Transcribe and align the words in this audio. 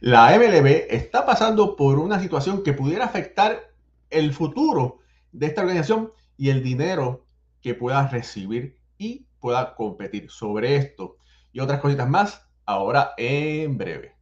La 0.00 0.36
MLB 0.36 0.88
está 0.90 1.24
pasando 1.24 1.74
por 1.74 1.98
una 1.98 2.20
situación 2.20 2.62
que 2.62 2.74
pudiera 2.74 3.06
afectar 3.06 3.72
el 4.10 4.34
futuro 4.34 4.98
de 5.32 5.46
esta 5.46 5.62
organización 5.62 6.12
y 6.36 6.50
el 6.50 6.62
dinero 6.62 7.24
que 7.62 7.74
pueda 7.74 8.06
recibir 8.08 8.78
y 8.98 9.26
pueda 9.40 9.74
competir 9.74 10.30
sobre 10.30 10.76
esto 10.76 11.16
y 11.50 11.60
otras 11.60 11.80
cositas 11.80 12.08
más 12.10 12.46
ahora 12.66 13.12
en 13.16 13.78
breve. 13.78 14.15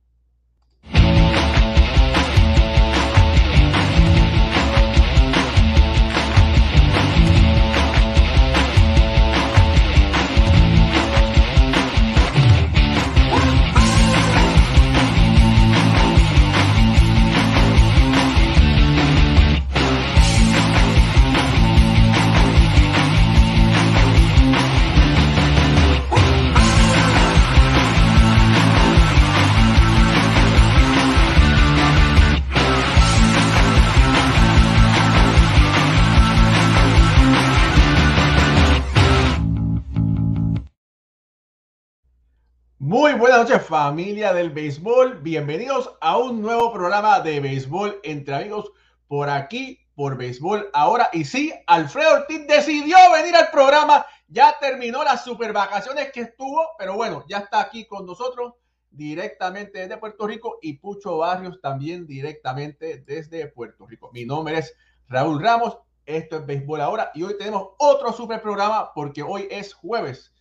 Buenas 43.34 43.50
noches 43.50 43.66
familia 43.66 44.32
del 44.32 44.50
béisbol, 44.50 45.18
bienvenidos 45.20 45.92
a 46.00 46.18
un 46.18 46.40
nuevo 46.40 46.72
programa 46.72 47.18
de 47.18 47.40
béisbol 47.40 47.98
entre 48.04 48.36
amigos 48.36 48.70
por 49.08 49.28
aquí, 49.28 49.80
por 49.96 50.16
béisbol 50.16 50.70
ahora. 50.72 51.10
Y 51.12 51.24
sí, 51.24 51.52
Alfredo 51.66 52.14
Ortiz 52.14 52.46
decidió 52.46 52.96
venir 53.12 53.34
al 53.34 53.50
programa, 53.50 54.06
ya 54.28 54.56
terminó 54.60 55.02
las 55.02 55.24
super 55.24 55.52
vacaciones 55.52 56.12
que 56.12 56.20
estuvo, 56.20 56.64
pero 56.78 56.94
bueno, 56.94 57.24
ya 57.28 57.38
está 57.38 57.60
aquí 57.60 57.86
con 57.86 58.06
nosotros 58.06 58.52
directamente 58.92 59.80
desde 59.80 59.96
Puerto 59.96 60.28
Rico 60.28 60.60
y 60.62 60.74
Pucho 60.74 61.18
Barrios 61.18 61.60
también 61.60 62.06
directamente 62.06 62.98
desde 62.98 63.48
Puerto 63.48 63.84
Rico. 63.84 64.12
Mi 64.12 64.24
nombre 64.24 64.58
es 64.58 64.76
Raúl 65.08 65.42
Ramos, 65.42 65.76
esto 66.06 66.36
es 66.36 66.46
béisbol 66.46 66.80
ahora 66.80 67.10
y 67.14 67.24
hoy 67.24 67.36
tenemos 67.36 67.70
otro 67.78 68.12
super 68.12 68.40
programa 68.40 68.92
porque 68.94 69.24
hoy 69.24 69.48
es 69.50 69.74
jueves, 69.74 70.32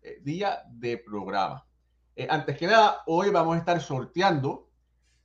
eh, 0.00 0.16
día 0.22 0.62
de 0.70 0.96
programa. 0.96 1.66
Eh, 2.14 2.26
antes 2.28 2.58
que 2.58 2.66
nada, 2.66 3.02
hoy 3.06 3.30
vamos 3.30 3.54
a 3.54 3.58
estar 3.58 3.80
sorteando 3.80 4.68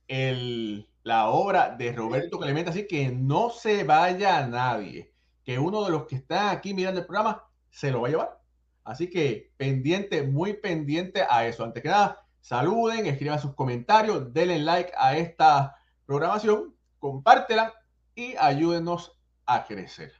el, 0.06 0.88
la 1.02 1.28
obra 1.28 1.74
de 1.76 1.92
Roberto 1.92 2.38
Clemente, 2.38 2.70
así 2.70 2.86
que 2.86 3.10
no 3.10 3.50
se 3.50 3.84
vaya 3.84 4.46
nadie, 4.46 5.12
que 5.44 5.58
uno 5.58 5.84
de 5.84 5.90
los 5.90 6.06
que 6.06 6.16
están 6.16 6.48
aquí 6.48 6.72
mirando 6.72 7.00
el 7.00 7.06
programa 7.06 7.44
se 7.70 7.90
lo 7.90 8.00
va 8.00 8.08
a 8.08 8.10
llevar. 8.10 8.40
Así 8.84 9.10
que 9.10 9.52
pendiente, 9.58 10.22
muy 10.22 10.54
pendiente 10.54 11.24
a 11.28 11.46
eso. 11.46 11.62
Antes 11.62 11.82
que 11.82 11.90
nada, 11.90 12.24
saluden, 12.40 13.04
escriban 13.04 13.38
sus 13.38 13.54
comentarios, 13.54 14.32
denle 14.32 14.58
like 14.58 14.92
a 14.96 15.14
esta 15.16 15.76
programación, 16.06 16.74
compártela 16.98 17.74
y 18.14 18.34
ayúdenos 18.36 19.18
a 19.44 19.66
crecer. 19.66 20.12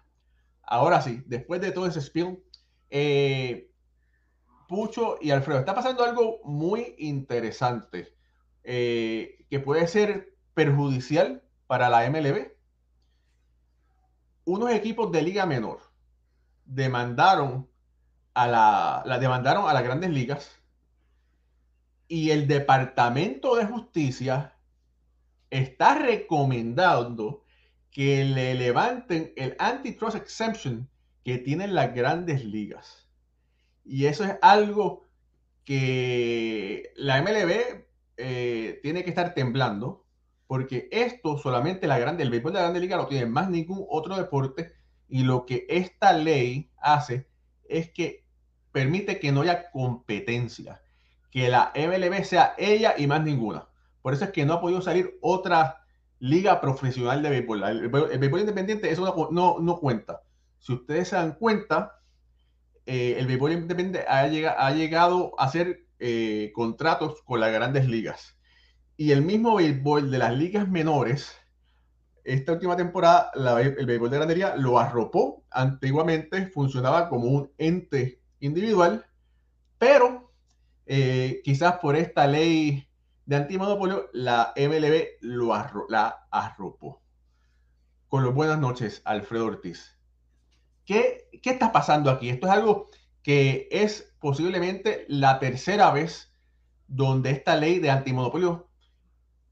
Ahora 0.62 1.00
sí, 1.00 1.22
después 1.24 1.62
de 1.62 1.72
todo 1.72 1.86
ese 1.86 2.02
spill, 2.02 2.44
eh, 2.90 3.67
Pucho 4.68 5.16
y 5.20 5.30
Alfredo, 5.30 5.60
está 5.60 5.74
pasando 5.74 6.04
algo 6.04 6.40
muy 6.44 6.94
interesante 6.98 8.14
eh, 8.64 9.44
que 9.48 9.60
puede 9.60 9.88
ser 9.88 10.36
perjudicial 10.52 11.42
para 11.66 11.88
la 11.88 12.08
MLB. 12.08 12.52
Unos 14.44 14.70
equipos 14.70 15.10
de 15.10 15.22
liga 15.22 15.46
menor 15.46 15.80
demandaron 16.66 17.66
a 18.34 19.02
demandaron 19.18 19.68
a 19.68 19.72
las 19.72 19.82
grandes 19.82 20.10
ligas 20.10 20.60
y 22.06 22.30
el 22.30 22.46
Departamento 22.46 23.56
de 23.56 23.64
Justicia 23.64 24.54
está 25.50 25.98
recomendando 25.98 27.42
que 27.90 28.22
le 28.22 28.54
levanten 28.54 29.32
el 29.36 29.56
antitrust 29.58 30.16
exemption 30.16 30.88
que 31.24 31.38
tienen 31.38 31.74
las 31.74 31.94
grandes 31.94 32.44
ligas. 32.44 33.07
Y 33.88 34.04
eso 34.04 34.22
es 34.24 34.36
algo 34.42 35.08
que 35.64 36.92
la 36.96 37.22
MLB 37.22 37.86
eh, 38.18 38.80
tiene 38.82 39.02
que 39.02 39.08
estar 39.08 39.32
temblando, 39.32 40.04
porque 40.46 40.88
esto 40.92 41.38
solamente 41.38 41.86
la 41.86 41.98
grande, 41.98 42.22
el 42.22 42.30
béisbol 42.30 42.52
de 42.52 42.58
la 42.58 42.64
Grande 42.64 42.80
Liga 42.80 42.98
lo 42.98 43.06
tiene 43.06 43.24
más 43.24 43.48
ningún 43.48 43.86
otro 43.88 44.16
deporte, 44.16 44.72
y 45.08 45.22
lo 45.22 45.46
que 45.46 45.64
esta 45.70 46.12
ley 46.12 46.70
hace 46.76 47.28
es 47.66 47.90
que 47.90 48.26
permite 48.72 49.18
que 49.18 49.32
no 49.32 49.40
haya 49.40 49.70
competencia, 49.70 50.82
que 51.30 51.48
la 51.48 51.72
MLB 51.74 52.24
sea 52.24 52.54
ella 52.58 52.94
y 52.98 53.06
más 53.06 53.24
ninguna. 53.24 53.68
Por 54.02 54.12
eso 54.12 54.24
es 54.24 54.32
que 54.32 54.44
no 54.44 54.54
ha 54.54 54.60
podido 54.60 54.82
salir 54.82 55.18
otra 55.22 55.82
liga 56.18 56.60
profesional 56.60 57.22
de 57.22 57.30
béisbol. 57.30 57.62
El, 57.64 57.88
béisbol 57.88 58.40
independiente 58.40 58.90
eso 58.90 59.30
no, 59.30 59.58
no 59.60 59.76
cuenta. 59.78 60.20
Si 60.58 60.74
ustedes 60.74 61.08
se 61.08 61.16
dan 61.16 61.32
cuenta, 61.32 61.97
eh, 62.90 63.18
el 63.18 63.26
béisbol 63.26 63.52
independiente 63.52 64.06
ha, 64.08 64.26
llegado 64.72 65.34
a 65.38 65.44
hacer 65.44 65.84
eh, 65.98 66.52
contratos 66.54 67.20
con 67.22 67.38
las 67.38 67.52
grandes 67.52 67.86
ligas. 67.86 68.38
Y 68.96 69.12
el 69.12 69.20
mismo 69.20 69.56
béisbol 69.56 70.10
de 70.10 70.16
las 70.16 70.34
ligas 70.34 70.66
menores, 70.70 71.36
esta 72.24 72.52
última 72.52 72.78
temporada, 72.78 73.30
el 73.34 73.84
béisbol 73.84 74.08
de 74.08 74.16
grandería 74.16 74.56
lo 74.56 74.78
arropó. 74.78 75.44
Antiguamente 75.50 76.46
funcionaba 76.46 77.10
como 77.10 77.26
un 77.26 77.52
ente 77.58 78.22
individual, 78.40 79.04
pero 79.76 80.32
eh, 80.86 81.42
quizás 81.44 81.76
por 81.80 81.94
esta 81.94 82.26
ley 82.26 82.88
de 83.26 83.36
antimonopolio, 83.36 84.08
la 84.14 84.54
MLB 84.56 85.18
lo 85.20 85.54
la 85.90 86.26
arropó. 86.30 87.02
Con 88.08 88.24
los 88.24 88.34
buenas 88.34 88.58
noches, 88.58 89.02
Alfredo 89.04 89.44
Ortiz. 89.44 89.97
¿Qué, 90.88 91.28
está 91.44 91.70
pasando 91.70 92.10
aquí? 92.10 92.30
Esto 92.30 92.46
es 92.46 92.52
algo 92.54 92.88
que 93.22 93.68
es 93.70 94.14
posiblemente 94.20 95.04
la 95.08 95.38
tercera 95.38 95.90
vez 95.90 96.32
donde 96.86 97.30
esta 97.30 97.56
ley 97.56 97.78
de 97.78 97.90
antimonopolio 97.90 98.70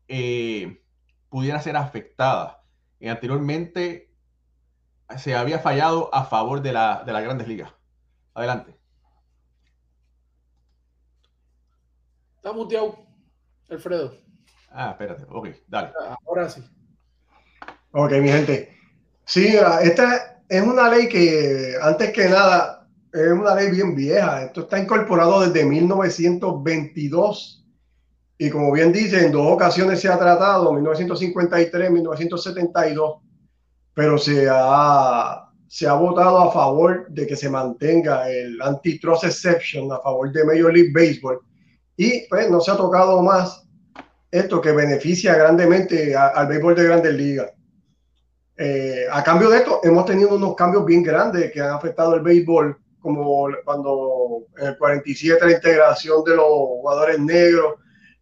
eh, 0.09 0.83
pudiera 1.29 1.61
ser 1.61 1.77
afectada. 1.77 2.65
Eh, 3.01 3.11
anteriormente 3.11 4.11
se 5.19 5.35
había 5.35 5.59
fallado 5.59 6.09
a 6.15 6.25
favor 6.25 6.63
de, 6.63 6.73
la, 6.73 7.03
de 7.05 7.13
las 7.13 7.23
grandes 7.23 7.47
ligas. 7.49 7.71
Adelante. 8.33 8.75
Está 12.37 12.55
muteado, 12.55 13.07
Alfredo. 13.69 14.17
Ah, 14.71 14.93
espérate. 14.93 15.27
Ok, 15.29 15.49
dale. 15.69 15.93
Ahora 16.27 16.49
sí. 16.49 16.65
Ok, 17.93 18.13
mi 18.23 18.29
gente. 18.31 18.75
Sí, 19.27 19.55
esta 19.83 20.36
es 20.49 20.63
una 20.63 20.89
ley 20.89 21.09
que, 21.09 21.75
antes 21.81 22.13
que 22.13 22.29
nada, 22.29 22.89
es 23.13 23.33
una 23.33 23.55
ley 23.55 23.71
bien 23.71 23.95
vieja. 23.95 24.45
Esto 24.45 24.63
está 24.63 24.79
incorporado 24.79 25.41
desde 25.41 25.65
1922 25.65 27.57
y 28.39 28.51
como 28.51 28.71
bien 28.73 28.93
dice, 28.93 29.25
en 29.25 29.33
dos 29.33 29.51
ocasiones 29.51 30.01
se 30.01 30.09
ha 30.09 30.19
tratado, 30.19 30.73
1953, 30.73 31.91
1972, 31.91 33.23
pero 33.95 34.19
se 34.19 34.47
ha, 34.51 35.49
se 35.67 35.87
ha 35.87 35.95
votado 35.95 36.39
a 36.39 36.53
favor 36.53 37.07
de 37.09 37.27
que 37.27 37.35
se 37.35 37.49
mantenga 37.49 38.31
el 38.31 38.61
antitrust 38.61 39.25
exception 39.25 39.91
a 39.91 40.01
favor 40.01 40.31
de 40.33 40.45
Major 40.45 40.73
League 40.73 40.93
Baseball 40.93 41.41
y 41.97 42.29
pues 42.29 42.51
no 42.51 42.61
se 42.61 42.71
ha 42.71 42.77
tocado 42.77 43.23
más 43.23 43.67
esto 44.31 44.61
que 44.61 44.73
beneficia 44.73 45.35
grandemente 45.35 46.15
al 46.15 46.47
béisbol 46.47 46.75
de 46.75 46.85
grandes 46.85 47.15
ligas. 47.15 47.53
Eh, 48.59 49.05
a 49.11 49.23
cambio 49.23 49.51
de 49.51 49.59
esto, 49.59 49.81
hemos 49.83 50.07
tenido 50.07 50.35
unos 50.35 50.55
cambios 50.55 50.85
bien 50.85 51.03
grandes 51.03 51.53
que 51.53 51.61
han 51.61 51.71
afectado 51.71 52.15
el 52.15 52.23
béisbol, 52.23 52.77
como 53.01 53.49
cuando 53.65 54.47
en 54.59 54.69
el 54.69 54.79
47 54.79 55.45
la 55.45 55.53
integración 55.53 56.25
de 56.25 56.37
los 56.37 56.47
jugadores 56.47 57.21
negros, 57.21 57.75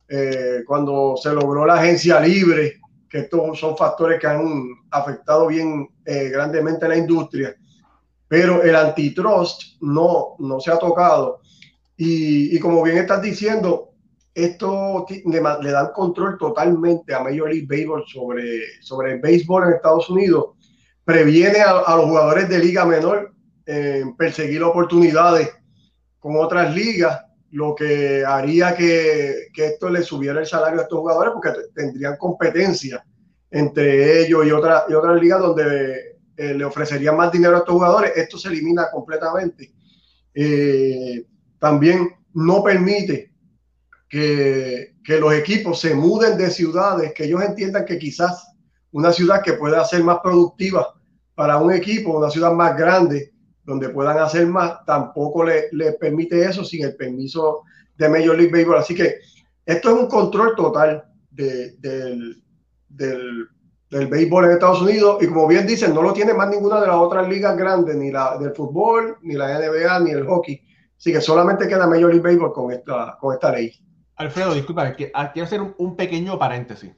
eh, 0.09 0.63
cuando 0.67 1.17
se 1.17 1.33
logró 1.33 1.65
la 1.65 1.75
agencia 1.75 2.21
libre, 2.21 2.81
que 3.09 3.21
estos 3.21 3.59
son 3.59 3.77
factores 3.77 4.19
que 4.19 4.27
han 4.27 4.69
afectado 4.91 5.47
bien 5.47 5.89
eh, 6.05 6.29
grandemente 6.31 6.85
a 6.85 6.89
la 6.89 6.97
industria. 6.97 7.55
Pero 8.27 8.63
el 8.63 8.75
antitrust 8.75 9.81
no, 9.81 10.35
no 10.41 10.59
se 10.59 10.73
ha 10.73 10.79
tocado. 10.79 11.41
Y, 11.97 12.55
y 12.55 12.59
como 12.59 12.83
bien 12.83 12.99
estás 12.99 13.23
diciendo, 13.23 13.94
esto 14.35 15.07
le, 15.27 15.71
dan 15.71 15.93
control 15.95 16.37
totalmente 16.39 17.15
a 17.15 17.21
Major 17.21 17.49
League 17.49 17.67
Baseball 17.69 18.05
sobre, 18.07 18.81
sobre 18.81 19.13
el 19.13 19.21
béisbol 19.21 19.65
en 19.65 19.75
Estados 19.75 20.11
Unidos, 20.11 20.47
previene 21.05 21.61
a, 21.61 21.97
los 21.97 22.07
jugadores 22.07 22.49
de 22.49 22.59
liga 22.59 22.85
menor 22.85 23.33
en 23.67 24.17
perseguir 24.17 24.63
oportunidades 24.63 25.51
con 26.19 26.37
otras 26.37 26.75
ligas 26.75 27.21
lo 27.51 27.75
que 27.75 28.25
haría 28.27 28.75
que, 28.75 29.49
que, 29.55 29.67
esto 29.67 29.89
le 29.89 30.03
subiera 30.03 30.41
el 30.41 30.47
salario 30.47 30.81
a 30.81 30.83
estos 30.83 30.99
jugadores 30.99 31.33
porque 31.33 31.53
tendrían 31.73 32.17
competencia 32.17 33.05
entre 33.49 34.23
ellos 34.23 34.45
y, 34.45 34.51
otra, 34.51 34.85
y 34.89 34.95
otras 34.95 35.21
ligas 35.21 35.39
donde 35.39 36.17
eh, 36.37 36.55
le 36.55 36.65
ofrecerían 36.65 37.17
más 37.17 37.31
dinero 37.31 37.55
a 37.55 37.59
estos 37.61 37.75
jugadores. 37.75 38.13
Esto 38.17 38.37
se 38.37 38.49
elimina 38.49 38.91
completamente. 38.91 39.73
Eh, 40.35 41.25
también 41.61 42.11
no 42.33 42.65
permite 42.65 43.34
que, 44.15 44.95
que, 45.03 45.19
los 45.19 45.35
equipos 45.35 45.81
se 45.81 45.93
muden 45.93 46.39
de 46.39 46.49
ciudades, 46.49 47.13
que 47.15 47.25
ellos 47.25 47.43
entiendan 47.43 47.85
que 47.85 47.99
quizás 47.99 48.47
una 48.93 49.13
ciudad 49.13 49.43
que 49.43 49.55
pueda 49.55 49.85
ser 49.85 50.05
más 50.05 50.21
productiva 50.23 50.95
para 51.35 51.59
un 51.59 51.73
equipo, 51.73 52.17
una 52.17 52.31
ciudad 52.31 52.53
más 52.53 52.77
grande, 52.77 53.33
donde 53.65 53.89
puedan 53.89 54.19
hacer 54.19 54.47
más, 54.47 54.85
tampoco 54.87 55.43
le, 55.43 55.65
le 55.73 55.95
permite 55.95 56.45
eso 56.45 56.65
sin 56.65 56.85
el 56.85 56.95
permiso 56.95 57.63
de 57.97 58.09
Major 58.09 58.37
League 58.37 58.53
Baseball. 58.53 58.79
Así 58.79 58.95
que 58.95 59.17
esto 59.67 59.91
es 59.91 60.01
un 60.03 60.07
control 60.07 60.55
total 60.55 61.05
de, 61.33 61.73
del, 61.79 62.41
del, 62.89 63.49
del, 63.91 64.07
béisbol 64.07 64.45
en 64.45 64.51
Estados 64.53 64.83
Unidos 64.83 65.21
y 65.23 65.27
como 65.27 65.49
bien 65.49 65.67
dicen, 65.67 65.93
no 65.93 66.03
lo 66.03 66.13
tiene 66.13 66.35
más 66.35 66.51
ninguna 66.51 66.81
de 66.81 66.87
las 66.87 66.97
otras 66.99 67.29
ligas 67.29 67.57
grandes, 67.57 67.97
ni 67.97 68.13
la 68.13 68.39
del 68.39 68.55
fútbol, 68.55 69.17
ni 69.23 69.35
la 69.35 69.59
NBA, 69.59 69.99
ni 70.05 70.13
el 70.13 70.25
hockey. 70.25 70.63
Así 70.97 71.13
que 71.13 71.21
solamente 71.21 71.67
queda 71.67 71.89
Major 71.89 72.15
League 72.15 72.23
Baseball 72.23 72.53
con 72.53 72.71
esta, 72.71 73.19
con 73.21 73.35
esta 73.35 73.51
ley. 73.51 73.84
Alfredo, 74.17 74.55
disculpa, 74.55 74.95
ah, 75.15 75.33
quiero 75.33 75.47
hacer 75.47 75.61
un, 75.61 75.97
pequeño 75.97 76.39
paréntesis. 76.39 76.93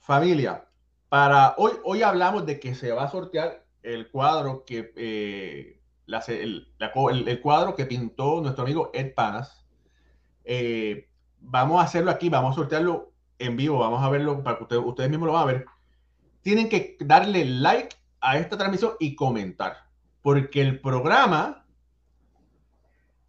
Familia, 0.00 0.64
para 1.08 1.54
hoy, 1.58 1.72
hoy 1.84 2.02
hablamos 2.02 2.44
de 2.46 2.58
que 2.58 2.74
se 2.74 2.90
va 2.90 3.04
a 3.04 3.10
sortear 3.10 3.64
el 3.82 4.10
cuadro 4.10 4.64
que 4.64 4.92
eh, 4.96 5.80
el, 6.28 7.40
cuadro 7.42 7.74
que 7.76 7.86
pintó 7.86 8.40
nuestro 8.40 8.64
amigo 8.64 8.90
Ed 8.92 9.14
Panas. 9.14 9.64
Eh, 10.44 11.08
vamos 11.40 11.80
a 11.80 11.84
hacerlo 11.84 12.10
aquí, 12.10 12.28
vamos 12.28 12.52
a 12.52 12.60
sortearlo 12.60 13.12
en 13.38 13.56
vivo, 13.56 13.78
vamos 13.78 14.02
a 14.02 14.10
verlo 14.10 14.42
para 14.42 14.56
que 14.56 14.64
ustedes, 14.64 14.82
ustedes 14.84 15.10
mismos 15.10 15.28
lo 15.28 15.32
van 15.34 15.42
a 15.42 15.52
ver. 15.52 15.66
Tienen 16.42 16.68
que 16.68 16.96
darle 17.00 17.44
like 17.44 17.96
a 18.20 18.38
esta 18.38 18.56
transmisión 18.56 18.92
y 18.98 19.14
comentar, 19.14 19.84
porque 20.22 20.60
el 20.60 20.80
programa, 20.80 21.64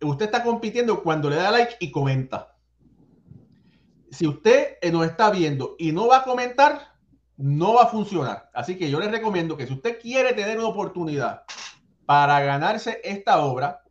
usted 0.02 0.26
está 0.26 0.44
compitiendo 0.44 1.04
cuando 1.04 1.30
le 1.30 1.36
da 1.36 1.52
like 1.52 1.76
y 1.80 1.92
comenta. 1.92 2.50
Si 4.12 4.28
usted 4.28 4.78
nos 4.92 5.06
está 5.06 5.31
viendo 5.31 5.75
y 5.80 5.92
no 5.92 6.08
va 6.08 6.18
a 6.18 6.24
comentar, 6.24 6.92
no 7.38 7.74
va 7.74 7.84
a 7.84 7.88
funcionar. 7.88 8.50
Así 8.54 8.78
que 8.78 8.90
yo 8.90 9.00
les 9.00 9.10
recomiendo 9.10 9.58
que 9.58 9.66
si 9.66 9.74
usted 9.74 10.00
quiere 10.00 10.34
tener 10.34 10.60
una 10.60 10.68
oportunidad 10.68 11.44
para 12.06 12.40
ganarse 12.42 13.02
esta 13.04 13.40
obra, 13.40 13.84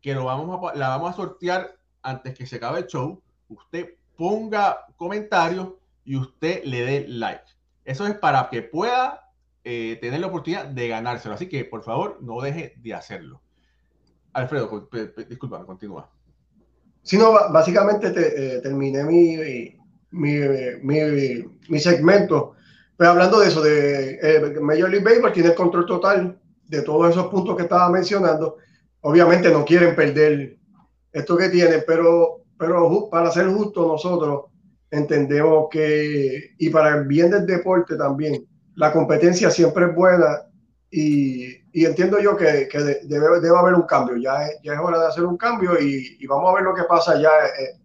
que 0.00 0.14
lo 0.14 0.24
vamos 0.24 0.72
a, 0.72 0.76
la 0.76 0.88
vamos 0.88 1.10
a 1.10 1.16
sortear 1.16 1.76
antes 2.02 2.34
que 2.34 2.46
se 2.46 2.56
acabe 2.56 2.80
el 2.80 2.86
show, 2.86 3.20
usted 3.48 3.96
ponga 4.16 4.86
comentarios 4.96 5.70
y 6.04 6.16
usted 6.16 6.62
le 6.64 6.84
dé 6.84 7.08
like. 7.08 7.44
Eso 7.84 8.06
es 8.06 8.14
para 8.14 8.48
que 8.48 8.62
pueda 8.62 9.30
eh, 9.64 9.98
tener 10.00 10.20
la 10.20 10.28
oportunidad 10.28 10.66
de 10.66 10.88
ganárselo. 10.88 11.34
Así 11.34 11.48
que, 11.48 11.64
por 11.64 11.82
favor, 11.82 12.18
no 12.22 12.40
deje 12.40 12.74
de 12.76 12.94
hacerlo. 12.94 13.42
Alfredo, 14.32 14.88
disculpa, 15.28 15.64
continúa. 15.64 16.10
Si 17.04 17.18
no, 17.18 17.32
básicamente 17.52 18.10
te, 18.10 18.56
eh, 18.56 18.60
terminé 18.60 19.04
mi, 19.04 19.36
mi, 20.10 20.40
mi, 21.68 21.78
segmento. 21.78 22.54
Pero 22.96 23.10
hablando 23.10 23.40
de 23.40 23.48
eso, 23.48 23.62
de 23.62 24.18
eh, 24.22 24.60
Major 24.60 24.88
League 24.88 25.04
Baseball 25.04 25.32
tiene 25.32 25.50
el 25.50 25.54
control 25.54 25.84
total 25.84 26.38
de 26.66 26.80
todos 26.82 27.10
esos 27.10 27.26
puntos 27.26 27.56
que 27.56 27.64
estaba 27.64 27.90
mencionando, 27.90 28.56
obviamente 29.02 29.50
no 29.50 29.66
quieren 29.66 29.94
perder 29.94 30.56
esto 31.12 31.36
que 31.36 31.50
tienen, 31.50 31.84
pero, 31.86 32.44
pero 32.58 33.08
para 33.10 33.30
ser 33.30 33.48
justo 33.48 33.86
nosotros 33.86 34.46
entendemos 34.90 35.66
que, 35.70 36.54
y 36.56 36.70
para 36.70 36.96
el 36.96 37.04
bien 37.04 37.30
del 37.30 37.44
deporte 37.44 37.96
también, 37.96 38.46
la 38.76 38.92
competencia 38.92 39.50
siempre 39.50 39.86
es 39.86 39.94
buena 39.94 40.46
y, 40.96 41.62
y 41.72 41.84
entiendo 41.84 42.20
yo 42.20 42.36
que, 42.36 42.68
que 42.70 42.78
debe, 42.78 43.40
debe, 43.40 43.58
haber 43.58 43.74
un 43.74 43.82
cambio, 43.82 44.16
ya 44.16 44.46
es, 44.46 44.58
ya 44.62 44.74
es 44.74 44.78
hora 44.78 44.98
de 45.00 45.06
hacer 45.08 45.24
un 45.24 45.36
cambio 45.36 45.80
y, 45.80 46.16
y 46.20 46.26
vamos 46.26 46.50
a 46.50 46.54
ver 46.54 46.64
lo 46.64 46.74
que 46.74 46.84
pasa 46.84 47.20
ya 47.20 47.28
eh, 47.28 47.80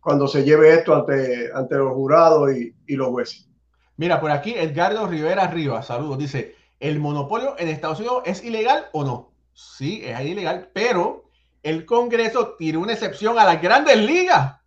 cuando 0.00 0.26
se 0.26 0.42
lleve 0.42 0.74
esto 0.74 0.94
ante, 0.94 1.50
ante 1.54 1.76
los 1.76 1.92
jurados 1.92 2.52
y, 2.52 2.74
y 2.86 2.96
los 2.96 3.08
jueces. 3.08 3.48
Mira, 3.96 4.20
por 4.20 4.30
aquí 4.30 4.54
Edgardo 4.54 5.06
Rivera 5.06 5.48
Rivas, 5.48 5.86
saludos, 5.86 6.18
dice, 6.18 6.56
¿El 6.80 7.00
monopolio 7.00 7.56
en 7.58 7.68
Estados 7.68 7.98
Unidos 7.98 8.22
es 8.24 8.44
ilegal 8.44 8.86
o 8.92 9.04
no? 9.04 9.32
Sí, 9.52 10.02
es 10.04 10.20
ilegal, 10.20 10.70
pero 10.72 11.24
el 11.62 11.84
Congreso 11.84 12.54
tiene 12.56 12.78
una 12.78 12.92
excepción 12.92 13.38
a 13.38 13.44
las 13.44 13.60
grandes 13.60 13.98
ligas, 13.98 14.60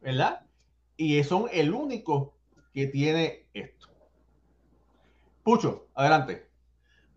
¿verdad? 0.00 0.46
Y 0.96 1.22
son 1.24 1.46
el 1.52 1.74
único 1.74 2.36
que 2.72 2.86
tiene 2.86 3.46
esto. 3.52 3.88
Pucho, 5.42 5.88
adelante. 5.94 6.43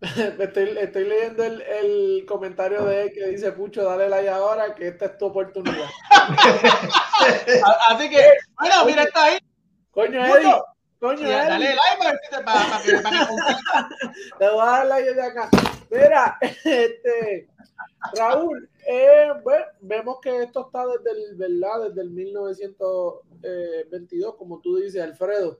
Estoy, 0.00 0.76
leyendo 1.04 1.42
el, 1.42 2.24
comentario 2.26 2.84
de 2.84 3.02
él 3.02 3.12
que 3.12 3.26
dice, 3.30 3.50
Pucho, 3.50 3.82
dale 3.82 4.08
like 4.08 4.28
ahora, 4.28 4.72
que 4.72 4.86
esta 4.88 5.06
es 5.06 5.18
tu 5.18 5.26
oportunidad. 5.26 5.88
Así 7.88 8.08
que, 8.08 8.36
bueno, 8.60 8.84
mira, 8.86 9.02
está 9.02 9.24
ahí. 9.24 9.38
Coño, 9.90 10.24
Eddie, 10.24 10.54
Coño, 11.00 11.28
dale 11.28 11.74
like 11.74 11.98
para, 11.98 12.16
que, 12.20 12.28
para, 13.00 13.18
Te 14.38 14.48
voy 14.48 14.60
a 14.60 14.66
dar 14.66 14.86
like 14.86 15.14
de 15.14 15.22
acá. 15.22 15.50
Mira, 15.90 16.38
este, 16.42 17.48
Raúl, 18.14 18.70
eh, 18.86 19.32
bueno, 19.42 19.66
vemos 19.80 20.20
que 20.22 20.44
esto 20.44 20.66
está 20.66 20.86
desde 20.86 21.10
el, 21.10 21.34
¿verdad? 21.34 21.88
Desde 21.88 22.02
el 22.02 22.10
1922, 22.10 24.36
como 24.36 24.60
tú 24.60 24.76
dices, 24.76 25.02
Alfredo. 25.02 25.58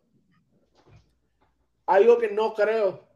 Algo 1.87 2.19
que 2.19 2.29
no 2.29 2.55
creo 2.55 3.08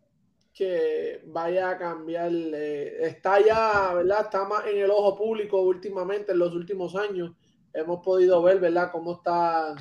que 0.53 1.23
vaya 1.27 1.71
a 1.71 1.79
cambiar. 1.79 2.31
Eh, 2.33 3.07
está 3.07 3.41
ya, 3.41 3.95
¿verdad? 3.95 4.23
Está 4.23 4.45
más 4.45 4.67
en 4.67 4.79
el 4.79 4.91
ojo 4.91 5.17
público 5.17 5.61
últimamente, 5.61 6.33
en 6.33 6.39
los 6.39 6.55
últimos 6.55 6.95
años. 6.95 7.33
Hemos 7.73 8.03
podido 8.05 8.43
ver, 8.43 8.61
¿verdad? 8.61 8.91
Cómo 8.93 9.15
están 9.15 9.77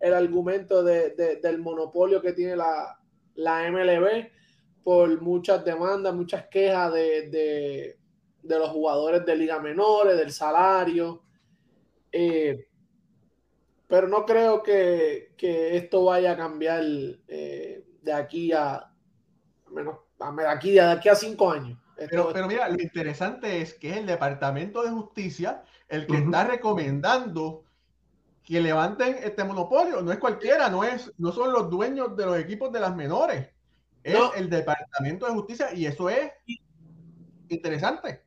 el 0.00 0.14
argumento 0.14 0.82
de, 0.82 1.10
del 1.42 1.58
monopolio 1.58 2.22
que 2.22 2.32
tiene 2.32 2.56
la, 2.56 2.98
la, 3.34 3.70
MLB 3.70 4.30
por 4.82 5.20
muchas 5.20 5.64
demandas, 5.64 6.14
muchas 6.14 6.46
quejas 6.46 6.92
de, 6.92 7.96
los 8.42 8.70
jugadores 8.70 9.26
de 9.26 9.36
liga 9.36 9.58
menores, 9.60 10.16
del 10.16 10.32
salario. 10.32 11.22
Eh, 12.10 12.66
pero 13.86 14.06
no 14.06 14.24
creo 14.24 14.62
que, 14.62 15.32
esto 15.38 16.04
vaya 16.04 16.32
a 16.32 16.36
cambiar 16.36 16.84
eh, 17.26 17.84
de 18.00 18.12
aquí 18.12 18.52
a 18.52 18.90
menos 19.70 19.96
aquí, 20.48 20.72
de 20.72 20.80
aquí 20.80 21.08
a 21.08 21.14
cinco 21.14 21.50
años. 21.50 21.78
Pero, 22.10 22.30
pero, 22.32 22.46
mira, 22.46 22.68
lo 22.68 22.80
interesante 22.80 23.60
es 23.60 23.74
que 23.74 23.90
es 23.90 23.96
el 23.96 24.06
Departamento 24.06 24.82
de 24.82 24.90
Justicia 24.90 25.64
el 25.88 26.06
que 26.06 26.18
está 26.18 26.44
recomendando 26.44 27.64
que 28.44 28.60
levanten 28.60 29.16
este 29.22 29.44
monopolio. 29.44 30.00
No 30.00 30.12
es 30.12 30.18
cualquiera, 30.18 30.68
no, 30.70 30.84
es, 30.84 31.12
no 31.18 31.32
son 31.32 31.52
los 31.52 31.68
dueños 31.68 32.16
de 32.16 32.26
los 32.26 32.38
equipos 32.38 32.72
de 32.72 32.80
las 32.80 32.94
menores. 32.94 33.48
Es 34.02 34.18
el 34.36 34.48
Departamento 34.48 35.26
de 35.26 35.32
Justicia 35.32 35.72
y 35.74 35.86
eso 35.86 36.08
es 36.08 36.32
interesante. 37.48 38.22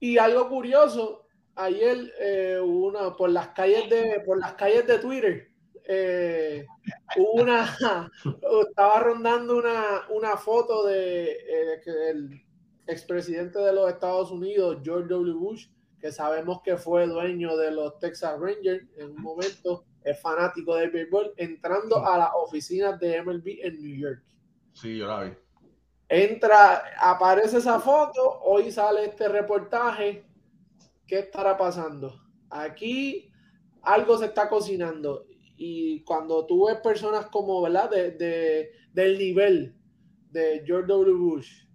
Y 0.00 0.18
algo 0.18 0.48
curioso, 0.48 1.26
ayer 1.54 2.12
eh, 2.18 2.58
una, 2.60 3.14
por 3.16 3.30
las 3.30 3.48
calles 3.48 3.88
de, 3.88 4.20
por 4.26 4.38
las 4.38 4.54
calles 4.54 4.86
de 4.86 4.98
Twitter, 4.98 5.51
eh, 5.84 6.66
una, 7.34 8.10
estaba 8.68 9.00
rondando 9.00 9.56
una, 9.56 10.02
una 10.10 10.36
foto 10.36 10.86
de 10.86 11.32
eh, 11.32 11.82
el 12.10 12.42
expresidente 12.86 13.58
de 13.58 13.72
los 13.72 13.90
Estados 13.90 14.30
Unidos, 14.30 14.78
George 14.82 15.08
W. 15.08 15.32
Bush, 15.34 15.68
que 16.00 16.12
sabemos 16.12 16.62
que 16.62 16.76
fue 16.76 17.06
dueño 17.06 17.56
de 17.56 17.70
los 17.70 17.98
Texas 17.98 18.38
Rangers 18.38 18.84
en 18.96 19.10
un 19.10 19.22
momento, 19.22 19.84
es 20.02 20.20
fanático 20.20 20.74
del 20.74 20.90
béisbol, 20.90 21.32
entrando 21.36 22.04
a 22.04 22.18
las 22.18 22.30
oficinas 22.34 22.98
de 22.98 23.22
MLB 23.22 23.60
en 23.62 23.80
New 23.80 23.96
York. 23.96 24.22
Sí, 24.72 24.98
yo 24.98 25.06
la 25.06 25.24
vi. 25.24 25.32
Entra, 26.08 26.82
aparece 26.98 27.58
esa 27.58 27.78
foto, 27.80 28.40
hoy 28.42 28.70
sale 28.70 29.04
este 29.04 29.28
reportaje. 29.28 30.24
¿Qué 31.06 31.20
estará 31.20 31.56
pasando? 31.56 32.20
Aquí 32.50 33.32
algo 33.82 34.18
se 34.18 34.26
está 34.26 34.48
cocinando 34.48 35.26
y 35.56 36.02
cuando 36.04 36.46
tú 36.46 36.66
ves 36.66 36.78
personas 36.78 37.26
como, 37.26 37.60
¿verdad? 37.62 37.90
De, 37.90 38.70
del 38.92 39.18
nivel 39.18 39.76
de 40.30 40.62
George 40.66 40.86
W. 40.88 41.14
Bush, 41.14 41.66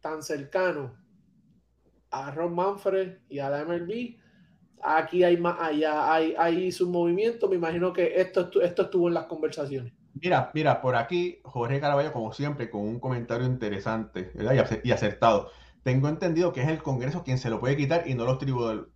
tan 0.00 0.22
cercano, 0.22 0.96
a 2.10 2.30
Ron 2.30 2.54
Manfred 2.54 3.18
y 3.28 3.38
a 3.38 3.50
la 3.50 3.64
MLB. 3.64 4.16
Aquí 4.82 5.24
hay 5.24 5.36
más 5.36 5.56
allá, 5.60 6.12
hay, 6.12 6.34
hay 6.38 6.72
su 6.72 6.88
movimiento. 6.88 7.48
Me 7.48 7.56
imagino 7.56 7.92
que 7.92 8.20
esto, 8.20 8.48
esto 8.62 8.82
estuvo 8.82 9.08
en 9.08 9.14
las 9.14 9.26
conversaciones. 9.26 9.92
Mira, 10.14 10.50
mira, 10.54 10.80
por 10.80 10.96
aquí 10.96 11.40
Jorge 11.44 11.80
Caraballo, 11.80 12.12
como 12.12 12.32
siempre, 12.32 12.70
con 12.70 12.82
un 12.82 12.98
comentario 12.98 13.46
interesante 13.46 14.32
y 14.82 14.90
acertado. 14.90 15.50
tengo 15.82 16.08
entendido 16.08 16.52
que 16.52 16.62
es 16.62 16.68
el 16.68 16.82
Congreso 16.82 17.22
quien 17.22 17.38
se 17.38 17.50
lo 17.50 17.60
puede 17.60 17.76
quitar 17.76 18.08
y 18.08 18.14
no 18.14 18.24
los, 18.24 18.38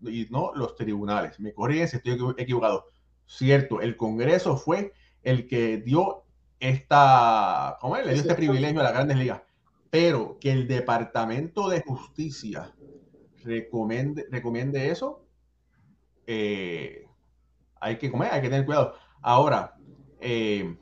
y 0.03 0.27
no 0.31 0.53
los 0.55 0.75
tribunales. 0.75 1.39
Me 1.39 1.55
corrigen 1.55 1.89
si 1.89 1.97
estoy 1.97 2.19
equivocado. 2.39 2.87
Cierto, 3.27 3.81
el 3.81 3.97
Congreso 3.97 4.57
fue 4.57 4.93
el 5.23 5.47
que 5.47 5.79
dio 5.79 6.25
esta, 6.61 7.79
¿cómo 7.81 7.97
es? 7.97 8.07
Le 8.07 8.13
dio 8.13 8.23
este 8.23 8.35
privilegio 8.35 8.81
a 8.81 8.85
las 8.85 8.93
grandes 8.93 9.17
ligas. 9.17 9.43
Pero 9.91 10.39
que 10.41 10.53
el 10.53 10.69
Departamento 10.69 11.69
de 11.69 11.83
Justicia 11.83 12.73
recomiende, 13.45 14.27
recomiende 14.31 14.91
eso, 14.91 15.27
eh, 16.27 17.07
hay 17.81 17.99
que 17.99 18.11
comer, 18.11 18.33
hay 18.33 18.41
que 18.41 18.49
tener 18.49 18.65
cuidado. 18.65 18.95
Ahora, 19.21 19.75
eh, 20.21 20.77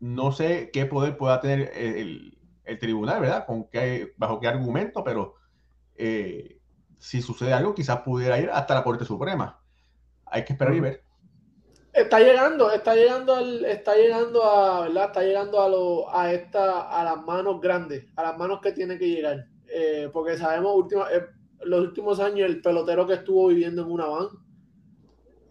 no 0.00 0.32
sé 0.32 0.70
qué 0.72 0.86
poder 0.86 1.16
pueda 1.16 1.40
tener 1.40 1.70
el, 1.74 2.32
tribunal, 2.80 3.20
¿verdad? 3.20 3.46
Con 3.46 3.68
qué, 3.68 4.12
bajo 4.16 4.40
qué 4.40 4.48
argumento, 4.48 5.04
pero 5.04 5.34
eh, 5.94 6.58
si 6.98 7.22
sucede 7.22 7.52
algo, 7.52 7.74
quizás 7.74 8.00
pudiera 8.00 8.40
ir 8.40 8.50
hasta 8.50 8.74
la 8.74 8.82
Corte 8.82 9.04
Suprema. 9.04 9.60
Hay 10.24 10.44
que 10.44 10.54
esperar 10.54 10.74
y 10.74 10.80
ver. 10.80 11.05
Está 11.96 12.20
llegando, 12.20 12.70
está 12.70 12.94
llegando 12.94 13.34
al, 13.34 13.64
está 13.64 13.96
llegando 13.96 14.44
a, 14.44 14.82
¿verdad? 14.82 15.06
Está 15.06 15.22
llegando 15.22 15.62
a 15.62 15.68
lo, 15.70 16.14
a 16.14 16.30
esta, 16.30 16.90
a 16.90 17.02
las 17.02 17.24
manos 17.24 17.58
grandes, 17.58 18.04
a 18.16 18.22
las 18.22 18.36
manos 18.36 18.60
que 18.60 18.72
tiene 18.72 18.98
que 18.98 19.08
llegar. 19.08 19.46
Eh, 19.66 20.10
porque 20.12 20.36
sabemos 20.36 20.76
última, 20.76 21.10
eh, 21.10 21.24
los 21.62 21.80
últimos 21.80 22.20
años 22.20 22.50
el 22.50 22.60
pelotero 22.60 23.06
que 23.06 23.14
estuvo 23.14 23.48
viviendo 23.48 23.80
en 23.80 23.90
una 23.90 24.04
van. 24.06 24.28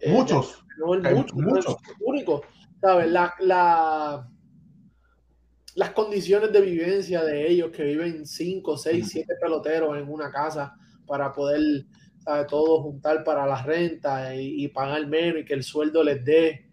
muchos. 0.06 0.64
No, 0.78 0.86
muchos, 0.86 1.34
muchos. 1.34 1.76
único. 2.00 2.42
¿Sabes? 2.80 3.10
La, 3.10 3.34
la, 3.40 4.28
las 5.74 5.90
condiciones 5.90 6.52
de 6.52 6.60
vivencia 6.60 7.24
de 7.24 7.50
ellos 7.50 7.72
que 7.72 7.82
viven 7.82 8.24
5, 8.24 8.76
6, 8.76 9.08
7 9.08 9.34
peloteros 9.40 9.98
en 9.98 10.08
una 10.08 10.30
casa 10.30 10.76
para 11.06 11.32
poder 11.32 11.60
todo 12.48 12.82
juntar 12.82 13.22
para 13.22 13.46
la 13.46 13.62
renta 13.62 14.34
y, 14.34 14.66
pagar 14.68 15.06
menos 15.06 15.40
y 15.40 15.44
que 15.44 15.54
el 15.54 15.62
sueldo 15.62 16.02
les 16.02 16.24
dé. 16.24 16.66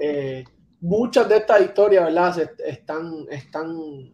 Eh, 0.00 0.44
muchas 0.80 1.28
de 1.28 1.38
estas 1.38 1.62
historias, 1.62 2.04
¿verdad? 2.04 2.34
Se, 2.34 2.50
están, 2.66 3.26
están, 3.30 4.12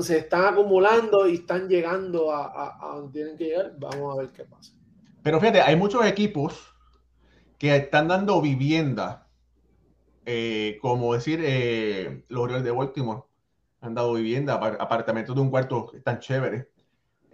se 0.00 0.18
están 0.18 0.54
acumulando 0.54 1.28
y 1.28 1.34
están 1.34 1.68
llegando 1.68 2.32
a, 2.32 2.94
donde 2.96 3.12
tienen 3.12 3.36
que 3.36 3.44
llegar. 3.44 3.74
Vamos 3.78 4.14
a 4.14 4.22
ver 4.22 4.32
qué 4.32 4.44
pasa. 4.44 4.72
Pero 5.22 5.40
fíjate, 5.40 5.60
hay 5.60 5.76
muchos 5.76 6.04
equipos 6.04 6.74
que 7.58 7.74
están 7.74 8.08
dando 8.08 8.40
vivienda, 8.40 9.28
eh, 10.24 10.78
como 10.82 11.14
decir, 11.14 11.40
eh, 11.42 12.24
los 12.28 12.44
Orioles 12.44 12.64
de 12.64 12.70
Baltimore 12.70 13.22
han 13.80 13.94
dado 13.94 14.14
vivienda, 14.14 14.54
apartamentos 14.54 15.34
de 15.34 15.40
un 15.40 15.50
cuarto 15.50 15.92
tan 16.04 16.18
chévere. 16.18 16.70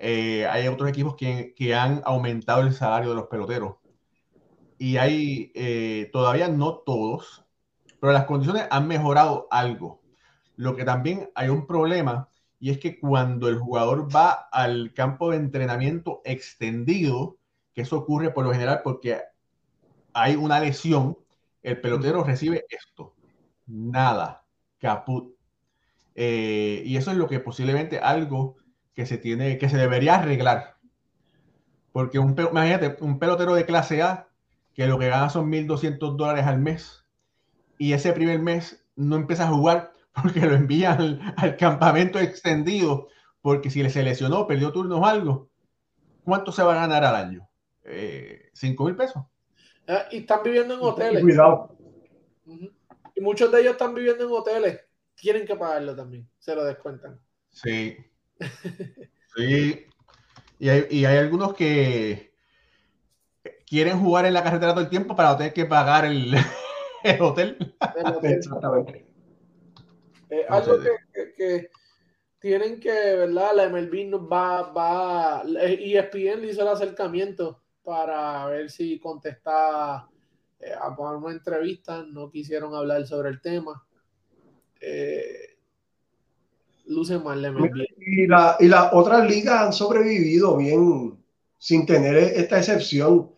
Eh, 0.05 0.49
hay 0.49 0.67
otros 0.67 0.91
equipos 0.91 1.15
que, 1.15 1.55
que, 1.55 1.77
han 1.77 2.03
aumentado 2.05 2.63
el 2.63 2.75
salario 2.75 3.11
de 3.11 3.15
los 3.15 3.29
peloteros. 3.29 3.77
Y 4.77 4.97
hay, 4.97 5.53
eh, 5.55 6.11
todavía 6.13 6.49
no 6.49 6.79
todos, 6.79 7.45
pero 8.01 8.13
las 8.13 8.25
condiciones 8.25 8.67
han 8.69 8.89
mejorado 8.89 9.47
algo. 9.49 10.03
Lo 10.57 10.75
que 10.75 10.85
también 10.85 11.31
hay 11.37 11.51
un 11.51 11.69
problema 11.69 12.29
y 12.59 12.71
es 12.71 12.79
que 12.79 12.99
cuando 12.99 13.49
el 13.49 13.59
jugador 13.59 14.09
va 14.15 14.49
al 14.53 14.93
campo 14.93 15.31
de 15.31 15.37
entrenamiento 15.37 16.21
extendido, 16.25 17.37
que 17.73 17.83
eso 17.83 17.97
ocurre 17.97 18.31
por 18.31 18.45
lo 18.45 18.53
general 18.53 18.83
porque 18.83 19.21
hay 20.13 20.35
una 20.35 20.59
lesión, 20.59 21.17
el 21.63 21.81
pelotero 21.81 22.25
recibe 22.25 22.65
esto, 22.69 23.15
nada, 23.67 24.45
caput. 24.79 25.35
Eh, 26.17 26.83
y 26.85 26.97
eso 26.97 27.13
es 27.13 27.17
lo 27.17 27.29
que 27.29 27.39
posiblemente 27.39 28.01
algo 28.01 28.57
que 28.95 29.07
se 29.07 29.19
tiene, 29.19 29.59
que 29.59 29.69
se 29.69 29.77
debería 29.77 30.17
arreglar. 30.17 30.77
Porque 31.93 32.19
un, 32.19 32.37
imagínate, 32.39 32.97
un 33.01 33.19
pelotero 33.19 33.55
de 33.55 33.67
clase 33.67 34.03
A, 34.03 34.29
que 34.75 34.87
lo 34.87 34.99
que 34.99 35.09
gana 35.09 35.29
son 35.29 35.51
1.200 35.51 36.17
dólares 36.17 36.47
al 36.47 36.59
mes, 36.59 37.05
y 37.79 37.93
ese 37.93 38.13
primer 38.13 38.39
mes 38.39 38.85
no 38.97 39.17
empieza 39.17 39.45
a 39.45 39.53
jugar 39.53 39.93
porque 40.23 40.41
lo 40.41 40.55
envían 40.55 41.35
al, 41.37 41.57
campamento 41.57 42.19
extendido, 42.19 43.09
porque 43.41 43.71
si 43.71 43.83
le 43.83 43.91
seleccionó, 43.91 44.47
perdió 44.47 44.73
turnos 44.73 45.01
o 45.01 45.07
algo, 45.07 45.51
¿cuánto 46.25 46.53
se 46.53 46.63
va 46.63 46.73
a 46.73 46.87
ganar 46.87 47.05
al 47.05 47.17
año? 47.17 47.49
Eh, 47.85 48.51
¿Cinco 48.53 48.85
mil 48.85 48.97
pesos? 48.97 49.25
Ah, 49.89 50.05
y 50.11 50.19
están 50.19 50.43
viviendo 50.45 50.75
en 50.75 50.81
hoteles. 50.81 51.23
Cuidado. 51.23 51.77
Y 53.15 53.21
muchos 53.21 53.51
de 53.51 53.61
ellos 53.61 53.73
están 53.73 53.95
viviendo 53.95 54.25
en 54.25 54.31
hoteles. 54.33 54.81
Tienen 55.17 55.47
que 55.47 55.57
pagarlo 55.57 55.95
también. 55.97 56.29
Se 56.39 56.55
lo 56.55 56.65
descuentan. 56.65 57.21
Sí. 57.51 57.97
Sí. 59.37 59.87
Y 60.59 60.69
hay, 60.69 60.87
y 60.91 61.05
hay 61.05 61.17
algunos 61.17 61.55
que 61.55 62.33
quieren 63.67 63.99
jugar 63.99 64.27
en 64.27 64.35
la 64.35 64.43
carretera 64.43 64.73
todo 64.73 64.85
el 64.85 64.91
tiempo 64.91 65.17
para 65.17 65.31
no 65.31 65.39
tener 65.39 65.55
que 65.55 65.65
pagar 65.65 66.05
el, 66.05 66.35
hotel. 67.21 67.75
Exactamente. 68.23 69.07
Eh, 70.29 70.45
algo 70.49 70.79
que, 71.37 71.71
tienen 72.39 72.81
que, 72.81 72.91
¿verdad? 72.91 73.53
La 73.55 73.69
MLB 73.71 74.31
va, 74.31 74.73
va, 74.73 75.43
ESPN 75.43 76.43
le 76.43 76.51
hizo 76.51 76.62
el 76.62 76.69
acercamiento 76.69 77.62
para 77.83 78.47
ver 78.47 78.71
si 78.71 78.99
contestaba 78.99 80.09
eh, 80.61 80.75
a 80.79 80.91
una 80.91 81.33
entrevista, 81.33 82.05
no 82.05 82.31
quisieron 82.31 82.75
hablar 82.75 83.07
sobre 83.07 83.31
el 83.31 83.41
tema. 83.41 83.85
Eh, 84.81 85.52
luce 86.93 87.19
mal 87.19 87.45
Y, 87.99 88.27
la, 88.27 88.57
y 88.61 88.69
las 88.69 88.93
otras 88.93 89.29
ligas 89.29 89.61
han 89.61 89.73
sobrevivido 89.73 90.57
bien 90.57 91.19
sin 91.59 91.87
tener 91.87 92.17
esta 92.17 92.59
excepción. 92.59 93.31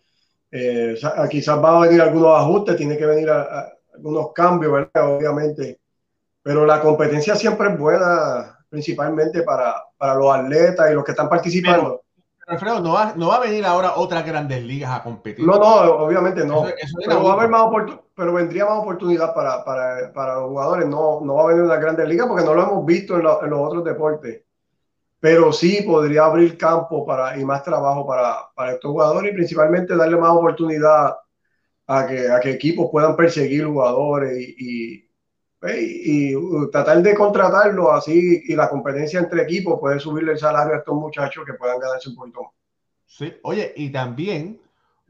Eh, 0.51 0.95
quizás 1.29 1.63
va 1.63 1.77
a 1.77 1.87
venir 1.87 2.01
algunos 2.01 2.39
ajustes, 2.39 2.77
tiene 2.77 2.97
que 2.97 3.05
venir 3.05 3.29
algunos 3.29 4.31
cambios, 4.33 4.71
¿verdad? 4.71 5.15
Obviamente. 5.15 5.79
Pero 6.41 6.65
la 6.65 6.79
competencia 6.79 7.35
siempre 7.35 7.69
es 7.69 7.77
buena, 7.77 8.59
principalmente 8.69 9.41
para, 9.41 9.75
para 9.97 10.15
los 10.15 10.33
atletas 10.33 10.91
y 10.91 10.93
los 10.93 11.03
que 11.03 11.11
están 11.11 11.29
participando. 11.29 12.04
Alfredo, 12.47 12.79
no 12.79 12.93
va, 12.93 13.13
no 13.15 13.29
va 13.29 13.37
a 13.37 13.39
venir 13.39 13.65
ahora 13.65 13.93
otras 13.95 14.23
grandes 14.25 14.63
ligas 14.63 14.91
a 14.91 15.01
competir. 15.01 15.45
No, 15.45 15.57
no, 15.57 15.75
obviamente 16.05 16.45
no. 16.45 16.65
pero, 17.03 17.23
va 17.23 17.31
a 17.31 17.33
haber 17.33 17.49
más 17.49 17.63
pero 18.13 18.33
vendría 18.33 18.65
más 18.65 18.79
oportunidad 18.79 19.33
para, 19.33 19.65
para, 19.65 20.13
para, 20.13 20.35
los 20.35 20.49
jugadores. 20.49 20.87
No, 20.87 21.21
no 21.21 21.35
va 21.35 21.43
a 21.43 21.47
venir 21.47 21.63
una 21.63 21.77
grandes 21.77 22.07
ligas 22.07 22.27
porque 22.27 22.45
no 22.45 22.53
lo 22.53 22.61
hemos 22.61 22.85
visto 22.85 23.15
en, 23.15 23.21
en, 23.21 23.49
los 23.49 23.59
otros 23.59 23.83
deportes. 23.83 24.43
Pero 25.19 25.51
sí 25.51 25.81
podría 25.81 26.25
abrir 26.25 26.55
campo 26.57 27.03
para, 27.03 27.37
y 27.37 27.43
más 27.43 27.63
trabajo 27.63 28.05
para, 28.05 28.35
para 28.53 28.73
estos 28.73 28.91
jugadores 28.91 29.31
y 29.31 29.35
principalmente 29.35 29.95
darle 29.95 30.17
más 30.17 30.31
oportunidad 30.31 31.15
a 31.87 32.07
que, 32.07 32.31
a 32.31 32.39
que 32.39 32.51
equipos 32.51 32.89
puedan 32.91 33.15
perseguir 33.15 33.65
jugadores 33.65 34.37
y, 34.37 34.55
y, 34.57 35.04
uh, 36.35 36.69
tratar 36.69 37.01
de 37.01 37.15
contratarlo 37.15 37.91
así 37.91 38.43
y 38.45 38.55
la 38.55 38.69
competencia 38.69 39.19
entre 39.19 39.43
equipos 39.43 39.79
puede 39.79 39.99
subirle 39.99 40.33
el 40.33 40.37
salario 40.37 40.73
a 40.73 40.77
estos 40.77 40.95
muchachos 40.95 41.43
que 41.45 41.53
puedan 41.53 41.79
ganarse 41.79 42.09
un 42.09 42.15
poquito. 42.15 42.53
Sí, 43.05 43.33
oye, 43.43 43.73
y 43.75 43.89
también 43.89 44.61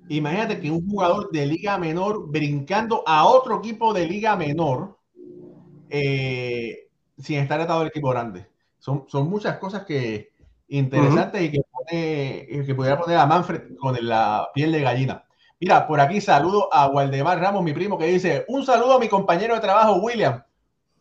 imagínate 0.09 0.59
que 0.59 0.71
un 0.71 0.87
jugador 0.87 1.31
de 1.31 1.45
liga 1.45 1.77
menor 1.77 2.29
brincando 2.29 3.03
a 3.07 3.25
otro 3.25 3.59
equipo 3.59 3.93
de 3.93 4.05
liga 4.05 4.35
menor 4.35 4.97
eh, 5.89 6.89
sin 7.17 7.39
estar 7.39 7.59
atado 7.59 7.81
al 7.81 7.87
equipo 7.87 8.09
grande. 8.09 8.47
Son, 8.79 9.05
son 9.07 9.29
muchas 9.29 9.57
cosas 9.57 9.85
que 9.85 10.31
interesantes 10.67 11.41
y 11.41 11.51
que, 11.51 11.61
pone, 11.71 12.65
que 12.65 12.75
pudiera 12.75 12.99
poner 12.99 13.17
a 13.17 13.25
Manfred 13.25 13.75
con 13.77 13.95
la 14.01 14.49
piel 14.53 14.71
de 14.71 14.81
gallina. 14.81 15.25
Mira, 15.59 15.87
por 15.87 15.99
aquí 15.99 16.19
saludo 16.19 16.71
a 16.73 16.87
Waldemar 16.87 17.39
Ramos, 17.39 17.63
mi 17.63 17.73
primo, 17.73 17.97
que 17.97 18.05
dice, 18.05 18.45
un 18.49 18.65
saludo 18.65 18.93
a 18.93 18.99
mi 18.99 19.07
compañero 19.07 19.55
de 19.55 19.61
trabajo, 19.61 19.95
William. 19.95 20.43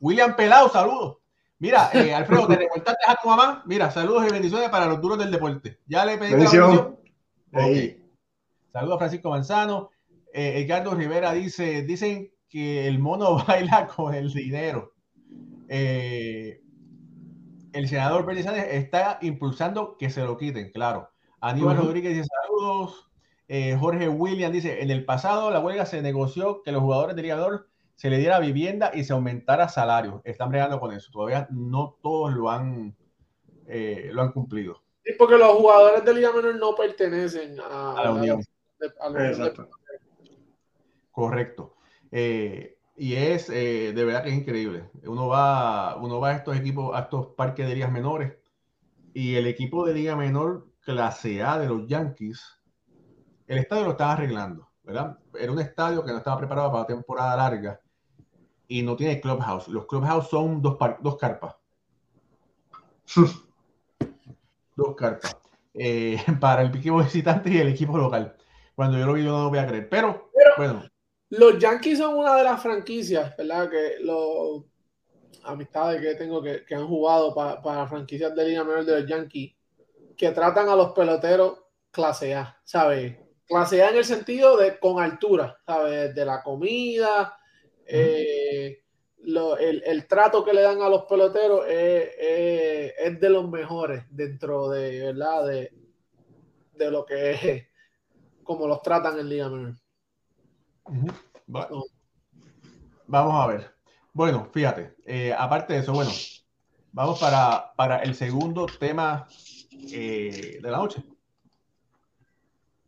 William 0.05 0.37
Pelado, 0.37 0.69
saludos. 0.69 1.17
Mira, 1.59 1.89
eh, 1.95 2.13
Alfredo, 2.13 2.47
te 2.47 2.57
reportaste 2.57 3.05
a 3.09 3.17
tu 3.17 3.27
mamá. 3.27 3.63
Mira, 3.65 3.91
saludos 3.91 4.27
y 4.29 4.33
bendiciones 4.33 4.69
para 4.69 4.85
los 4.85 5.01
duros 5.01 5.19
del 5.19 5.31
deporte. 5.31 5.79
Ya 5.87 6.05
le 6.05 6.19
pedí 6.19 6.33
la 6.33 6.37
bendición. 6.37 6.99
Saludos 8.71 8.97
a 8.97 8.99
Francisco 8.99 9.31
Manzano. 9.31 9.89
Eh, 10.31 10.61
Edgardo 10.61 10.95
Rivera 10.95 11.33
dice, 11.33 11.85
dicen 11.85 12.31
que 12.51 12.87
el 12.87 12.99
mono 12.99 13.43
baila 13.49 13.87
con 13.87 14.15
el 14.15 14.31
dinero. 14.31 14.93
Eh, 15.69 16.61
el 17.73 17.89
senador 17.89 18.27
Bernie 18.27 18.45
está 18.77 19.19
impulsando 19.23 19.97
que 19.97 20.11
se 20.11 20.21
lo 20.21 20.37
quiten, 20.37 20.71
claro. 20.71 21.09
Aníbal 21.41 21.79
Rodríguez 21.79 22.15
dice 22.15 22.29
saludos. 22.43 23.11
Eh, 23.49 23.75
Jorge 23.81 24.11
William 24.11 24.53
dice, 24.53 24.83
en 24.83 24.91
el 24.91 25.07
pasado 25.07 25.51
la 25.51 25.61
huelga 25.61 25.87
se 25.87 26.03
negoció 26.03 26.63
que 26.63 26.73
los 26.73 26.83
jugadores 26.83 27.17
del 27.17 27.23
ligador 27.23 27.71
se 27.95 28.11
le 28.11 28.19
diera 28.19 28.39
vivienda 28.41 28.91
y 28.95 29.05
se 29.05 29.13
aumentara 29.13 29.69
salario. 29.69 30.21
Están 30.25 30.51
bregando 30.51 30.81
con 30.81 30.93
eso. 30.93 31.11
Todavía 31.13 31.47
no 31.51 31.97
todos 32.03 32.35
lo 32.35 32.51
han, 32.51 32.97
eh, 33.67 34.11
lo 34.13 34.23
han 34.23 34.33
cumplido. 34.33 34.83
Sí, 35.05 35.13
porque 35.19 35.37
los 35.37 35.53
jugadores 35.53 36.05
de 36.05 36.15
Liga 36.15 36.33
Menor 36.33 36.57
no 36.57 36.75
pertenecen 36.75 37.59
a, 37.61 38.01
la 38.03 38.11
Unión. 38.13 38.43
Correcto. 41.11 41.77
Eh, 42.11 42.79
y 42.97 43.15
es 43.15 43.51
eh, 43.51 43.93
de 43.95 44.05
verdad 44.05 44.25
que 44.25 44.31
es 44.31 44.37
increíble. 44.37 44.91
Uno 45.05 45.29
va, 45.29 45.97
uno 45.97 46.21
va 46.21 46.31
a 46.31 46.37
estos 46.37 46.57
equipos, 46.57 46.97
a 46.97 47.01
estos 47.01 47.29
parques 47.29 47.67
de 47.67 47.75
ligas 47.75 47.93
menores 47.93 48.35
y 49.13 49.37
el 49.37 49.47
equipo 49.47 49.87
de 49.87 49.95
Liga 49.95 50.17
Menor 50.17 50.67
clase 50.81 51.43
A 51.43 51.59
de 51.59 51.69
los 51.69 51.87
Yankees, 51.87 52.61
el 53.47 53.59
estadio 53.59 53.85
lo 53.85 53.91
estaba 53.93 54.13
arreglando, 54.13 54.69
¿verdad? 54.83 55.19
Era 55.39 55.53
un 55.53 55.61
estadio 55.61 56.05
que 56.05 56.11
no 56.11 56.19
estaba 56.19 56.39
preparado 56.39 56.73
para 56.73 56.87
temporada 56.87 57.37
larga 57.37 57.81
y 58.75 58.83
no 58.83 58.97
tiene 58.97 59.21
clubhouse. 59.21 59.69
Los 59.69 59.87
clubhouse 59.87 60.29
son 60.29 60.61
dos, 60.61 60.77
dos 61.01 61.17
carpas. 61.17 61.55
dos 64.77 64.97
carpas. 64.97 65.37
Eh, 65.73 66.17
para 66.41 66.63
el 66.63 66.75
equipo 66.75 66.99
visitante 66.99 67.51
y 67.51 67.59
el 67.59 67.69
equipo 67.69 67.97
local. 67.97 68.35
Cuando 68.75 68.99
yo 68.99 69.07
lo 69.07 69.13
vi, 69.13 69.23
yo 69.23 69.31
no 69.31 69.45
lo 69.45 69.51
voy 69.51 69.61
a 69.61 69.67
creer. 69.67 69.89
Pero, 69.89 70.29
bueno. 70.57 70.83
Los 71.31 71.57
Yankees 71.59 71.99
son 71.99 72.17
una 72.17 72.35
de 72.35 72.43
las 72.43 72.61
franquicias, 72.61 73.37
¿verdad? 73.37 73.71
Que 73.71 73.99
los 74.01 74.65
amistades 75.45 76.01
que 76.01 76.17
tengo 76.17 76.43
que, 76.43 76.65
han 76.75 76.89
jugado 76.89 77.33
para, 77.33 77.87
franquicias 77.87 78.35
de 78.35 78.45
línea 78.45 78.65
menor 78.65 78.85
de 78.85 79.01
los 79.01 79.09
Yankees, 79.09 79.55
que 80.17 80.33
tratan 80.33 80.69
a 80.69 80.75
los 80.75 80.91
peloteros 80.93 81.61
clase 81.93 82.35
A, 82.35 82.61
¿sabes? 82.65 83.19
Clase 83.47 83.85
A 83.85 83.91
en 83.91 83.99
el 83.99 84.05
sentido 84.05 84.57
de 84.57 84.81
con 84.81 85.01
altura, 85.01 85.57
¿sabes? 85.65 86.13
De 86.13 86.25
la 86.25 86.43
comida, 86.43 87.39
eh, 87.87 88.44
el, 89.27 90.07
trato 90.07 90.45
que 90.45 90.53
le 90.53 90.63
dan 90.63 90.83
a 90.83 90.89
los 90.89 91.05
peloteros 91.05 91.67
es, 91.69 93.21
de 93.21 93.31
los 93.31 93.49
mejores 93.49 94.05
dentro 94.11 94.69
de, 94.69 95.13
¿verdad? 95.13 95.47
De, 95.47 95.73
de 96.75 96.91
lo 96.91 97.05
que 97.05 97.31
es 97.31 97.67
como 98.43 98.67
los 98.67 98.83
tratan 98.83 99.19
en 99.19 99.29
Liga 99.29 99.49
Menor. 99.49 99.75
Vamos 103.07 103.45
a 103.45 103.47
ver. 103.47 103.75
Bueno, 104.13 104.49
fíjate, 104.53 104.95
eh, 105.05 105.35
aparte 105.37 105.73
de 105.73 105.81
eso, 105.81 105.93
bueno, 105.93 106.11
vamos 106.93 107.19
para, 107.19 107.73
para 107.75 107.99
el 107.99 108.15
segundo 108.15 108.67
tema 108.67 109.27
eh, 109.93 110.59
de 110.63 110.71
la 110.71 110.79
noche. 110.79 111.03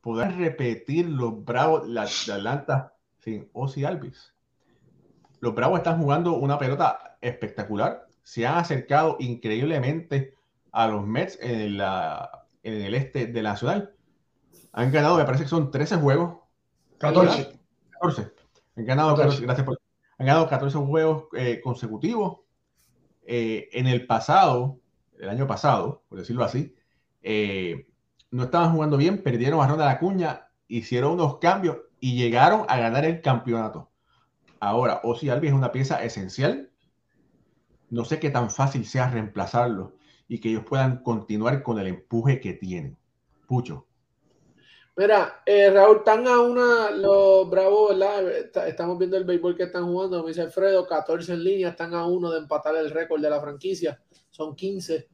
Poder 0.00 0.36
repetir 0.36 1.08
los 1.08 1.44
Bravos 1.44 1.92
de 1.92 2.32
Atlanta 2.32 2.94
sin 3.18 3.50
Ozzy 3.52 3.84
Alvis. 3.84 4.35
Los 5.40 5.54
Bravos 5.54 5.78
están 5.78 6.00
jugando 6.00 6.34
una 6.34 6.58
pelota 6.58 7.18
espectacular. 7.20 8.06
Se 8.22 8.46
han 8.46 8.58
acercado 8.58 9.16
increíblemente 9.20 10.34
a 10.72 10.88
los 10.88 11.06
Mets 11.06 11.38
en, 11.40 11.78
la, 11.78 12.46
en 12.62 12.82
el 12.82 12.94
este 12.94 13.26
de 13.26 13.42
la 13.42 13.50
Nacional. 13.50 13.94
Han 14.72 14.92
ganado, 14.92 15.16
me 15.16 15.24
parece 15.24 15.44
que 15.44 15.50
son 15.50 15.70
13 15.70 15.96
juegos. 15.96 16.38
14. 16.98 17.58
14. 17.90 18.32
Han 18.76 18.84
ganado, 18.84 19.16
gracias 19.16 19.62
por 19.62 19.78
han 20.18 20.26
ganado 20.26 20.48
14 20.48 20.78
juegos 20.78 21.24
eh, 21.34 21.60
consecutivos. 21.62 22.38
Eh, 23.26 23.68
en 23.72 23.86
el 23.86 24.06
pasado, 24.06 24.78
el 25.18 25.28
año 25.28 25.46
pasado, 25.46 26.04
por 26.08 26.18
decirlo 26.18 26.44
así, 26.44 26.74
eh, 27.22 27.86
no 28.30 28.44
estaban 28.44 28.72
jugando 28.72 28.96
bien, 28.96 29.22
perdieron 29.22 29.60
a 29.60 29.66
Ronda 29.66 29.84
la 29.84 29.98
Cuña, 29.98 30.48
hicieron 30.68 31.12
unos 31.12 31.38
cambios 31.38 31.78
y 32.00 32.16
llegaron 32.16 32.64
a 32.68 32.78
ganar 32.78 33.04
el 33.04 33.20
campeonato. 33.20 33.90
Ahora, 34.66 35.00
Ozzy 35.04 35.30
Albi 35.30 35.48
es 35.48 35.54
una 35.54 35.72
pieza 35.72 36.02
esencial. 36.02 36.70
No 37.90 38.04
sé 38.04 38.18
qué 38.18 38.30
tan 38.30 38.50
fácil 38.50 38.84
sea 38.84 39.08
reemplazarlo 39.08 39.96
y 40.28 40.40
que 40.40 40.48
ellos 40.48 40.64
puedan 40.64 41.02
continuar 41.02 41.62
con 41.62 41.78
el 41.78 41.86
empuje 41.86 42.40
que 42.40 42.54
tienen. 42.54 42.98
Pucho. 43.46 43.86
Mira, 44.96 45.42
eh, 45.44 45.70
Raúl, 45.70 45.98
están 45.98 46.26
a 46.26 46.40
una, 46.40 46.90
los 46.90 47.48
Bravos, 47.50 47.90
¿verdad? 47.90 48.66
estamos 48.66 48.98
viendo 48.98 49.18
el 49.18 49.24
béisbol 49.24 49.54
que 49.54 49.64
están 49.64 49.84
jugando, 49.84 50.22
me 50.22 50.28
dice 50.28 50.40
Alfredo, 50.40 50.86
14 50.86 51.34
en 51.34 51.44
línea, 51.44 51.68
están 51.68 51.92
a 51.92 52.06
uno 52.06 52.30
de 52.30 52.38
empatar 52.38 52.74
el 52.76 52.90
récord 52.90 53.20
de 53.20 53.28
la 53.28 53.40
franquicia, 53.40 54.02
son 54.30 54.56
15. 54.56 55.06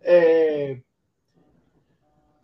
Eh, 0.00 0.82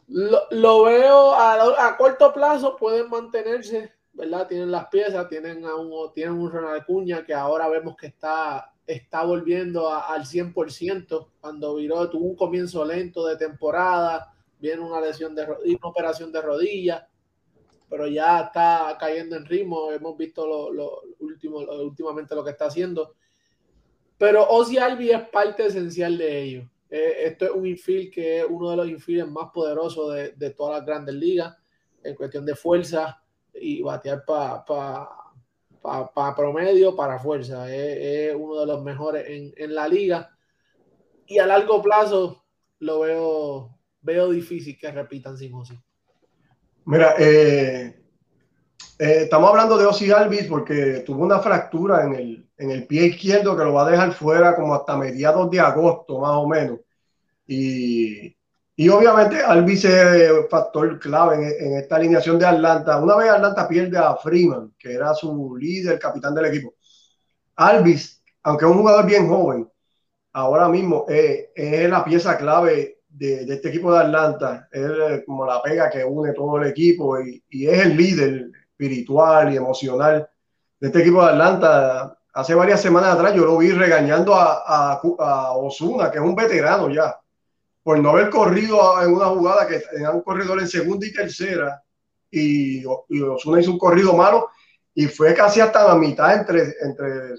lo, 0.09 0.85
veo 0.85 1.35
a, 1.35 1.97
corto 1.97 2.35
plazo, 2.35 2.77
pueden 2.77 3.09
mantenerse, 3.09 3.94
¿verdad? 4.15 4.49
Tienen 4.49 4.71
las 4.71 4.87
piezas, 4.87 5.29
tienen, 5.29 5.65
a 5.65 5.75
un, 5.75 6.13
tienen 6.13 6.35
un 6.35 6.51
Ronald 6.51 6.87
Cuña 6.87 7.25
que 7.25 7.35
ahora 7.35 7.69
vemos 7.69 7.97
que 7.97 8.07
está, 8.07 8.73
está 8.87 9.25
volviendo 9.25 9.93
al 9.93 10.25
100%, 10.25 11.29
cuando 11.41 11.77
viró, 11.77 12.09
tuvo 12.09 12.27
un 12.27 12.37
comienzo 12.37 12.85
lento 12.85 13.27
de 13.27 13.37
temporada 13.37 14.35
viene 14.65 14.81
una 14.81 14.99
lesión 14.99 15.35
de 15.35 15.45
rodilla, 15.45 15.77
una 15.83 15.91
operación 15.91 16.33
de 16.33 16.41
rodilla, 16.41 17.07
pero 17.91 18.07
ya 18.07 18.41
está 18.41 18.97
cayendo 18.99 19.37
en 19.37 19.45
ritmo. 19.45 19.93
Hemos 19.93 20.17
visto 20.17 20.47
lo, 20.47 20.73
lo 20.73 21.03
últimamente 21.21 22.35
lo 22.35 22.43
que 22.43 22.53
está 22.53 22.67
haciendo. 22.67 23.15
Pero 24.17 24.49
Ozzy 24.49 24.79
Albi 24.79 25.11
es 25.11 25.29
parte 25.29 25.67
esencial 25.67 26.17
de 26.17 26.43
ello. 26.43 26.71
Eh, 26.89 27.27
esto 27.27 27.45
es 27.45 27.51
un 27.51 27.67
infield 27.67 28.11
que 28.11 28.41
es 28.41 28.47
uno 28.49 28.71
de 28.71 28.77
los 28.77 28.89
infields 28.89 29.31
más 29.31 29.51
poderosos 29.53 30.15
de, 30.15 30.33
de, 30.33 30.51
todas 30.51 30.79
las 30.79 30.87
grandes 30.87 31.15
ligas 31.15 31.55
en 32.03 32.15
cuestión 32.15 32.47
de 32.47 32.55
fuerza 32.55 33.23
y 33.55 33.83
batear 33.83 34.25
para 34.25 34.65
pa, 34.65 36.35
promedio, 36.37 36.97
para 36.97 37.19
fuerza. 37.19 37.73
Es, 37.75 38.35
uno 38.35 38.61
de 38.61 38.67
los 38.67 38.83
mejores 38.83 39.29
en, 39.29 39.53
en 39.57 39.75
la 39.75 39.89
liga. 39.89 40.31
Y 41.27 41.39
a 41.39 41.47
largo 41.47 41.83
plazo 41.83 42.45
lo 42.81 43.01
veo 43.01 43.75
veo 44.05 44.31
difícil 44.31 44.79
que 44.79 44.93
repitan 44.93 45.37
sin 45.37 45.55
Ozzy. 45.55 45.75
Mira, 46.85 47.15
eh, 47.19 48.03
eh, 48.99 49.19
estamos 49.23 49.51
hablando 49.51 49.79
de 49.79 49.87
Ozzy 49.87 50.13
Alvis 50.13 50.47
porque 50.47 51.03
tuvo 51.07 51.25
una 51.25 51.41
fractura 51.41 52.05
en 52.05 52.15
el, 52.15 52.51
en 52.59 52.71
el 52.71 52.87
pie 52.87 53.07
izquierdo 53.07 53.57
que 53.57 53.65
lo 53.65 53.73
va 53.73 53.87
a 53.87 53.91
dejar 53.91 54.13
fuera 54.13 54.55
como 54.55 54.75
hasta 54.75 54.97
mediados 54.97 55.51
de 55.51 55.61
agosto, 55.61 56.21
más 56.21 56.33
o 56.33 56.47
menos. 56.47 56.81
Y, 57.47 58.37
y 58.77 58.89
obviamente 58.89 59.43
Alvis 59.43 59.85
es 59.85 60.49
factor 60.51 60.99
clave 60.99 61.37
en, 61.37 61.67
en, 61.67 61.79
esta 61.79 61.97
alineación 61.97 62.39
de 62.39 62.47
Atlanta. 62.47 63.03
Una 63.03 63.17
vez 63.17 63.31
Atlanta 63.31 63.69
pierde 63.69 63.99
a 63.99 64.17
Freeman, 64.17 64.75
que 64.79 64.93
era 64.93 65.15
su 65.15 65.57
líder, 65.57 65.99
capitán 65.99 66.35
del 66.35 66.47
equipo. 66.47 66.75
Alvis, 67.57 68.23
aunque 68.43 68.65
es 68.65 68.71
un 68.71 68.79
jugador 68.79 69.07
bien 69.07 69.29
joven, 69.29 69.71
ahora 70.33 70.69
mismo 70.69 71.07
es 71.09 71.89
la 71.89 72.05
pieza 72.05 72.37
clave 72.37 72.99
de, 73.09 73.45
este 73.45 73.69
equipo 73.69 73.93
de 73.93 74.01
Atlanta. 74.01 74.69
Es 74.71 75.25
como 75.25 75.47
la 75.47 75.63
pega 75.63 75.91
que 75.91 76.05
une 76.05 76.33
todo 76.33 76.59
el 76.59 76.69
equipo 76.69 77.21
y, 77.21 77.43
es 77.51 77.87
el 77.87 77.97
líder 77.97 78.51
espiritual 78.71 79.53
y 79.53 79.57
emocional 79.57 80.29
de 80.81 80.87
este 80.89 81.01
equipo 81.01 81.23
de 81.23 81.31
Atlanta. 81.31 82.19
Hace 82.33 82.55
varias 82.55 82.81
semanas 82.81 83.15
atrás 83.15 83.35
yo 83.35 83.45
lo 83.45 83.57
vi 83.57 83.71
regañando 83.71 84.35
a, 84.35 84.95
a, 84.95 85.53
Osuna, 85.53 86.11
que 86.11 86.19
es 86.19 86.25
un 86.25 86.35
veterano 86.35 86.91
ya, 86.91 87.17
por 87.85 88.01
no 88.01 88.11
haber 88.11 88.31
corrido 88.31 89.01
en 89.03 89.13
una 89.13 89.27
jugada 89.27 89.69
que 89.69 89.79
tenían 89.79 90.17
un 90.17 90.23
corredor 90.23 90.59
en 90.59 90.67
segunda 90.67 91.07
y 91.07 91.13
tercera 91.13 91.81
y, 92.31 92.81
y 92.81 93.23
Osuna 93.23 93.61
hizo 93.61 93.71
un 93.71 93.79
corrido 93.79 94.15
malo 94.15 94.49
y 94.95 95.07
fue 95.07 95.35
casi 95.35 95.61
hasta 95.61 95.87
la 95.87 95.95
mitad 95.95 96.35
entre, 96.35 96.75
entre 96.81 97.37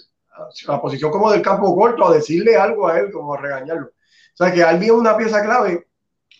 la 0.67 0.81
posición 0.81 1.11
como 1.11 1.31
del 1.31 1.41
campo 1.41 1.75
corto 1.75 2.07
a 2.07 2.13
decirle 2.13 2.55
algo 2.55 2.87
a 2.87 2.99
él, 2.99 3.11
como 3.11 3.33
a 3.33 3.41
regañarlo. 3.41 3.87
O 3.87 4.37
sea 4.37 4.51
que 4.51 4.63
Albi 4.63 4.85
es 4.85 4.91
una 4.91 5.17
pieza 5.17 5.41
clave, 5.41 5.87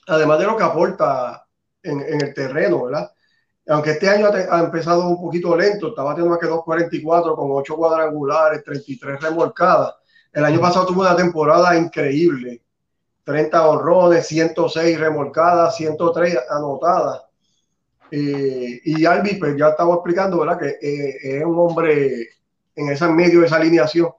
además 0.08 0.40
de 0.40 0.46
lo 0.46 0.58
que 0.58 0.64
aporta 0.64 1.48
en, 1.82 2.02
el 2.02 2.34
terreno, 2.34 2.84
¿verdad? 2.84 3.12
Aunque 3.68 3.92
este 3.92 4.10
año 4.10 4.28
ha, 4.28 4.60
empezado 4.60 5.08
un 5.08 5.22
poquito 5.22 5.56
lento, 5.56 5.90
estaba 5.90 6.14
teniendo 6.14 6.32
más 6.32 6.40
que 6.40 6.48
2.44 6.48 7.36
con 7.36 7.48
8 7.52 7.76
cuadrangulares, 7.76 8.64
33 8.64 9.22
remolcadas. 9.22 9.96
El 10.32 10.46
año 10.46 10.60
pasado 10.60 10.86
tuvo 10.86 11.02
una 11.02 11.16
temporada 11.16 11.76
increíble. 11.76 12.62
30 13.26 13.68
honrones, 13.68 14.28
106 14.28 15.00
remolcadas, 15.00 15.76
103 15.76 16.38
anotadas. 16.50 17.24
Eh, 18.12 18.82
y 18.86 19.06
Albi, 19.06 19.36
pues 19.36 19.58
ya 19.58 19.70
estaba 19.70 19.96
explicando, 19.96 20.40
¿verdad? 20.40 20.60
Que 20.60 20.78
eh, 20.80 21.18
es 21.40 21.44
un 21.44 21.58
hombre 21.58 22.30
en 22.76 22.90
ese 22.90 23.08
medio 23.08 23.42
de 23.42 23.48
esa 23.48 23.58
alineación. 23.58 24.10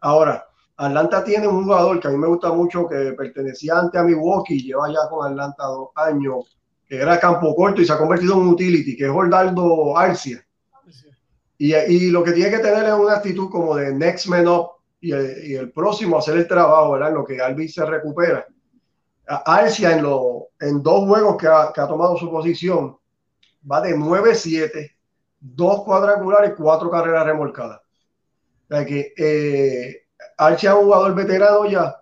Ahora, 0.00 0.46
Atlanta 0.76 1.24
tiene 1.24 1.48
un 1.48 1.64
jugador 1.64 2.00
que 2.00 2.08
a 2.08 2.10
mí 2.10 2.18
me 2.18 2.26
gusta 2.26 2.52
mucho, 2.52 2.86
que 2.86 3.12
pertenecía 3.12 3.78
antes 3.78 3.98
a 3.98 4.04
Milwaukee, 4.04 4.62
lleva 4.62 4.88
ya 4.88 5.08
con 5.08 5.26
Atlanta 5.26 5.64
dos 5.64 5.88
años, 5.94 6.58
que 6.86 6.96
era 6.96 7.18
campo 7.18 7.54
corto 7.54 7.80
y 7.80 7.86
se 7.86 7.92
ha 7.92 7.98
convertido 7.98 8.34
en 8.34 8.40
un 8.40 8.48
utility, 8.48 8.94
que 8.94 9.06
es 9.06 9.10
Jordardo 9.10 9.96
Arcia. 9.96 10.44
Y, 11.56 11.74
y, 11.74 12.10
lo 12.10 12.24
que 12.24 12.32
tiene 12.32 12.50
que 12.50 12.58
tener 12.58 12.84
es 12.84 12.94
una 12.94 13.16
actitud 13.16 13.50
como 13.50 13.76
de 13.76 13.92
next 13.92 14.26
man 14.26 14.48
up 14.48 14.79
y 15.00 15.12
el, 15.12 15.46
y 15.46 15.54
el 15.54 15.72
próximo 15.72 16.18
hacer 16.18 16.36
el 16.36 16.48
trabajo, 16.48 16.92
¿verdad? 16.92 17.08
En 17.08 17.14
lo 17.14 17.24
que 17.24 17.40
Albi 17.40 17.68
se 17.68 17.84
recupera. 17.84 18.46
Arcia 19.26 19.96
en, 19.96 20.02
lo, 20.02 20.48
en 20.58 20.82
dos 20.82 21.06
juegos 21.06 21.36
que 21.36 21.46
ha, 21.46 21.72
que 21.72 21.80
ha 21.80 21.86
tomado 21.86 22.16
su 22.16 22.28
posición 22.30 22.96
va 23.70 23.80
de 23.80 23.96
9-7, 23.96 24.96
dos 25.38 25.84
cuadrangulares, 25.84 26.54
cuatro 26.56 26.90
carreras 26.90 27.26
remolcadas. 27.26 27.80
O 27.80 28.74
sea 28.74 28.84
que 28.84 29.12
eh, 29.16 30.06
Archie 30.36 30.68
es 30.68 30.74
un 30.74 30.84
jugador 30.84 31.14
veterano 31.14 31.66
ya. 31.66 31.96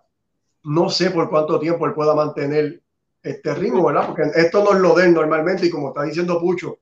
No 0.65 0.89
sé 0.91 1.11
por 1.11 1.31
cuánto 1.31 1.59
tiempo 1.59 1.87
él 1.87 1.95
pueda 1.95 2.15
mantener 2.15 2.83
este 3.23 3.55
ritmo, 3.55 3.87
¿verdad? 3.87 4.07
Porque 4.07 4.23
esto 4.35 4.63
no 4.63 4.73
es 4.73 4.79
lo 4.79 4.95
de 4.95 5.09
normalmente 5.09 5.67
y 5.67 5.71
como 5.71 5.89
está 5.89 6.03
diciendo 6.03 6.41
Pucho, 6.41 6.79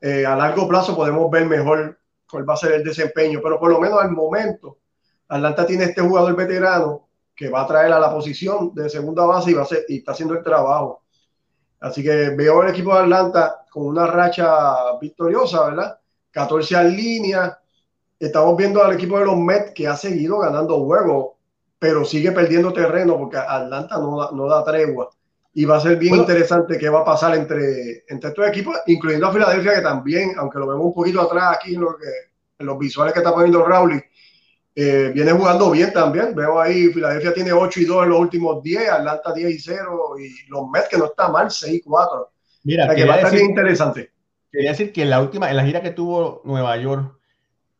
eh, 0.00 0.24
a 0.24 0.36
largo 0.36 0.68
plazo 0.68 0.94
podemos 0.94 1.30
ver 1.30 1.46
mejor 1.46 1.98
cuál 2.28 2.48
va 2.48 2.54
a 2.54 2.58
ser 2.58 2.72
el 2.72 2.84
desempeño, 2.84 3.40
pero 3.42 3.58
por 3.58 3.70
lo 3.70 3.80
menos 3.80 4.00
al 4.00 4.10
momento, 4.10 4.78
Atlanta 5.28 5.66
tiene 5.66 5.84
este 5.84 6.00
jugador 6.00 6.36
veterano 6.36 7.08
que 7.34 7.50
va 7.50 7.62
a 7.62 7.66
traer 7.66 7.92
a 7.92 8.00
la 8.00 8.10
posición 8.10 8.74
de 8.74 8.88
segunda 8.88 9.26
base 9.26 9.50
y, 9.50 9.54
va 9.54 9.62
a 9.62 9.66
ser, 9.66 9.84
y 9.88 9.98
está 9.98 10.12
haciendo 10.12 10.34
el 10.34 10.42
trabajo. 10.42 11.02
Así 11.80 12.02
que 12.02 12.30
veo 12.30 12.62
el 12.62 12.70
equipo 12.70 12.94
de 12.94 13.00
Atlanta 13.00 13.64
con 13.70 13.86
una 13.86 14.06
racha 14.06 14.98
victoriosa, 15.00 15.66
¿verdad? 15.66 15.98
14 16.30 16.74
en 16.76 16.96
línea. 16.96 17.58
Estamos 18.18 18.56
viendo 18.56 18.82
al 18.82 18.94
equipo 18.94 19.18
de 19.18 19.26
los 19.26 19.36
Mets 19.36 19.72
que 19.72 19.86
ha 19.86 19.96
seguido 19.96 20.38
ganando 20.38 20.82
juegos, 20.84 21.34
pero 21.78 22.04
sigue 22.04 22.32
perdiendo 22.32 22.72
terreno 22.72 23.18
porque 23.18 23.36
Atlanta 23.36 23.98
no 23.98 24.18
da, 24.18 24.30
no 24.32 24.48
da 24.48 24.64
tregua. 24.64 25.10
Y 25.52 25.64
va 25.64 25.76
a 25.76 25.80
ser 25.80 25.98
bien 25.98 26.14
interesante 26.16 26.78
qué 26.78 26.88
va 26.88 27.00
a 27.00 27.04
pasar 27.04 27.34
entre, 27.34 28.04
entre 28.08 28.30
estos 28.30 28.46
equipos, 28.46 28.76
incluyendo 28.86 29.26
a 29.26 29.32
Filadelfia, 29.32 29.76
que 29.76 29.80
también, 29.82 30.32
aunque 30.38 30.58
lo 30.58 30.66
vemos 30.66 30.86
un 30.86 30.94
poquito 30.94 31.20
atrás 31.20 31.56
aquí 31.56 31.74
en, 31.74 31.80
lo 31.82 31.96
que, 31.96 32.08
en 32.58 32.66
los 32.66 32.78
visuales 32.78 33.12
que 33.12 33.20
está 33.20 33.32
poniendo 33.32 33.64
Rowley, 33.64 34.02
eh, 34.78 35.10
viene 35.14 35.32
jugando 35.32 35.70
bien 35.70 35.90
también. 35.90 36.34
Veo 36.34 36.60
ahí, 36.60 36.88
Filadelfia 36.88 37.32
tiene 37.32 37.50
8 37.50 37.80
y 37.80 37.84
2 37.86 38.04
en 38.04 38.10
los 38.10 38.20
últimos 38.20 38.62
10, 38.62 38.90
Atlanta 38.90 39.32
10 39.32 39.50
y 39.50 39.58
0, 39.58 40.16
y 40.20 40.50
los 40.50 40.68
Mets 40.68 40.88
que 40.90 40.98
no 40.98 41.06
está 41.06 41.30
mal, 41.30 41.50
6 41.50 41.74
y 41.74 41.80
4. 41.80 42.30
Mira, 42.64 42.94
que 42.94 43.06
va 43.06 43.14
a 43.14 43.16
estar 43.16 43.32
bien 43.32 43.46
interesante. 43.46 44.12
Quería 44.52 44.72
decir 44.72 44.92
que 44.92 45.02
en 45.02 45.10
la 45.10 45.22
última, 45.22 45.48
en 45.48 45.56
la 45.56 45.64
gira 45.64 45.80
que 45.80 45.92
tuvo 45.92 46.42
Nueva 46.44 46.76
York 46.76 47.18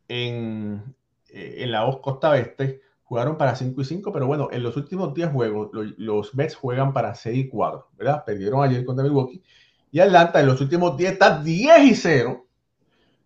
en, 0.07 0.95
eh, 1.29 1.57
en 1.59 1.71
la 1.71 1.87
costa 2.01 2.31
oeste, 2.31 2.81
jugaron 3.03 3.37
para 3.37 3.55
5 3.55 3.79
y 3.79 3.85
5, 3.85 4.11
pero 4.11 4.25
bueno, 4.25 4.49
en 4.51 4.63
los 4.63 4.75
últimos 4.75 5.13
10 5.13 5.29
juegos, 5.29 5.69
los, 5.73 5.93
los 5.97 6.33
Mets 6.33 6.55
juegan 6.55 6.93
para 6.93 7.13
6 7.13 7.37
y 7.37 7.47
4, 7.47 7.89
¿verdad? 7.95 8.23
Perdieron 8.25 8.63
ayer 8.63 8.83
contra 8.83 9.03
Milwaukee. 9.03 9.43
Y 9.91 9.99
Atlanta 9.99 10.39
en 10.39 10.47
los 10.47 10.59
últimos 10.61 10.97
10 10.97 11.11
está 11.11 11.43
10 11.43 11.83
y 11.83 11.93
0, 11.93 12.43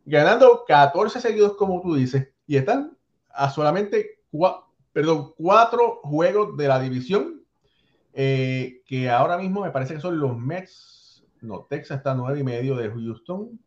ganando 0.05 0.65
14 0.67 1.21
seguidos, 1.21 1.55
como 1.55 1.81
tú 1.81 1.95
dices, 1.95 2.27
y 2.45 2.57
están 2.57 2.97
a 3.33 3.49
solamente 3.49 4.19
cuatro 4.31 6.01
juegos 6.03 6.57
de 6.57 6.67
la 6.67 6.79
división, 6.79 7.43
eh, 8.13 8.81
que 8.85 9.09
ahora 9.09 9.37
mismo 9.37 9.61
me 9.61 9.71
parece 9.71 9.95
que 9.95 10.01
son 10.01 10.19
los 10.19 10.37
Mets, 10.37 11.23
no, 11.41 11.65
Texas 11.69 11.97
está 11.97 12.11
a 12.11 12.15
nueve 12.15 12.39
y 12.39 12.43
medio 12.43 12.75
de 12.75 12.89
Houston, 12.89 13.59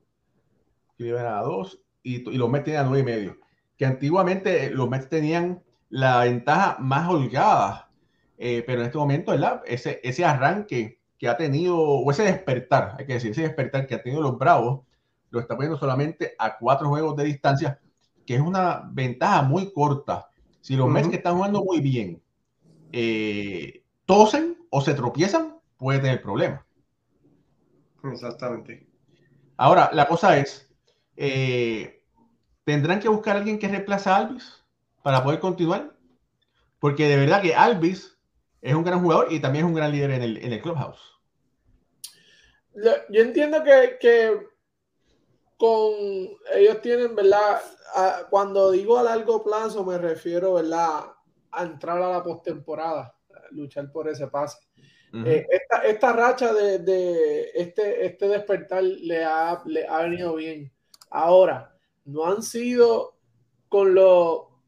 llevan 0.96 1.26
a 1.26 1.40
dos, 1.40 1.82
y, 2.02 2.18
los 2.36 2.50
Mets 2.50 2.64
tienen 2.64 2.82
a 2.82 2.84
nueve 2.84 3.00
y 3.00 3.04
medio, 3.04 3.38
que 3.76 3.86
antiguamente 3.86 4.70
los 4.70 4.88
Mets 4.88 5.08
tenían 5.08 5.62
la 5.88 6.24
ventaja 6.24 6.76
más 6.78 7.08
holgada, 7.08 7.90
eh, 8.38 8.62
pero 8.66 8.80
en 8.80 8.86
este 8.86 8.98
momento, 8.98 9.30
¿verdad? 9.32 9.62
Ese, 9.64 10.00
ese 10.02 10.24
arranque 10.24 10.98
que 11.18 11.28
ha 11.28 11.36
tenido, 11.36 11.78
o 11.78 12.10
ese 12.10 12.24
despertar, 12.24 12.96
hay 12.98 13.06
que 13.06 13.14
decir, 13.14 13.30
ese 13.30 13.42
despertar 13.42 13.86
que 13.86 13.94
ha 13.94 14.02
tenido 14.02 14.20
los 14.22 14.38
Bravos, 14.38 14.80
lo 15.30 15.40
está 15.40 15.56
poniendo 15.56 15.78
solamente 15.78 16.34
a 16.38 16.56
cuatro 16.58 16.88
juegos 16.88 17.16
de 17.16 17.24
distancia, 17.24 17.80
que 18.26 18.36
es 18.36 18.40
una 18.40 18.88
ventaja 18.92 19.42
muy 19.42 19.72
corta. 19.72 20.28
Si 20.60 20.76
los 20.76 20.88
Mets 20.88 21.08
que 21.08 21.16
están 21.16 21.36
jugando 21.36 21.62
muy 21.62 21.80
bien 21.80 22.22
eh, 22.92 23.82
tosen 24.06 24.56
o 24.70 24.80
se 24.80 24.94
tropiezan, 24.94 25.58
puede 25.76 25.98
tener 25.98 26.22
problemas. 26.22 26.62
Exactamente. 28.04 28.86
Ahora, 29.56 29.90
la 29.92 30.08
cosa 30.08 30.38
es, 30.38 30.70
eh, 31.16 32.02
¿tendrán 32.64 33.00
que 33.00 33.08
buscar 33.08 33.36
a 33.36 33.38
alguien 33.38 33.58
que 33.58 33.68
reemplace 33.68 34.08
a 34.08 34.16
Alvis 34.16 34.64
para 35.02 35.22
poder 35.22 35.40
continuar? 35.40 35.94
Porque 36.80 37.08
de 37.08 37.16
verdad 37.16 37.42
que 37.42 37.54
Alvis 37.54 38.18
es 38.62 38.74
un 38.74 38.84
gran 38.84 39.00
jugador 39.00 39.28
y 39.30 39.40
también 39.40 39.64
es 39.64 39.68
un 39.68 39.76
gran 39.76 39.92
líder 39.92 40.10
en 40.10 40.22
el, 40.22 40.36
en 40.38 40.52
el 40.52 40.62
clubhouse. 40.62 41.14
Yo 42.74 43.22
entiendo 43.22 43.62
que, 43.62 43.98
que 44.00 44.53
con 45.56 45.94
ellos 46.54 46.80
tienen, 46.82 47.14
¿verdad? 47.14 47.60
cuando 48.28 48.72
digo 48.72 48.98
a 48.98 49.04
largo 49.04 49.44
plazo 49.44 49.84
me 49.84 49.98
refiero, 49.98 50.54
¿verdad? 50.54 51.04
A 51.52 51.62
entrar 51.62 52.02
a 52.02 52.10
la 52.10 52.22
postemporada, 52.22 53.16
luchar 53.52 53.90
por 53.92 54.08
ese 54.08 54.26
pase. 54.26 54.58
Eh, 55.24 55.46
esta, 55.84 56.12
racha 56.12 56.52
de, 56.52 57.52
este, 57.54 58.04
este 58.04 58.26
despertar 58.26 58.82
le 58.82 59.24
ha, 59.24 59.62
le 59.64 59.86
ha 59.86 60.02
venido 60.02 60.34
bien. 60.34 60.72
Ahora, 61.08 61.72
no 62.04 62.26
han 62.26 62.42
sido 62.42 63.16
con 63.68 63.94
lo... 63.94 64.60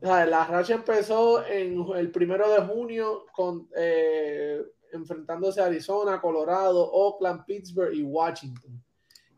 la 0.00 0.46
racha 0.46 0.72
empezó 0.72 1.44
en 1.44 1.84
el 1.96 2.10
primero 2.10 2.50
de 2.50 2.62
junio 2.62 3.26
con, 3.34 3.68
eh, 3.76 4.62
enfrentándose 4.90 5.60
a 5.60 5.66
Arizona, 5.66 6.18
Colorado, 6.18 6.90
Oakland, 6.90 7.44
Pittsburgh 7.44 7.92
y 7.92 8.02
Washington 8.02 8.79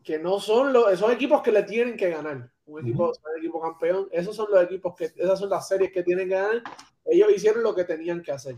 que 0.03 0.19
no 0.19 0.39
son 0.39 0.73
los, 0.73 0.91
esos 0.91 1.11
equipos 1.11 1.41
que 1.41 1.51
le 1.51 1.63
tienen 1.63 1.97
que 1.97 2.09
ganar. 2.09 2.49
Un 2.65 2.81
equipo, 2.81 3.07
un 3.07 3.37
equipo 3.39 3.61
campeón, 3.61 4.07
esos 4.11 4.35
son 4.35 4.47
los 4.51 4.63
equipos 4.63 4.95
que, 4.95 5.05
esas 5.05 5.39
son 5.39 5.49
las 5.49 5.67
series 5.67 5.91
que 5.91 6.03
tienen 6.03 6.29
que 6.29 6.35
ganar. 6.35 6.61
Ellos 7.05 7.31
hicieron 7.35 7.63
lo 7.63 7.75
que 7.75 7.83
tenían 7.83 8.21
que 8.21 8.31
hacer. 8.31 8.55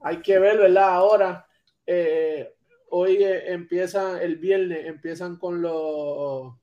Hay 0.00 0.20
que 0.22 0.38
ver, 0.38 0.58
¿verdad? 0.58 0.90
Ahora, 0.90 1.46
eh, 1.86 2.54
hoy 2.90 3.16
eh, 3.22 3.52
empiezan, 3.52 4.18
el 4.20 4.36
viernes 4.36 4.86
empiezan 4.86 5.36
con 5.36 5.60
los, 5.60 6.54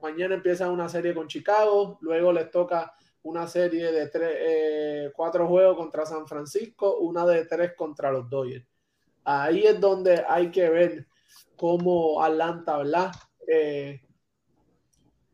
mañana 0.00 0.34
empiezan 0.36 0.70
una 0.70 0.88
serie 0.88 1.14
con 1.14 1.26
Chicago, 1.26 1.98
luego 2.00 2.32
les 2.32 2.50
toca 2.50 2.94
una 3.22 3.48
serie 3.48 3.90
de 3.90 4.08
tres, 4.08 4.32
eh, 4.38 5.12
cuatro 5.14 5.48
juegos 5.48 5.76
contra 5.76 6.06
San 6.06 6.28
Francisco, 6.28 6.98
una 6.98 7.26
de 7.26 7.44
tres 7.44 7.74
contra 7.74 8.12
los 8.12 8.30
Dodgers. 8.30 8.66
Ahí 9.24 9.66
es 9.66 9.80
donde 9.80 10.24
hay 10.28 10.52
que 10.52 10.70
ver 10.70 11.06
como 11.56 12.22
Atlanta, 12.22 12.78
¿verdad? 12.78 13.12
Eh, 13.48 14.00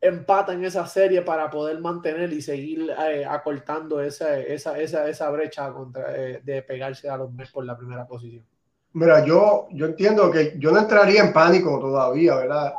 empata 0.01 0.53
en 0.53 0.65
esa 0.65 0.85
serie 0.85 1.21
para 1.21 1.49
poder 1.49 1.79
mantener 1.79 2.31
y 2.33 2.41
seguir 2.41 2.91
eh, 3.07 3.25
acortando 3.25 4.01
esa, 4.01 4.37
esa, 4.37 4.77
esa, 4.77 5.07
esa 5.07 5.29
brecha 5.29 5.71
contra, 5.71 6.15
eh, 6.15 6.41
de 6.43 6.61
pegarse 6.61 7.09
a 7.09 7.17
los 7.17 7.31
Mets 7.31 7.51
por 7.51 7.65
la 7.65 7.77
primera 7.77 8.05
posición. 8.05 8.45
Mira, 8.93 9.25
yo, 9.25 9.67
yo 9.71 9.85
entiendo 9.85 10.29
que 10.29 10.55
yo 10.57 10.71
no 10.71 10.79
entraría 10.79 11.23
en 11.23 11.33
pánico 11.33 11.79
todavía, 11.79 12.35
¿verdad? 12.35 12.73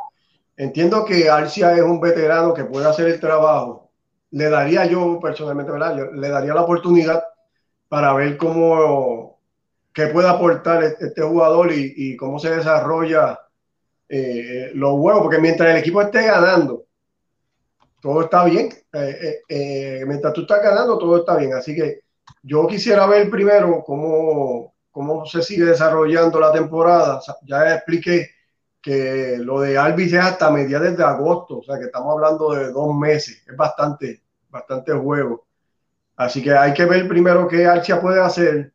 Entiendo 0.57 1.05
que 1.05 1.29
Arcia 1.29 1.75
es 1.75 1.83
un 1.83 1.99
veterano 1.99 2.53
que 2.55 2.65
puede 2.65 2.87
hacer 2.87 3.09
el 3.09 3.19
trabajo. 3.19 3.91
Le 4.31 4.51
daría 4.51 4.85
yo 4.87 5.19
personalmente, 5.19 5.73
¿verdad? 5.73 6.13
le 6.13 6.29
daría 6.29 6.55
la 6.55 6.63
oportunidad 6.63 7.25
para 7.89 8.13
ver 8.15 8.37
cómo, 8.37 9.34
qué 9.95 10.09
puede 10.09 10.29
aportar 10.29 10.83
este 10.83 11.23
jugador 11.23 11.71
y, 11.73 12.17
cómo 12.17 12.41
se 12.41 12.55
desarrolla 12.55 13.39
eh, 14.09 14.73
los 14.75 14.95
huevos, 14.95 15.23
porque 15.23 15.39
mientras 15.39 15.71
el 15.71 15.77
equipo 15.77 16.03
esté 16.03 16.27
ganando, 16.27 16.85
todo 18.03 18.23
está 18.23 18.45
bien. 18.45 18.71
Eh, 18.93 19.41
eh, 19.49 20.05
mientras 20.07 20.35
tú 20.35 20.43
estás 20.43 20.63
ganando, 20.63 20.99
todo 20.99 21.19
está 21.19 21.37
bien. 21.37 21.55
Así 21.55 21.75
que 21.75 22.01
yo 22.43 22.67
quisiera 22.67 23.07
ver 23.07 23.31
primero 23.31 23.83
cómo, 23.87 24.75
cómo 24.91 25.25
se 25.27 25.43
sigue 25.43 25.65
desarrollando 25.65 26.41
la 26.41 26.53
temporada. 26.53 27.21
Ya 27.47 27.77
expliqué 27.77 28.31
que 28.83 29.39
lo 29.39 29.61
de 29.61 29.79
Alvis 29.79 30.13
es 30.13 30.21
hasta 30.21 30.51
mediados 30.51 30.97
de 30.97 31.05
agosto, 31.05 31.59
o 31.59 31.63
sea 31.63 31.79
que 31.79 31.87
estamos 31.87 32.13
hablando 32.13 32.53
de 32.53 32.71
dos 32.71 32.95
meses, 32.95 33.43
es 33.47 33.57
bastante, 33.57 34.23
bastante 34.51 34.93
juego. 34.93 35.47
Así 36.17 36.43
que 36.43 36.53
hay 36.53 36.75
que 36.75 36.85
ver 36.85 37.09
primero 37.09 37.49
qué 37.49 37.65
Archia 37.67 38.01
puede 38.01 38.21
hacer 38.21 38.74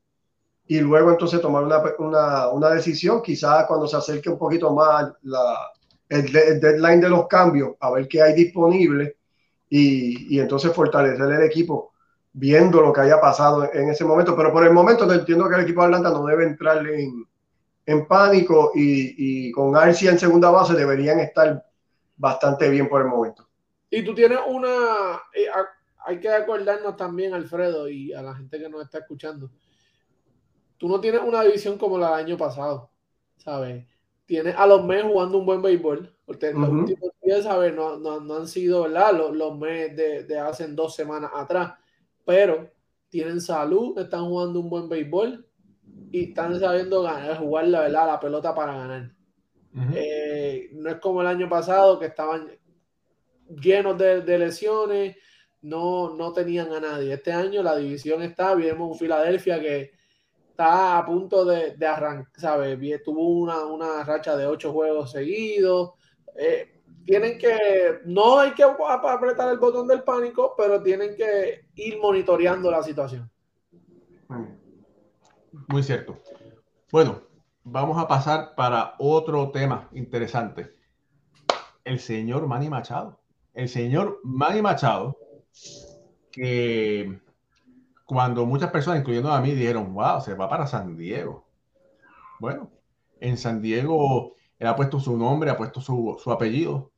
y 0.69 0.81
luego 0.81 1.09
entonces 1.09 1.41
tomar 1.41 1.63
una, 1.63 1.81
una, 1.97 2.49
una 2.49 2.69
decisión, 2.69 3.23
quizás 3.23 3.65
cuando 3.65 3.87
se 3.87 3.97
acerque 3.97 4.29
un 4.29 4.37
poquito 4.37 4.71
más 4.71 5.11
la, 5.23 5.71
el, 6.07 6.31
deadline 6.31 7.01
de 7.01 7.09
los 7.09 7.27
cambios, 7.27 7.71
a 7.79 7.89
ver 7.89 8.07
qué 8.07 8.21
hay 8.21 8.35
disponible 8.35 9.17
y, 9.67 10.35
y, 10.35 10.39
entonces 10.39 10.71
fortalecer 10.71 11.25
el 11.25 11.41
equipo 11.41 11.93
viendo 12.33 12.81
lo 12.81 12.93
que 12.93 13.01
haya 13.01 13.19
pasado 13.19 13.67
en 13.73 13.89
ese 13.89 14.05
momento. 14.05 14.37
Pero 14.37 14.53
por 14.53 14.63
el 14.63 14.71
momento 14.71 15.11
entiendo 15.11 15.49
que 15.49 15.55
el 15.55 15.61
equipo 15.61 15.81
de 15.81 15.87
Atlanta 15.87 16.11
no 16.11 16.23
debe 16.27 16.43
entrar 16.45 16.85
en, 16.87 17.25
en 17.87 18.05
pánico 18.05 18.71
y, 18.75 19.47
y 19.47 19.51
con 19.51 19.75
Arcia 19.75 20.11
en 20.11 20.19
segunda 20.19 20.51
base 20.51 20.75
deberían 20.75 21.19
estar 21.19 21.65
bastante 22.15 22.69
bien 22.69 22.87
por 22.87 23.01
el 23.01 23.07
momento. 23.07 23.47
Y 23.89 24.03
tú 24.03 24.13
tienes 24.13 24.37
una... 24.47 25.19
Eh, 25.33 25.47
hay 26.05 26.19
que 26.19 26.29
acordarnos 26.29 26.95
también, 26.95 27.33
Alfredo, 27.33 27.89
y 27.89 28.13
a 28.13 28.21
la 28.21 28.35
gente 28.35 28.59
que 28.59 28.69
nos 28.69 28.83
está 28.83 28.99
escuchando 28.99 29.49
tú 30.79 30.87
no 30.87 30.99
tienes 30.99 31.21
una 31.21 31.43
división 31.43 31.77
como 31.77 31.99
la 31.99 32.15
del 32.15 32.25
año 32.25 32.37
pasado, 32.37 32.89
¿sabes? 33.37 33.85
Tienes 34.25 34.55
a 34.55 34.65
los 34.65 34.83
Mets 34.83 35.03
jugando 35.03 35.37
un 35.37 35.45
buen 35.45 35.61
béisbol, 35.61 36.15
porque 36.25 36.53
los 36.53 36.69
últimos 36.69 37.11
días, 37.21 37.43
¿sabes? 37.43 37.75
No, 37.75 37.97
no, 37.97 38.35
han 38.35 38.47
sido, 38.47 38.83
¿verdad? 38.83 39.13
Los, 39.13 39.35
los 39.35 39.57
Mets 39.57 39.95
de, 39.95 40.23
de, 40.23 40.39
hace 40.39 40.67
dos 40.69 40.95
semanas 40.95 41.31
atrás, 41.35 41.73
pero 42.25 42.71
tienen 43.09 43.41
salud, 43.41 43.97
están 43.99 44.25
jugando 44.25 44.59
un 44.59 44.69
buen 44.69 44.87
béisbol 44.87 45.45
y 46.11 46.29
están 46.29 46.59
sabiendo 46.59 47.03
ganar, 47.03 47.37
jugar 47.37 47.67
la, 47.67 47.81
¿verdad? 47.81 48.07
la 48.07 48.19
pelota 48.19 48.55
para 48.55 48.73
ganar. 48.73 49.11
Eh, 49.95 50.69
no 50.73 50.89
es 50.89 50.95
como 50.95 51.21
el 51.21 51.27
año 51.27 51.47
pasado 51.47 51.99
que 51.99 52.07
estaban 52.07 52.49
llenos 53.49 53.97
de, 53.97 54.21
de 54.21 54.39
lesiones, 54.39 55.17
no, 55.61 56.15
no 56.15 56.33
tenían 56.33 56.71
a 56.73 56.79
nadie. 56.79 57.13
Este 57.13 57.31
año 57.31 57.61
la 57.61 57.75
división 57.75 58.21
está, 58.21 58.55
vimos 58.55 58.91
un 58.91 58.97
Filadelfia 58.97 59.59
que 59.59 59.91
está 60.59 60.97
a 60.97 61.05
punto 61.05 61.45
de, 61.45 61.77
de 61.77 61.87
arrancar, 61.87 62.27
¿sabes? 62.35 62.77
Tuvo 63.03 63.29
una, 63.29 63.63
una, 63.65 64.03
racha 64.03 64.35
de 64.35 64.45
ocho 64.45 64.73
juegos 64.73 65.11
seguidos. 65.11 65.93
Eh, 66.35 66.81
tienen 67.05 67.37
que, 67.37 68.01
no 68.05 68.39
hay 68.39 68.51
que 68.51 68.63
apretar 68.63 69.49
el 69.51 69.57
botón 69.57 69.87
del 69.87 70.03
pánico, 70.03 70.55
pero 70.57 70.83
tienen 70.83 71.15
que 71.15 71.61
ir 71.75 71.97
monitoreando 71.99 72.69
la 72.69 72.83
situación. 72.83 73.31
Muy 75.69 75.81
cierto. 75.81 76.17
Bueno, 76.91 77.21
vamos 77.63 77.97
a 77.97 78.07
pasar 78.07 78.53
para 78.55 78.95
otro 78.99 79.51
tema 79.51 79.87
interesante. 79.93 80.75
El 81.85 81.99
señor 81.99 82.47
Manny 82.47 82.69
Machado. 82.69 83.21
El 83.53 83.69
señor 83.69 84.19
Manny 84.23 84.61
Machado, 84.61 85.17
que 86.31 87.17
cuando 88.09 88.43
muchas 88.47 88.71
personas, 88.71 89.01
incluyendo 89.01 89.31
a 89.31 89.39
mí, 89.39 89.51
dijeron, 89.51 89.93
wow, 89.93 90.19
se 90.19 90.33
va 90.33 90.49
para 90.49 90.65
San 90.65 90.97
Diego. 90.97 91.47
Bueno, 92.39 92.71
en 93.19 93.37
San 93.37 93.61
Diego 93.61 94.33
él 94.57 94.65
ha 94.65 94.75
puesto 94.75 94.99
su 94.99 95.15
nombre, 95.15 95.51
ha 95.51 95.57
puesto 95.57 95.79
su, 95.79 96.17
su 96.17 96.31
apellido, 96.31 96.91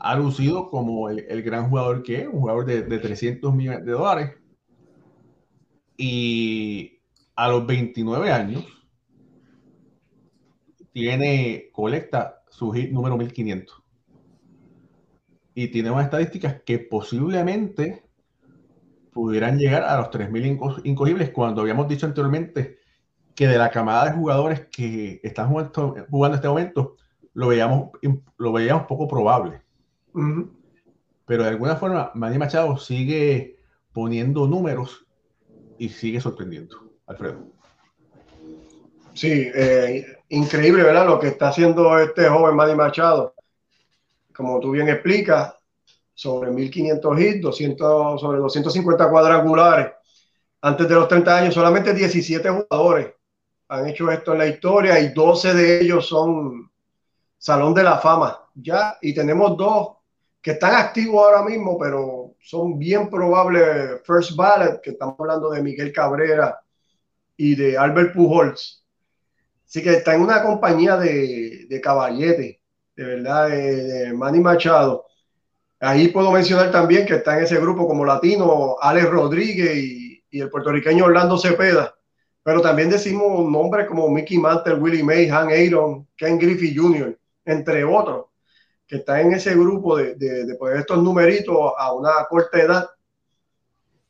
ha 0.00 0.16
lucido 0.16 0.68
como 0.68 1.08
el, 1.08 1.20
el, 1.28 1.44
gran 1.44 1.70
jugador 1.70 2.02
que 2.02 2.22
es, 2.22 2.26
un 2.26 2.40
jugador 2.40 2.66
de, 2.66 2.82
de 2.82 2.98
300 2.98 3.54
millones 3.54 3.84
de 3.84 3.92
dólares. 3.92 4.32
Y 5.96 6.98
a 7.36 7.46
los 7.46 7.64
29 7.64 8.32
años, 8.32 8.64
tiene, 10.92 11.70
colecta 11.70 12.42
su 12.50 12.72
hit 12.72 12.90
número 12.90 13.16
1500. 13.16 13.80
Y 15.54 15.68
tiene 15.68 15.92
unas 15.92 16.06
estadísticas 16.06 16.62
que 16.66 16.80
posiblemente 16.80 18.01
pudieran 19.12 19.58
llegar 19.58 19.84
a 19.84 19.98
los 19.98 20.10
3000 20.10 20.58
incogibles 20.84 21.30
cuando 21.30 21.60
habíamos 21.60 21.86
dicho 21.86 22.06
anteriormente 22.06 22.78
que 23.34 23.46
de 23.46 23.58
la 23.58 23.70
camada 23.70 24.06
de 24.06 24.12
jugadores 24.12 24.66
que 24.70 25.20
están 25.22 25.48
jugando, 25.48 25.96
jugando 26.10 26.36
este 26.36 26.48
momento 26.48 26.96
lo 27.34 27.48
veíamos, 27.48 27.90
lo 28.36 28.52
veíamos 28.52 28.86
poco 28.86 29.08
probable. 29.08 29.62
Uh 30.14 30.20
-huh. 30.20 30.50
Pero 31.26 31.44
de 31.44 31.50
alguna 31.50 31.76
forma, 31.76 32.10
Manny 32.14 32.38
Machado 32.38 32.76
sigue 32.76 33.56
poniendo 33.92 34.46
números 34.46 35.06
y 35.78 35.88
sigue 35.88 36.20
sorprendiendo. 36.20 36.76
Alfredo. 37.06 37.46
Sí, 39.14 39.50
eh, 39.54 40.06
increíble, 40.30 40.82
¿verdad? 40.82 41.06
Lo 41.06 41.18
que 41.18 41.28
está 41.28 41.48
haciendo 41.48 41.98
este 41.98 42.28
joven 42.28 42.56
Manny 42.56 42.74
Machado. 42.74 43.34
Como 44.34 44.60
tú 44.60 44.70
bien 44.72 44.88
explicas, 44.88 45.54
sobre 46.14 46.50
1500 46.50 47.20
hits, 47.20 47.40
200, 47.40 48.20
sobre 48.20 48.38
250 48.38 49.10
cuadrangulares. 49.10 49.92
Antes 50.60 50.88
de 50.88 50.94
los 50.94 51.08
30 51.08 51.36
años, 51.36 51.54
solamente 51.54 51.92
17 51.92 52.48
jugadores 52.48 53.14
han 53.72 53.88
hecho 53.88 54.10
esto 54.10 54.32
en 54.32 54.38
la 54.38 54.46
historia 54.46 55.00
y 55.00 55.14
12 55.14 55.54
de 55.54 55.80
ellos 55.80 56.06
son 56.06 56.70
Salón 57.38 57.72
de 57.72 57.82
la 57.82 57.98
Fama. 57.98 58.38
Ya, 58.54 58.98
y 59.00 59.14
tenemos 59.14 59.56
dos 59.56 59.96
que 60.42 60.52
están 60.52 60.74
activos 60.74 61.24
ahora 61.24 61.42
mismo, 61.42 61.78
pero 61.78 62.34
son 62.40 62.78
bien 62.78 63.08
probables 63.08 64.02
first 64.04 64.36
ballot, 64.36 64.82
que 64.82 64.90
estamos 64.90 65.14
hablando 65.18 65.50
de 65.50 65.62
Miguel 65.62 65.90
Cabrera 65.90 66.60
y 67.36 67.54
de 67.54 67.78
Albert 67.78 68.12
Pujols. 68.14 68.84
Así 69.66 69.82
que 69.82 69.94
está 69.94 70.14
en 70.14 70.20
una 70.20 70.42
compañía 70.42 70.96
de, 70.98 71.66
de 71.66 71.80
caballete, 71.80 72.60
de 72.94 73.04
verdad, 73.04 73.48
de, 73.48 73.84
de 73.84 74.12
Manny 74.12 74.40
Machado. 74.40 75.06
Ahí 75.84 76.08
puedo 76.08 76.30
mencionar 76.30 76.70
también 76.70 77.04
que 77.04 77.16
está 77.16 77.36
en 77.36 77.42
ese 77.42 77.58
grupo 77.58 77.88
como 77.88 78.04
latino 78.04 78.76
Alex 78.80 79.10
Rodríguez 79.10 79.76
y, 79.76 80.24
y 80.30 80.40
el 80.40 80.48
puertorriqueño 80.48 81.06
Orlando 81.06 81.36
Cepeda. 81.36 81.92
Pero 82.44 82.60
también 82.60 82.88
decimos 82.88 83.50
nombres 83.50 83.88
como 83.88 84.08
Mickey 84.08 84.38
Mantle, 84.38 84.74
Willie 84.74 85.02
May, 85.02 85.28
Han 85.28 85.48
Aaron, 85.48 86.06
Ken 86.16 86.38
Griffey 86.38 86.72
Jr., 86.72 87.18
entre 87.44 87.82
otros, 87.82 88.26
que 88.86 88.96
están 88.96 89.26
en 89.26 89.32
ese 89.32 89.56
grupo 89.56 89.96
de, 89.96 90.14
de, 90.14 90.44
de 90.44 90.54
poner 90.54 90.76
estos 90.76 91.02
numeritos 91.02 91.56
a 91.76 91.92
una 91.92 92.12
corta 92.28 92.60
edad. 92.60 92.88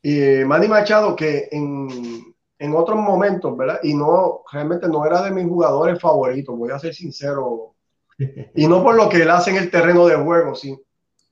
Y 0.03 0.45
Manny 0.45 0.67
Machado, 0.67 1.15
que 1.15 1.47
en, 1.51 2.35
en 2.59 2.75
otros 2.75 2.99
momentos, 2.99 3.57
¿verdad? 3.57 3.79
Y 3.81 3.95
no, 3.95 4.43
realmente 4.51 4.87
no 4.87 5.07
era 5.07 5.23
de 5.23 5.31
mis 5.31 5.47
jugadores 5.47 5.99
favoritos, 5.99 6.55
voy 6.55 6.69
a 6.69 6.77
ser 6.77 6.93
sincero. 6.93 7.73
Y 8.55 8.67
no 8.67 8.83
por 8.83 8.93
lo 8.93 9.09
que 9.09 9.23
él 9.23 9.31
hace 9.31 9.49
en 9.49 9.57
el 9.57 9.71
terreno 9.71 10.05
de 10.05 10.15
juego, 10.15 10.53
sí, 10.53 10.79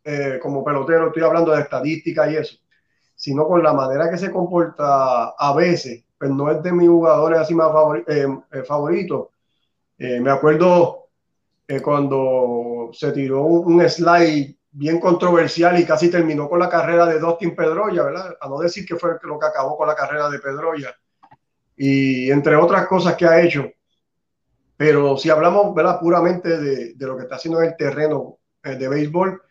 eh, 0.04 0.40
como 0.42 0.64
pelotero, 0.64 1.08
estoy 1.08 1.22
hablando 1.22 1.52
de 1.52 1.62
estadística 1.62 2.30
y 2.30 2.38
eso, 2.38 2.58
sino 3.16 3.48
con 3.48 3.62
la 3.62 3.72
manera 3.72 4.10
que 4.10 4.18
se 4.18 4.32
comporta 4.32 5.30
a 5.30 5.54
veces, 5.56 6.04
pues 6.18 6.32
no 6.32 6.50
es 6.50 6.62
de 6.64 6.72
mis 6.72 6.90
jugadores 6.90 7.40
así 7.40 7.54
más 7.54 7.72
favori 7.72 8.04
eh, 8.08 8.28
eh, 8.52 8.64
favoritos. 8.64 9.28
me 9.98 10.32
acuerdo 10.32 11.10
cuando 11.84 12.90
se 12.92 13.12
tiró 13.12 13.44
un, 13.44 13.76
un, 13.76 13.90
slide 13.90 14.58
bien 14.72 15.00
controversial 15.00 15.80
y 15.80 15.86
casi 15.86 16.10
terminó 16.10 16.50
con 16.50 16.60
la 16.60 16.68
carrera 16.68 17.06
de 17.06 17.20
Dustin 17.20 17.56
Pedroya, 17.56 18.04
¿verdad? 18.04 18.36
A 18.42 18.50
no 18.50 18.60
decir 18.60 18.86
que 18.86 18.96
fue 18.98 19.12
lo 19.22 19.40
que 19.40 19.46
acabó 19.46 19.78
con 19.78 19.88
la 19.88 19.96
carrera 19.96 20.30
de 20.30 20.40
Pedroya. 20.40 20.94
Y 21.78 22.30
entre 22.30 22.56
otras 22.58 22.88
cosas 22.88 23.16
que 23.16 23.26
ha 23.26 23.42
hecho. 23.42 23.70
Pero 24.76 25.16
si 25.16 25.30
hablamos, 25.30 25.74
¿verdad? 25.74 26.00
Puramente 26.00 26.58
de, 26.58 26.94
de 26.96 27.08
lo 27.08 27.16
que 27.16 27.24
está 27.24 27.36
haciendo 27.36 27.62
en 27.62 27.70
el 27.70 27.78
terreno 27.78 28.40
de 28.64 28.90
béisbol, 28.90 29.42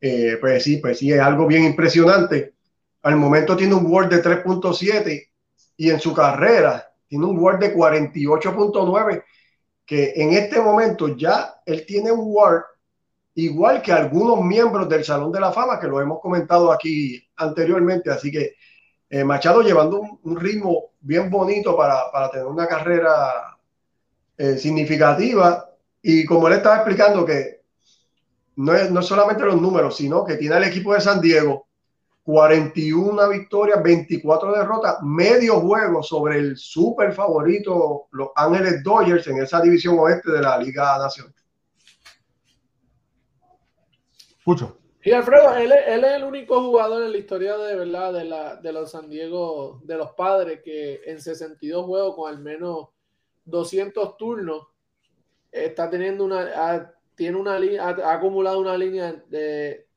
eh, 0.00 0.36
pues 0.40 0.62
sí, 0.62 0.78
pues 0.78 0.98
sí, 0.98 1.12
es 1.12 1.20
algo 1.20 1.46
bien 1.46 1.64
impresionante. 1.64 2.54
Al 3.02 3.16
momento 3.16 3.56
tiene 3.56 3.74
un 3.74 3.86
Word 3.86 4.08
de 4.08 4.22
3.7 4.22 5.28
y 5.76 5.90
en 5.90 6.00
su 6.00 6.14
carrera 6.14 6.92
tiene 7.08 7.24
un 7.24 7.38
Word 7.38 7.58
de 7.58 7.74
48.9, 7.74 9.24
que 9.86 10.12
en 10.16 10.32
este 10.34 10.60
momento 10.60 11.16
ya 11.16 11.60
él 11.64 11.84
tiene 11.86 12.12
un 12.12 12.32
Word 12.32 12.64
igual 13.34 13.80
que 13.82 13.92
algunos 13.92 14.42
miembros 14.42 14.88
del 14.88 15.04
Salón 15.04 15.30
de 15.30 15.40
la 15.40 15.52
Fama, 15.52 15.78
que 15.78 15.86
lo 15.86 16.00
hemos 16.00 16.20
comentado 16.20 16.72
aquí 16.72 17.24
anteriormente. 17.36 18.10
Así 18.10 18.32
que 18.32 18.54
eh, 19.08 19.24
Machado 19.24 19.62
llevando 19.62 20.00
un, 20.00 20.36
ritmo 20.36 20.90
bien 21.00 21.30
bonito 21.30 21.76
para, 21.76 22.10
para 22.10 22.30
tener 22.30 22.46
una 22.46 22.66
carrera 22.66 23.56
eh, 24.36 24.58
significativa. 24.58 25.70
Y 26.02 26.24
como 26.24 26.48
él 26.48 26.54
estaba 26.54 26.76
explicando 26.76 27.24
que 27.24 27.57
no 28.58 28.74
es, 28.74 28.90
no 28.90 29.02
solamente 29.02 29.44
los 29.44 29.60
números, 29.60 29.96
sino 29.96 30.24
que 30.24 30.36
tiene 30.36 30.56
el 30.56 30.64
equipo 30.64 30.92
de 30.92 31.00
San 31.00 31.20
Diego 31.20 31.68
41 32.24 33.28
victorias, 33.28 33.80
24 33.80 34.52
derrotas, 34.52 34.96
medio 35.02 35.60
juego 35.60 36.02
sobre 36.02 36.38
el 36.38 36.56
super 36.56 37.12
favorito 37.12 38.08
Los 38.10 38.30
Ángeles 38.34 38.82
Dodgers 38.82 39.28
en 39.28 39.40
esa 39.40 39.60
división 39.60 39.96
oeste 40.00 40.32
de 40.32 40.42
la 40.42 40.58
Liga 40.58 40.98
Nacional. 40.98 41.32
Escucho. 44.38 44.76
Y 45.04 45.12
Alfredo, 45.12 45.54
él, 45.54 45.72
él, 45.86 46.04
es 46.04 46.12
el 46.14 46.24
único 46.24 46.60
jugador 46.60 47.04
en 47.04 47.12
la 47.12 47.18
historia 47.18 47.56
de 47.56 47.76
verdad 47.76 48.12
de, 48.12 48.24
la, 48.24 48.56
de 48.56 48.72
los 48.72 48.90
San 48.90 49.08
Diego, 49.08 49.80
de 49.84 49.96
los 49.96 50.10
padres, 50.14 50.60
que 50.64 51.00
en 51.06 51.22
62 51.22 51.86
juegos 51.86 52.16
con 52.16 52.28
al 52.28 52.40
menos 52.40 52.88
200 53.44 54.16
turnos 54.16 54.66
está 55.52 55.88
teniendo 55.88 56.24
una, 56.24 56.92
tiene 57.18 57.36
una 57.36 57.56
ha, 57.56 57.88
ha 57.88 58.14
acumulado 58.14 58.60
una 58.60 58.78
línea 58.78 59.12
de 59.28 59.88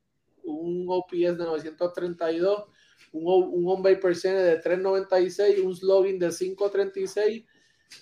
un 0.43 0.87
OPS 0.89 1.37
de 1.37 1.45
932, 1.45 2.65
un, 3.13 3.23
un 3.53 3.69
on 3.69 3.83
base 3.83 3.97
percentage 3.97 4.43
de 4.43 4.57
396, 4.57 5.59
un 5.59 5.75
slogan 5.75 6.17
de 6.17 6.29
536 6.29 7.45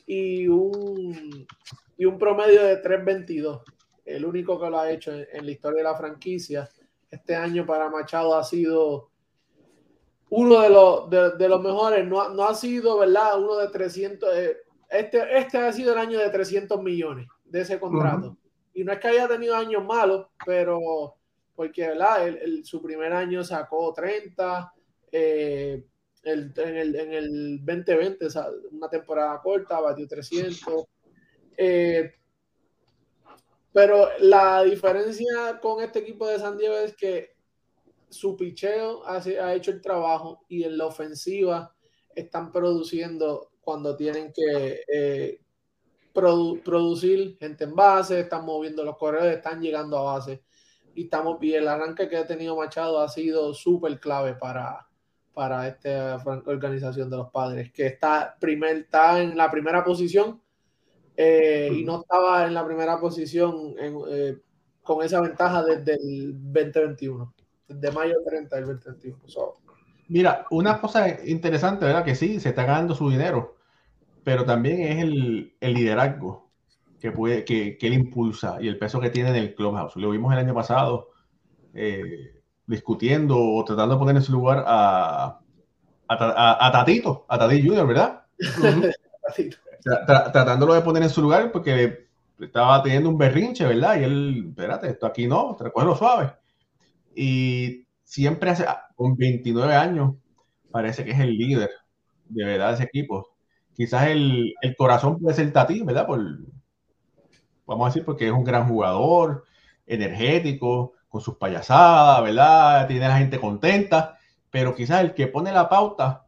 y 0.08 0.48
un, 0.48 1.46
y 1.98 2.06
un 2.06 2.18
promedio 2.18 2.64
de 2.64 2.78
322. 2.78 3.62
El 4.06 4.26
único 4.26 4.58
que 4.58 4.70
lo 4.70 4.80
ha 4.80 4.90
hecho 4.90 5.14
en, 5.14 5.28
en 5.34 5.46
la 5.46 5.52
historia 5.52 5.80
de 5.80 5.84
la 5.84 5.98
franquicia. 5.98 6.70
Este 7.12 7.36
año 7.36 7.66
para 7.66 7.90
Machado 7.90 8.36
ha 8.36 8.44
sido 8.44 9.12
uno 10.30 10.62
de 10.62 10.70
los, 10.70 11.38
de, 11.38 11.50
los 11.50 11.62
mejores. 11.62 12.08
No, 12.08 12.30
no, 12.30 12.44
ha 12.46 12.56
sido, 12.56 13.00
¿verdad? 13.00 13.38
Uno 13.38 13.58
de 13.58 13.68
300. 13.68 14.30
Eh, 14.34 14.58
este, 14.90 15.38
este 15.38 15.58
ha 15.58 15.74
sido 15.74 15.92
el 15.92 16.00
año 16.00 16.20
de 16.20 16.30
300 16.30 16.82
millones 16.82 17.28
de 17.44 17.62
ese 17.62 17.80
contrato. 17.80 18.38
Y 18.74 18.84
no 18.84 18.94
es 18.94 19.00
que 19.00 19.08
haya 19.08 19.28
tenido 19.28 19.56
años 19.56 19.84
malos, 19.84 20.28
pero 20.46 21.16
porque 21.56 21.88
¿verdad? 21.88 22.28
El, 22.28 22.64
su 22.66 22.82
primer 22.82 23.12
año 23.12 23.44
sacó 23.44 23.92
30, 23.94 24.74
eh, 25.12 25.84
el, 26.24 26.54
en, 26.56 26.78
el, 26.78 26.96
en, 26.96 27.14
el, 27.14 27.66
2020, 27.66 28.28
o 28.28 28.30
una 28.72 28.90
temporada 28.90 29.42
corta, 29.42 29.80
batió 29.80 30.08
300. 30.08 30.86
Eh, 31.58 32.14
pero 33.74 34.08
la 34.20 34.64
diferencia 34.64 35.60
con 35.62 35.84
este 35.84 36.00
equipo 36.00 36.28
de 36.28 36.40
San 36.40 36.58
Diego 36.58 36.76
es 36.78 36.96
que 36.96 37.36
su 38.10 38.36
picheo 38.36 39.06
ha, 39.06 39.18
ha 39.18 39.54
hecho 39.54 39.72
el 39.72 39.82
trabajo 39.82 40.46
y 40.48 40.64
en 40.64 40.78
la 40.78 40.86
ofensiva 40.86 41.76
están 42.16 42.52
produciendo 42.52 43.52
cuando 43.62 43.96
tienen 43.96 44.34
que 44.34 44.84
eh, 44.92 45.42
produ 46.14 46.62
producir 46.64 47.38
gente 47.40 47.64
en 47.64 47.76
base, 47.76 48.22
están 48.22 48.46
moviendo 48.46 48.84
los 48.84 48.98
corredores, 48.98 49.38
están 49.38 49.62
llegando 49.62 49.98
a 49.98 50.14
base. 50.14 50.44
Y 50.96 51.04
estamos 51.04 51.40
bien. 51.40 51.64
El 51.64 51.68
arranque 51.68 52.10
que 52.10 52.18
ha 52.18 52.28
tenido 52.28 52.56
Machado 52.56 53.00
ha 53.00 53.08
sido 53.08 53.54
súper 53.54 54.00
clave 54.00 54.34
para, 54.36 54.88
para 55.34 55.68
esta 55.68 56.22
organización 56.46 57.10
de 57.10 57.18
los 57.18 57.30
padres, 57.32 57.72
que 57.72 57.88
está, 57.88 58.36
primer, 58.40 58.78
está 58.78 59.22
en 59.22 59.38
la 59.38 59.50
primera 59.50 59.84
posición 59.84 60.42
eh, 61.16 61.70
y 61.74 61.84
no 61.84 62.02
estaba 62.02 62.46
en 62.46 62.54
la 62.54 62.66
primera 62.66 63.00
posición 63.00 63.76
en, 63.78 63.98
eh, 64.10 64.38
con 64.82 65.04
esa 65.04 65.22
ventaja 65.22 65.64
desde 65.64 65.96
el 65.96 66.34
2021, 66.34 67.34
desde 67.68 67.92
mayo 67.92 68.16
30 68.26 68.56
del 68.56 68.66
2021. 68.66 69.28
So, 69.28 69.56
Mira, 70.10 70.48
una 70.50 70.82
cosa 70.82 71.24
interesante, 71.24 71.86
¿verdad? 71.86 72.04
Que 72.04 72.16
sí, 72.16 72.40
se 72.40 72.50
está 72.50 72.64
ganando 72.64 72.96
su 72.96 73.10
dinero, 73.10 73.58
pero 74.24 74.46
también 74.46 74.82
es 74.82 75.04
el, 75.04 75.56
el 75.60 75.74
liderazgo 75.74 76.50
que, 77.00 77.12
puede, 77.12 77.46
que, 77.46 77.78
que, 77.78 77.88
él 77.88 77.94
impulsa 77.94 78.58
y 78.60 78.68
el 78.68 78.78
peso 78.78 79.00
que 79.00 79.10
tiene 79.10 79.30
en 79.30 79.36
el 79.38 79.56
clubhouse. 79.56 79.96
Lo 79.96 80.10
vimos 80.12 80.34
el 80.34 80.40
año 80.40 80.54
pasado 80.54 81.10
eh, 81.74 82.42
discutiendo 82.66 83.38
o 83.38 83.64
tratando 83.64 83.96
de 83.96 84.00
poner 84.00 84.16
en 84.18 84.22
su 84.22 84.32
lugar 84.32 84.64
a, 84.68 85.40
a, 86.08 86.68
a 86.68 86.72
Tatito, 86.72 87.26
a 87.28 87.40
Tatito 87.40 87.68
Junior, 87.68 87.88
¿verdad? 87.88 88.24
tratándolo 90.06 90.74
de 90.74 90.82
poner 90.82 91.04
en 91.04 91.10
su 91.10 91.22
lugar 91.22 91.52
porque 91.52 92.10
estaba 92.40 92.82
teniendo 92.84 93.10
un 93.10 93.18
berrinche, 93.18 93.66
¿verdad? 93.66 94.00
Y 94.00 94.04
él, 94.04 94.46
espérate, 94.50 94.90
esto 94.90 95.06
aquí 95.06 95.28
no, 95.28 95.58
lo 95.76 95.96
suave. 95.96 96.34
Y 97.16 97.88
siempre 98.04 98.52
hace, 98.52 98.66
con 98.96 99.16
29 99.16 99.74
años, 99.74 100.16
parece 100.72 101.04
que 101.04 101.12
es 101.12 101.20
el 101.20 101.38
líder 101.38 101.72
de 102.26 102.46
verdad 102.46 102.70
de 102.70 102.74
ese 102.76 102.84
equipo. 102.84 103.36
Quizás 103.80 104.08
el, 104.08 104.56
el 104.62 104.76
corazón 104.76 105.22
puede 105.22 105.34
ser 105.38 105.54
¿verdad? 105.54 106.06
Por, 106.06 106.20
vamos 107.66 107.86
a 107.86 107.88
decir, 107.88 108.04
porque 108.04 108.28
es 108.28 108.34
un 108.34 108.44
gran 108.44 108.68
jugador, 108.68 109.46
energético, 109.86 110.96
con 111.08 111.22
sus 111.22 111.38
payasadas, 111.38 112.22
¿verdad? 112.22 112.88
Tiene 112.90 113.06
a 113.06 113.08
la 113.08 113.18
gente 113.20 113.40
contenta, 113.40 114.18
pero 114.52 114.76
quizás 114.76 115.00
el 115.00 115.14
que 115.14 115.28
pone 115.28 115.54
la 115.54 115.70
pauta 115.70 116.26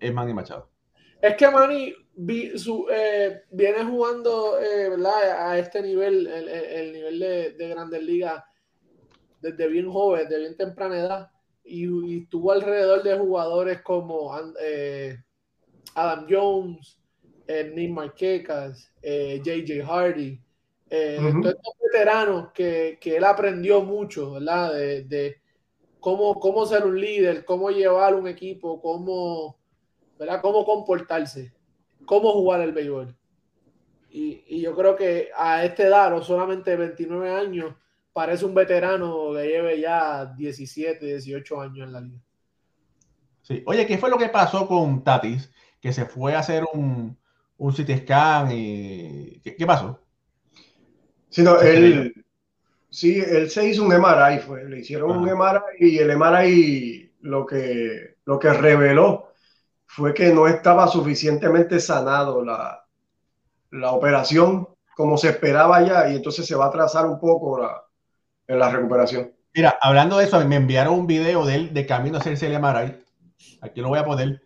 es 0.00 0.14
Manny 0.14 0.32
Machado. 0.32 0.70
Es 1.20 1.36
que 1.36 1.50
Manny 1.50 1.92
su, 2.56 2.86
eh, 2.90 3.42
viene 3.50 3.84
jugando 3.84 4.58
eh, 4.58 4.88
a 5.06 5.58
este 5.58 5.82
nivel, 5.82 6.26
el, 6.26 6.48
el 6.48 6.92
nivel 6.94 7.18
de, 7.18 7.52
de, 7.52 7.68
Grandes 7.68 8.02
Ligas, 8.02 8.42
desde 9.42 9.68
bien 9.68 9.92
joven, 9.92 10.26
de 10.26 10.38
bien 10.38 10.56
temprana 10.56 10.98
edad, 10.98 11.30
y, 11.64 11.84
y 11.84 12.22
estuvo 12.22 12.50
alrededor 12.50 13.02
de 13.02 13.18
jugadores 13.18 13.82
como 13.82 14.34
eh, 14.58 15.18
Adam 15.94 16.26
Jones, 16.28 16.98
Nick 17.74 17.90
Marquecas, 17.90 18.92
JJ 19.02 19.82
Hardy, 19.82 20.40
estos 20.88 21.54
veteranos 21.82 22.52
que, 22.52 22.98
que, 23.00 23.16
él 23.16 23.24
aprendió 23.24 23.82
mucho, 23.82 24.32
¿verdad? 24.32 24.74
De, 24.74 25.04
de 25.04 25.36
cómo, 26.00 26.38
cómo 26.40 26.64
ser 26.66 26.84
un 26.86 27.00
líder, 27.00 27.44
cómo 27.44 27.70
llevar 27.70 28.14
un 28.14 28.28
equipo, 28.28 28.80
cómo 28.80 29.58
¿verdad? 30.22 30.40
Cómo 30.40 30.64
comportarse, 30.64 31.52
cómo 32.06 32.30
jugar 32.32 32.60
el 32.60 32.70
béisbol. 32.72 33.16
Y, 34.08 34.44
y, 34.46 34.60
yo 34.60 34.76
creo 34.76 34.94
que 34.94 35.30
a 35.36 35.64
esta 35.64 35.82
edad, 35.82 36.10
no 36.10 36.22
solamente 36.22 36.76
29 36.76 37.28
años, 37.28 37.74
parece 38.12 38.44
un 38.44 38.54
veterano 38.54 39.32
que 39.32 39.48
lleve 39.48 39.80
ya 39.80 40.26
17, 40.26 41.04
18 41.04 41.60
años 41.60 41.86
en 41.88 41.92
la 41.92 42.00
liga. 42.00 42.20
Sí. 43.40 43.64
Oye, 43.66 43.84
¿qué 43.84 43.98
fue 43.98 44.10
lo 44.10 44.18
que 44.18 44.28
pasó 44.28 44.68
con 44.68 45.02
Tatis? 45.02 45.50
Que 45.82 45.92
se 45.92 46.06
fue 46.06 46.34
a 46.34 46.38
hacer 46.38 46.64
un, 46.72 47.18
un 47.58 47.72
CT 47.74 48.04
scan 48.04 48.50
y... 48.52 49.40
¿Qué, 49.44 49.54
qué 49.54 49.66
pasó? 49.66 50.00
Sí, 51.28 51.42
no, 51.42 51.60
él, 51.60 52.14
sí, 52.88 53.18
él 53.18 53.50
se 53.50 53.68
hizo 53.68 53.84
un 53.84 53.92
MRI, 53.92 54.38
fue, 54.38 54.64
le 54.64 54.80
hicieron 54.80 55.10
Ajá. 55.10 55.20
un 55.20 55.28
MRI 55.28 55.88
y 55.94 55.98
el 55.98 56.16
MRI 56.16 57.12
lo 57.20 57.44
que, 57.44 58.16
lo 58.24 58.38
que 58.38 58.52
reveló 58.52 59.32
fue 59.86 60.14
que 60.14 60.32
no 60.32 60.46
estaba 60.46 60.86
suficientemente 60.88 61.80
sanado 61.80 62.44
la, 62.44 62.86
la 63.70 63.92
operación 63.92 64.68
como 64.94 65.16
se 65.16 65.30
esperaba 65.30 65.82
ya 65.82 66.10
y 66.10 66.16
entonces 66.16 66.46
se 66.46 66.54
va 66.54 66.66
a 66.66 66.68
atrasar 66.68 67.06
un 67.06 67.18
poco 67.18 67.60
la, 67.60 67.82
en 68.46 68.58
la 68.58 68.70
recuperación. 68.70 69.32
Mira, 69.54 69.78
hablando 69.80 70.18
de 70.18 70.24
eso, 70.24 70.42
me 70.46 70.56
enviaron 70.56 70.94
un 70.94 71.06
video 71.06 71.44
de 71.44 71.54
él 71.56 71.74
de 71.74 71.86
camino 71.86 72.16
a 72.16 72.20
hacerse 72.20 72.46
el 72.46 72.60
MRI. 72.60 72.96
Aquí 73.60 73.80
lo 73.80 73.88
voy 73.88 73.98
a 73.98 74.04
poner. 74.04 74.42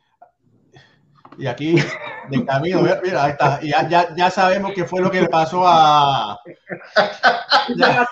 Y 1.38 1.46
aquí, 1.46 1.76
de 2.30 2.44
camino, 2.44 2.82
mira, 3.02 3.24
ahí 3.24 3.30
está. 3.32 3.58
Y 3.62 3.70
ya, 3.70 3.88
ya, 3.88 4.14
ya 4.16 4.30
sabemos 4.30 4.72
qué 4.74 4.84
fue 4.84 5.00
lo 5.00 5.10
que 5.10 5.22
le 5.22 5.28
pasó 5.28 5.62
a. 5.66 6.38
Ya, 7.76 8.06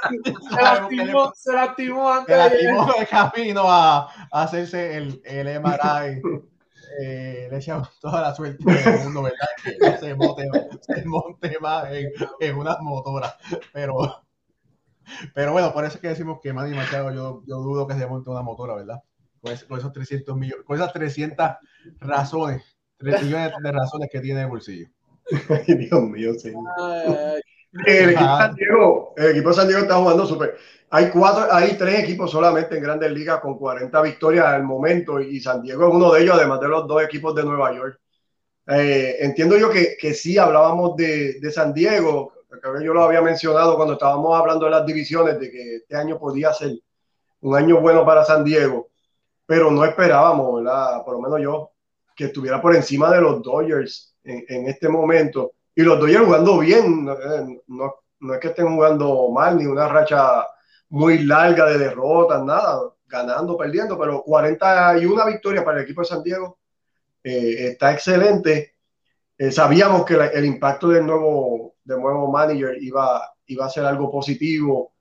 se, 0.51 0.63
lastimó, 0.63 1.33
se 1.37 1.53
lastimó 1.53 2.11
antes 2.11 2.35
se 2.35 2.37
lastimó 2.37 2.93
de 2.99 3.07
camino 3.07 3.63
a, 3.71 4.09
a 4.33 4.43
hacerse 4.43 4.97
el, 4.97 5.23
el 5.25 5.61
MRI 5.61 6.21
eh, 7.01 7.49
le 7.51 7.57
echamos 7.57 7.99
toda 8.01 8.21
la 8.21 8.35
suerte 8.35 8.63
del 8.65 8.99
mundo, 9.05 9.23
¿verdad? 9.23 9.49
Que 9.63 9.77
no 9.79 9.97
se 9.99 10.15
monte, 10.15 10.49
se 10.81 11.05
monte 11.05 11.59
más 11.61 11.91
en, 11.91 12.13
en 12.41 12.57
una 12.57 12.77
motora. 12.81 13.37
Pero, 13.73 14.25
pero 15.35 15.53
bueno, 15.53 15.73
por 15.73 15.85
eso 15.85 15.97
es 15.97 16.01
que 16.01 16.09
decimos 16.09 16.39
que 16.43 16.53
Manny 16.53 16.75
Machado, 16.75 17.13
yo, 17.13 17.43
yo 17.47 17.59
dudo 17.59 17.87
que 17.87 17.95
se 17.95 18.07
monte 18.07 18.31
una 18.31 18.43
motora, 18.43 18.75
¿verdad? 18.75 19.03
Con 19.41 19.79
esos 19.79 19.93
300 19.93 20.37
millones, 20.37 20.65
con 20.65 20.77
esas 20.77 20.93
300 20.93 21.51
razones, 22.01 22.74
3 22.99 23.23
millones 23.23 23.53
de 23.63 23.73
razones 23.73 24.09
que 24.11 24.21
tiene 24.21 24.41
en 24.41 24.45
el 24.47 24.51
bolsillo. 24.51 24.89
Ay, 25.49 25.75
Dios 25.75 26.03
mío, 26.03 26.35
señor. 26.35 26.63
El 27.87 28.11
equipo, 28.11 28.37
San 28.39 28.55
Diego, 28.55 29.15
el 29.17 29.31
equipo 29.31 29.49
de 29.49 29.55
San 29.55 29.67
Diego 29.67 29.83
está 29.83 29.97
jugando 29.97 30.27
súper. 30.27 30.57
Hay 30.91 31.11
cuatro, 31.11 31.53
hay 31.53 31.77
tres 31.77 32.05
equipos 32.05 32.31
solamente 32.31 32.77
en 32.77 32.83
Grandes 32.85 33.11
Ligas 33.11 33.41
con 33.41 33.59
40 33.59 34.01
victorias 34.03 34.47
al 34.47 34.63
momento 34.63 35.21
y 35.21 35.41
San 35.41 35.61
Diego 35.61 35.89
es 35.89 35.95
uno 35.95 36.13
de 36.13 36.23
ellos, 36.23 36.37
además 36.37 36.61
de 36.61 36.69
los 36.69 36.87
dos 36.87 37.03
equipos 37.03 37.35
de 37.35 37.43
Nueva 37.43 37.75
York. 37.75 37.99
Eh, 38.69 39.17
entiendo 39.21 39.59
yo 39.59 39.71
que, 39.71 39.97
que 39.99 40.15
sí 40.15 40.39
hablábamos 40.39 40.97
de, 40.97 41.41
de, 41.41 41.51
San 41.51 41.75
Diego, 41.75 42.33
yo 42.83 42.95
lo 42.95 43.03
había 43.03 43.21
mencionado 43.21 43.77
cuando 43.77 43.95
estábamos 43.95 44.39
hablando 44.39 44.67
de 44.67 44.71
las 44.71 44.87
divisiones, 44.87 45.39
de 45.41 45.51
que 45.51 45.77
este 45.77 45.97
año 45.97 46.19
podía 46.19 46.53
ser 46.53 46.73
un 47.41 47.57
año 47.57 47.81
bueno 47.81 48.07
para 48.07 48.25
San 48.25 48.45
Diego, 48.45 48.89
pero 49.47 49.71
no 49.71 49.85
esperábamos, 49.85 50.63
¿verdad? 50.63 51.05
Por 51.05 51.15
lo 51.15 51.21
menos 51.21 51.41
yo, 51.43 51.73
que 52.15 52.27
estuviera 52.27 52.61
por 52.61 52.75
encima 52.75 53.11
de 53.11 53.21
los 53.21 53.43
Dodgers 53.43 54.17
en, 54.25 54.45
en 54.49 54.69
este 54.69 54.89
momento. 54.89 55.53
Y 55.75 55.83
los 55.83 55.99
Dodgers 55.99 56.25
jugando 56.25 56.59
bien, 56.59 57.05
no, 57.05 57.17
no, 57.67 57.95
no 58.21 58.35
es 58.35 58.41
que 58.41 58.49
estén 58.49 58.75
jugando 58.75 59.31
mal, 59.31 59.57
ni 59.57 59.67
una 59.67 59.89
racha 59.89 60.47
muy 60.91 61.19
larga 61.25 61.67
de 61.67 61.79
derrotas, 61.79 62.43
nada, 62.45 62.81
ganando, 63.07 63.57
perdiendo, 63.57 63.99
pero 63.99 64.23
41 64.23 65.27
victorias 65.27 65.65
para 65.65 65.79
el 65.79 65.85
equipo 65.85 66.03
de 66.03 66.07
San 66.07 66.23
Diego 66.23 66.59
eh, 67.23 67.69
está 67.71 67.93
excelente. 67.93 68.75
Eh, 69.37 69.51
sabíamos 69.51 70.05
que 70.05 70.17
la, 70.17 70.27
el 70.27 70.45
impacto 70.45 70.89
del 70.89 71.07
nuevo, 71.07 71.75
del 71.85 72.01
nuevo 72.01 72.31
manager 72.31 72.77
iba, 72.81 73.35
iba 73.47 73.67
a 73.67 73.71
ser 73.71 73.85
algo 73.85 74.11
positivo, 74.11 74.93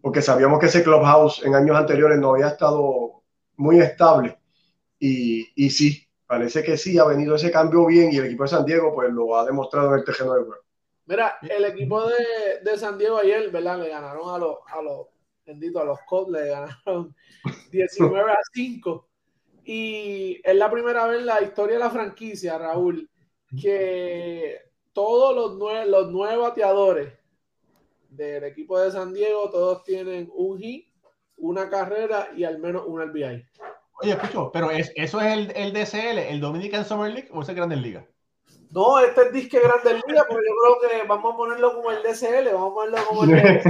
porque 0.00 0.22
sabíamos 0.22 0.58
que 0.60 0.66
ese 0.66 0.82
clubhouse 0.82 1.42
en 1.44 1.54
años 1.54 1.76
anteriores 1.76 2.18
no 2.18 2.32
había 2.32 2.48
estado 2.48 3.22
muy 3.56 3.80
estable. 3.80 4.38
Y, 4.98 5.48
y 5.56 5.70
sí, 5.70 6.08
parece 6.30 6.62
que 6.62 6.76
sí, 6.76 6.96
ha 6.96 7.04
venido 7.06 7.34
ese 7.34 7.50
cambio 7.50 7.86
bien 7.86 8.12
y 8.12 8.18
el 8.18 8.26
equipo 8.26 8.44
de 8.44 8.50
San 8.50 8.64
Diego 8.64 8.94
pues 8.94 9.12
lo 9.12 9.36
ha 9.36 9.44
demostrado 9.44 9.88
en 9.88 9.98
el 9.98 10.04
terreno 10.04 10.34
del 10.34 10.44
juego. 10.44 10.62
Mira, 11.06 11.38
el 11.42 11.64
equipo 11.64 12.06
de, 12.06 12.60
de, 12.62 12.78
San 12.78 12.96
Diego 12.96 13.18
ayer, 13.18 13.50
¿verdad? 13.50 13.80
Le 13.80 13.88
ganaron 13.88 14.32
a 14.32 14.38
los, 14.38 14.58
a 14.68 14.80
los 14.80 15.08
bendito, 15.44 15.80
a 15.80 15.84
los 15.84 15.98
Cubs 16.02 16.30
le 16.30 16.46
ganaron 16.50 17.16
19 17.72 18.30
a 18.30 18.38
5. 18.54 19.08
Y 19.64 20.40
es 20.44 20.54
la 20.54 20.70
primera 20.70 21.04
vez 21.08 21.18
en 21.18 21.26
la 21.26 21.42
historia 21.42 21.74
de 21.74 21.80
la 21.80 21.90
franquicia, 21.90 22.56
Raúl, 22.58 23.10
que 23.60 24.56
todos 24.92 25.34
los 25.34 25.58
nueve, 25.58 25.90
los 25.90 26.12
bateadores 26.38 27.12
del 28.08 28.44
equipo 28.44 28.78
de 28.78 28.92
San 28.92 29.12
Diego, 29.12 29.50
todos 29.50 29.82
tienen 29.82 30.30
un 30.32 30.60
hit, 30.60 30.94
una 31.38 31.68
carrera 31.68 32.28
y 32.36 32.44
al 32.44 32.60
menos 32.60 32.84
un 32.86 33.02
RBI. 33.02 33.44
Oye, 34.02 34.12
escucho, 34.12 34.50
pero 34.52 34.70
es, 34.70 34.92
¿eso 34.96 35.20
es 35.20 35.32
el, 35.32 35.52
el 35.54 35.72
DCL, 35.72 36.18
el 36.18 36.40
Dominican 36.40 36.84
Summer 36.84 37.12
League 37.12 37.28
o 37.32 37.42
es 37.42 37.48
el 37.48 37.54
Grandes 37.54 37.80
Liga? 37.80 38.06
No, 38.70 38.98
este 39.00 39.22
es 39.22 39.32
disque 39.32 39.60
Grandes 39.60 40.02
Ligas, 40.06 40.24
pero 40.28 40.40
yo 40.40 40.78
creo 40.80 40.90
que 40.90 41.06
vamos 41.06 41.34
a 41.34 41.36
ponerlo 41.36 41.74
como 41.74 41.90
el 41.90 42.02
DCL, 42.02 42.54
vamos 42.54 42.70
a 42.70 42.74
ponerlo 42.74 43.06
como 43.06 43.24
el 43.24 43.30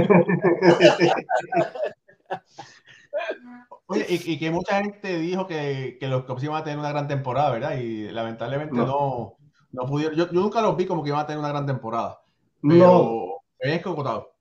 Oye, 3.87 4.05
y, 4.07 4.33
y, 4.33 4.39
que 4.39 4.51
mucha 4.51 4.81
gente 4.81 5.17
dijo 5.17 5.47
que, 5.47 5.97
que 5.99 6.07
los 6.07 6.23
Cubs 6.23 6.43
iban 6.43 6.61
a 6.61 6.63
tener 6.63 6.79
una 6.79 6.91
gran 6.91 7.09
temporada, 7.09 7.51
¿verdad? 7.51 7.77
Y 7.77 8.09
lamentablemente 8.09 8.73
no, 8.73 8.85
no, 8.85 9.35
no 9.71 9.85
pudieron. 9.85 10.15
Yo, 10.15 10.27
yo, 10.27 10.41
nunca 10.41 10.61
los 10.61 10.77
vi 10.77 10.85
como 10.85 11.03
que 11.03 11.09
iban 11.09 11.21
a 11.21 11.25
tener 11.25 11.39
una 11.39 11.49
gran 11.49 11.65
temporada. 11.65 12.21
Pero 12.61 12.77
no. 12.77 13.33
es 13.59 13.81
cocotado. 13.81 14.33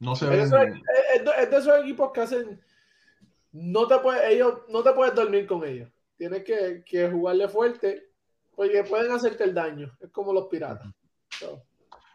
No 0.00 0.16
se 0.16 0.26
ven. 0.26 0.40
Es, 0.40 0.52
es, 0.52 1.50
de 1.50 1.56
esos 1.56 1.80
equipos 1.80 2.12
que 2.12 2.20
hacen. 2.20 2.60
No 3.54 3.86
te 3.86 4.00
puedes, 4.00 4.32
ellos, 4.32 4.62
no 4.68 4.82
te 4.82 4.92
puedes 4.92 5.14
dormir 5.14 5.46
con 5.46 5.64
ellos. 5.64 5.88
Tienes 6.16 6.42
que, 6.42 6.82
que 6.84 7.08
jugarle 7.08 7.48
fuerte 7.48 8.02
porque 8.56 8.82
pueden 8.82 9.12
hacerte 9.12 9.44
el 9.44 9.54
daño. 9.54 9.96
Es 10.00 10.10
como 10.10 10.32
los 10.32 10.46
piratas. 10.46 10.88
So. 11.38 11.62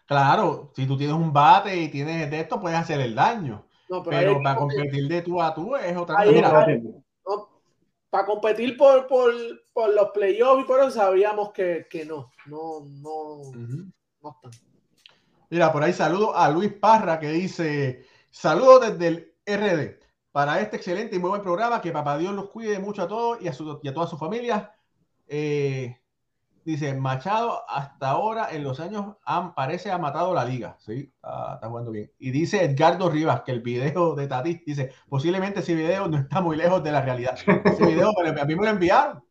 Claro, 0.06 0.74
si 0.76 0.86
tú 0.86 0.98
tienes 0.98 1.16
un 1.16 1.32
bate 1.32 1.74
y 1.78 1.88
tienes 1.88 2.30
de 2.30 2.42
esto, 2.42 2.60
puedes 2.60 2.78
hacer 2.78 3.00
el 3.00 3.16
daño. 3.16 3.66
No, 3.90 4.04
pero, 4.04 4.18
pero 4.18 4.44
para 4.44 4.56
competir 4.58 5.08
de 5.08 5.22
tú 5.22 5.42
a 5.42 5.54
tú 5.54 5.78
es 5.78 5.96
otra 5.96 6.26
cosa. 6.26 6.66
No, 7.26 7.50
para 8.10 8.26
competir 8.26 8.76
por, 8.76 9.08
por, 9.08 9.32
por, 9.72 9.94
los 9.94 10.10
playoffs 10.10 10.64
y 10.64 10.68
por 10.68 10.82
eso 10.82 10.92
sabíamos 10.92 11.52
que, 11.54 11.88
que 11.90 12.06
no. 12.06 12.32
No, 12.48 12.82
no, 12.86 13.12
uh 13.12 13.54
-huh. 13.54 13.94
no 14.22 14.30
están. 14.36 14.52
Mira, 15.50 15.72
por 15.72 15.84
ahí 15.84 15.94
saludo 15.94 16.36
a 16.36 16.50
Luis 16.50 16.74
Parra 16.74 17.18
que 17.18 17.30
dice: 17.30 18.06
Saludos 18.30 18.98
desde 18.98 19.08
el 19.08 19.34
RD. 19.46 20.09
Para 20.32 20.60
este 20.62 20.78
excelente 20.78 21.16
y 21.16 21.20
muy 21.20 21.30
buen 21.30 21.42
programa. 21.42 21.82
Que 21.82 21.92
papá 21.92 22.18
Dios 22.18 22.34
los 22.34 22.50
cuide 22.50 22.80
mucho 22.80 23.04
a 23.04 23.08
todos 23.08 23.42
y 23.42 23.48
a, 23.48 23.54
su, 23.54 23.80
y 23.84 23.88
a 23.88 23.94
toda 23.94 24.08
su 24.08 24.18
familia. 24.18 24.74
Eh, 25.28 26.00
dice 26.64 26.94
Machado, 26.94 27.64
hasta 27.68 28.10
ahora 28.10 28.50
en 28.52 28.64
los 28.64 28.80
años 28.80 29.16
han, 29.26 29.54
parece 29.56 29.92
ha 29.92 29.98
matado 29.98 30.34
la 30.34 30.46
liga. 30.46 30.78
Sí, 30.80 31.12
está, 31.16 31.60
jugando 31.64 31.92
bien. 31.92 32.12
Y 32.20 32.32
dice 32.32 32.64
Edgardo 32.64 33.10
Rivas 33.10 33.42
que 33.42 33.52
el 33.52 33.62
video 33.62 34.16
de 34.16 34.28
Tati 34.28 34.64
dice: 34.66 34.92
posiblemente 35.08 35.62
ese 35.62 35.76
video 35.76 36.08
no 36.08 36.18
está 36.18 36.42
muy 36.42 36.58
lejos 36.58 36.84
de 36.84 36.92
la 36.92 37.02
realidad. 37.02 37.38
Ese 37.66 37.86
video 37.86 38.12
a 38.18 38.46
mí 38.46 38.56
me 38.56 38.66
lo 38.66 38.72
enviaron. 38.72 39.24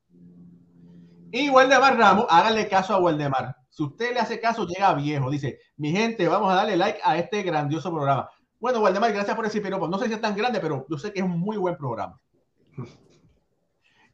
Y 1.31 1.51
Waldemar 1.51 1.99
Ramos, 1.99 2.27
háganle 2.31 2.69
caso 2.69 2.95
a 2.95 2.99
Waldemar. 2.99 3.55
Si 3.69 3.83
usted 3.83 4.15
le 4.15 4.21
hace 4.21 4.41
caso, 4.41 4.67
llega 4.67 4.95
viejo. 4.95 5.31
Dice: 5.31 5.59
Mi 5.77 5.93
gente, 5.93 6.27
vamos 6.27 6.51
a 6.51 6.57
darle 6.57 6.77
like 6.77 7.01
a 7.05 7.19
este 7.19 7.43
grandioso 7.43 7.91
programa. 7.91 8.29
Bueno, 8.61 8.81
Waldemar, 8.81 9.13
gracias 9.13 9.37
por 9.37 9.47
ese 9.47 9.61
piropo. 9.61 9.89
No 9.89 9.99
sé 9.99 10.07
si 10.07 10.15
es 10.15 10.21
tan 10.21 10.37
grande, 10.37 10.61
pero 10.61 10.87
yo 10.89 10.99
sé 10.99 11.13
que 11.13 11.21
es 11.21 11.25
un 11.25 11.39
muy 11.39 11.57
buen 11.57 11.77
programa. 11.77 12.21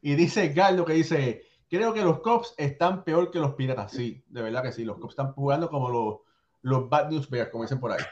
Y 0.01 0.15
dice 0.15 0.49
Galdo 0.49 0.85
que 0.85 0.93
dice, 0.93 1.41
creo 1.69 1.93
que 1.93 2.03
los 2.03 2.19
Cops 2.19 2.53
están 2.57 3.03
peor 3.03 3.31
que 3.31 3.39
los 3.39 3.55
Piratas. 3.55 3.91
Sí, 3.91 4.23
de 4.27 4.41
verdad 4.41 4.61
que 4.61 4.71
sí. 4.71 4.83
Los 4.83 4.97
Cops 4.99 5.13
están 5.13 5.33
jugando 5.33 5.69
como 5.69 5.89
los, 5.89 6.17
los 6.61 6.89
Bad 6.89 7.09
News 7.09 7.29
Bears, 7.29 7.49
como 7.49 7.63
dicen 7.63 7.79
por 7.79 7.91
ahí. 7.91 8.03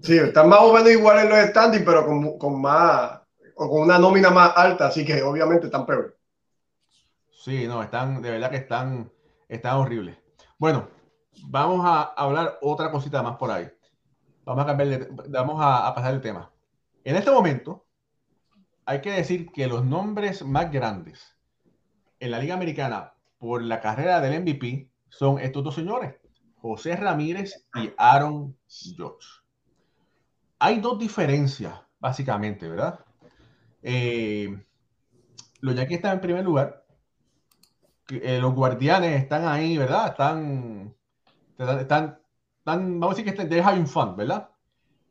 Sí, 0.00 0.16
están 0.16 0.48
más 0.48 0.60
o 0.60 0.72
menos 0.72 0.90
igual 0.90 1.18
en 1.18 1.28
los 1.28 1.38
standings, 1.50 1.84
pero 1.84 2.06
con, 2.06 2.38
con 2.38 2.60
más, 2.60 3.20
o 3.56 3.68
con 3.68 3.82
una 3.82 3.98
nómina 3.98 4.30
más 4.30 4.52
alta, 4.56 4.86
así 4.86 5.04
que 5.04 5.22
obviamente 5.22 5.66
están 5.66 5.84
peor. 5.84 6.16
Sí, 7.30 7.66
no, 7.66 7.82
están, 7.82 8.22
de 8.22 8.30
verdad 8.30 8.50
que 8.50 8.56
están, 8.58 9.10
están 9.48 9.76
horribles. 9.76 10.16
Bueno, 10.58 10.88
vamos 11.48 11.84
a 11.84 12.02
hablar 12.02 12.58
otra 12.62 12.90
cosita 12.90 13.22
más 13.22 13.36
por 13.36 13.50
ahí. 13.50 13.70
Vamos 14.50 14.64
a 14.64 14.66
cambiar, 14.66 15.08
vamos 15.28 15.60
a, 15.60 15.94
pasar 15.94 16.12
el 16.12 16.20
tema. 16.20 16.50
En 17.04 17.14
este 17.14 17.30
momento, 17.30 17.86
hay 18.84 19.00
que 19.00 19.12
decir 19.12 19.52
que 19.52 19.68
los 19.68 19.84
nombres 19.84 20.44
más 20.44 20.72
grandes 20.72 21.36
en 22.18 22.32
la 22.32 22.40
Liga 22.40 22.54
Americana 22.54 23.14
por 23.38 23.62
la 23.62 23.80
carrera 23.80 24.20
del 24.20 24.40
MVP 24.40 24.90
son 25.08 25.38
estos 25.38 25.62
dos 25.62 25.76
señores, 25.76 26.16
José 26.56 26.96
Ramírez 26.96 27.64
y 27.76 27.92
Aaron 27.96 28.58
George. 28.68 29.28
Hay 30.58 30.80
dos 30.80 30.98
diferencias, 30.98 31.72
básicamente, 32.00 32.66
¿verdad? 32.66 32.98
Eh, 33.84 34.64
los 35.60 35.76
Yankees 35.76 35.98
están 35.98 36.14
en 36.14 36.20
primer 36.22 36.44
lugar. 36.44 36.84
Eh, 38.08 38.40
los 38.40 38.52
guardianes 38.52 39.22
están 39.22 39.46
ahí, 39.46 39.78
¿verdad? 39.78 40.08
Están, 40.08 40.92
están 41.56 42.18
vamos 42.64 43.04
a 43.04 43.08
decir 43.10 43.24
que 43.24 43.30
están, 43.30 43.48
they're 43.48 43.66
having 43.66 43.86
fun, 43.86 44.16
¿verdad? 44.16 44.50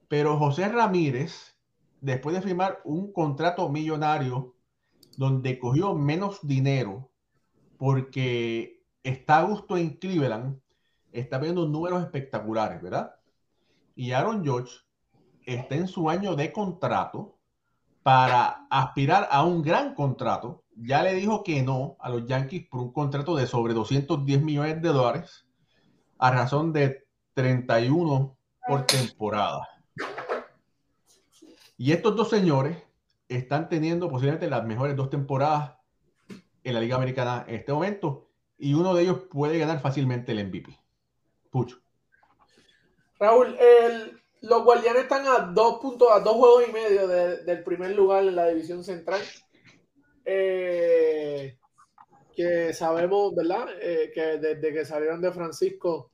Pero 0.08 0.38
José 0.38 0.68
Ramírez, 0.70 1.56
después 2.02 2.36
de 2.36 2.42
firmar 2.42 2.80
un 2.84 3.12
contrato 3.14 3.70
millonario 3.70 4.56
donde 5.18 5.60
cogió 5.60 5.96
menos 5.96 6.40
dinero 6.44 7.12
porque 7.78 8.84
está 9.04 9.40
a 9.40 9.44
gusto 9.44 9.78
en 9.78 9.98
Cleveland, 9.98 10.60
está 11.12 11.38
viendo 11.38 11.68
números 11.68 12.02
espectaculares, 12.02 12.82
¿verdad? 12.82 13.16
Y 13.96 14.12
Aaron 14.12 14.44
George 14.44 14.74
está 15.46 15.76
en 15.76 15.88
su 15.88 16.10
año 16.10 16.36
de 16.36 16.52
contrato 16.52 17.38
para 18.04 18.68
aspirar 18.70 19.28
a 19.32 19.44
un 19.44 19.62
gran 19.62 19.94
contrato. 19.94 20.64
Ya 20.76 21.04
le 21.04 21.14
dijo 21.14 21.44
que 21.44 21.62
no 21.62 21.98
a 22.00 22.10
los 22.10 22.26
Yankees 22.26 22.68
por 22.70 22.82
un 22.82 22.94
contrato 22.94 23.36
de 23.36 23.48
sobre 23.48 23.74
210 23.74 24.42
millones 24.42 24.82
de 24.82 24.90
dólares 24.90 25.46
a 26.18 26.32
razón 26.32 26.72
de 26.74 27.09
31 27.40 28.38
por 28.68 28.86
temporada. 28.86 29.66
Y 31.78 31.94
estos 31.94 32.14
dos 32.18 32.30
señores 32.30 32.78
están 33.30 33.70
teniendo 33.70 34.10
posiblemente 34.10 34.50
las 34.50 34.66
mejores 34.66 34.98
dos 34.98 35.10
temporadas 35.10 35.78
en 36.66 36.74
la 36.74 36.82
Liga 36.82 36.98
Americana 36.98 37.46
en 37.48 37.56
este 37.56 37.72
momento 37.72 38.28
y 38.58 38.74
uno 38.74 38.94
de 38.94 39.04
ellos 39.04 39.22
puede 39.32 39.58
ganar 39.58 39.80
fácilmente 39.80 40.34
el 40.34 40.46
MVP. 40.48 40.78
Pucho. 41.50 41.78
Raúl, 43.18 43.58
los 44.42 44.64
Guardianes 44.66 45.04
están 45.04 45.26
a 45.26 45.40
dos 45.54 45.80
puntos, 45.80 46.10
a 46.12 46.20
dos 46.20 46.34
juegos 46.34 46.64
y 46.68 46.74
medio 46.74 47.08
del 47.08 47.64
primer 47.64 47.96
lugar 47.96 48.26
en 48.26 48.36
la 48.36 48.48
división 48.48 48.84
central. 48.84 49.22
Eh, 50.26 51.58
que 52.36 52.74
sabemos, 52.74 53.34
¿verdad? 53.34 53.68
Eh, 53.82 54.12
que 54.14 54.38
desde 54.40 54.74
que 54.74 54.84
salieron 54.84 55.22
de 55.22 55.32
Francisco 55.32 56.12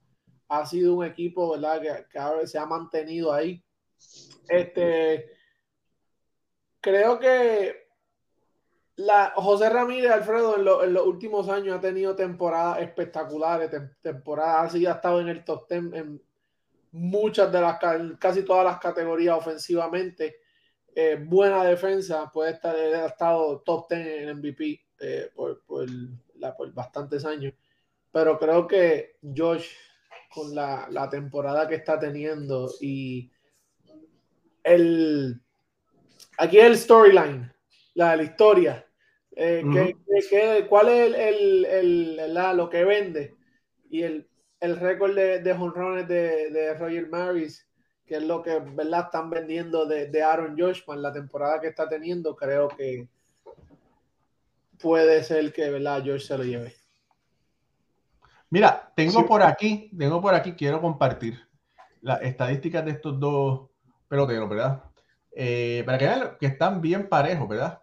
ha 0.48 0.66
sido 0.66 0.96
un 0.96 1.06
equipo, 1.06 1.52
¿verdad? 1.52 1.82
Que, 1.82 2.06
que 2.12 2.48
se 2.48 2.58
ha 2.58 2.66
mantenido 2.66 3.34
ahí. 3.34 3.64
Este, 4.48 5.32
creo 6.80 7.20
que 7.20 7.86
la, 8.98 9.34
José 9.36 9.70
Ramírez 9.70 10.12
Alfredo 10.12 10.84
en, 10.84 10.93
los 10.93 11.06
últimos 11.06 11.50
años 11.50 11.78
ha 11.78 11.82
tenido 11.82 12.16
temporadas 12.16 12.82
espectaculares, 12.82 13.70
temporadas 14.02 14.68
así, 14.68 14.86
ha 14.86 14.93
estado 14.93 15.20
en 15.22 15.30
el 15.30 15.43
top 15.43 15.68
10 15.70 15.93
en 15.93 16.22
muchas 16.91 17.52
de 17.52 17.62
las, 17.62 17.78
casi 18.20 18.43
todas 18.43 18.64
las 18.64 18.80
categorías 18.80 19.38
ofensivamente. 19.38 20.38
Eh, 20.96 21.18
buena 21.22 21.64
defensa, 21.66 22.32
puede 22.32 22.52
estar, 22.52 22.74
ha 22.74 23.08
estado 23.08 23.60
top 23.62 23.89
10 23.89 24.08
en 24.08 24.38
MVP 24.38 24.82
eh, 25.00 25.30
por, 25.36 25.62
por, 25.66 25.88
por 26.56 26.74
bastantes 26.74 27.26
años. 27.26 27.54
Pero 28.12 28.39
creo 28.39 28.66
que 28.66 29.18
Josh 29.36 29.68
con 30.34 30.53
la, 30.53 31.07
temporada 31.09 31.67
que 31.67 31.76
está 31.76 31.99
teniendo 31.99 32.71
y 32.82 33.32
el 34.63 35.41
aquí 36.38 36.59
el 36.59 36.78
storyline, 36.78 37.51
la, 37.93 38.15
la 38.15 38.23
historia. 38.23 38.86
Eh, 39.36 39.63
cuál 40.69 40.89
es 40.89 41.13
el, 41.15 42.17
lo 42.55 42.69
que 42.69 42.86
vende? 42.86 43.36
Y 43.89 44.03
el, 44.03 44.28
el 44.59 44.80
récord 44.80 45.15
de, 45.15 45.39
de 45.39 45.51
honrones 45.51 46.07
de, 46.07 46.49
de, 46.51 46.73
Roger 46.76 47.09
Maris, 47.09 47.67
que 48.05 48.15
es 48.15 48.23
lo 48.23 48.41
que 48.41 48.59
¿verdad? 48.59 49.05
están 49.05 49.30
vendiendo 49.30 49.86
de, 49.86 50.07
de 50.07 50.23
Aaron 50.23 50.57
Joshman, 50.57 51.01
la 51.01 51.11
temporada 51.11 51.59
que 51.59 51.67
está 51.67 51.88
teniendo, 51.88 52.36
creo 52.36 52.69
que 52.69 53.07
puede 54.80 55.23
ser 55.23 55.51
que 55.51 55.69
¿verdad? 55.69 56.03
Josh 56.05 56.28
se 56.28 56.38
lo 56.38 56.43
lleve. 56.43 56.85
Mira, 58.50 58.91
tengo 58.96 59.26
por 59.26 59.41
aquí, 59.41 59.91
tengo 59.98 60.22
por 60.22 60.34
aquí, 60.34 60.54
quiero 60.54 60.82
compartir 60.82 61.39
las 62.02 62.22
estadísticas 62.22 62.86
de 62.86 62.91
estos 62.91 63.20
dos 63.20 63.70
peloteros, 64.08 64.48
¿verdad? 64.50 64.84
Eh, 65.36 65.84
para 65.86 65.98
que 65.98 66.06
vean 66.06 66.38
que 66.39 66.46
están 66.46 66.82
bien 66.82 67.10
parejos, 67.10 67.50
¿verdad? 67.50 67.82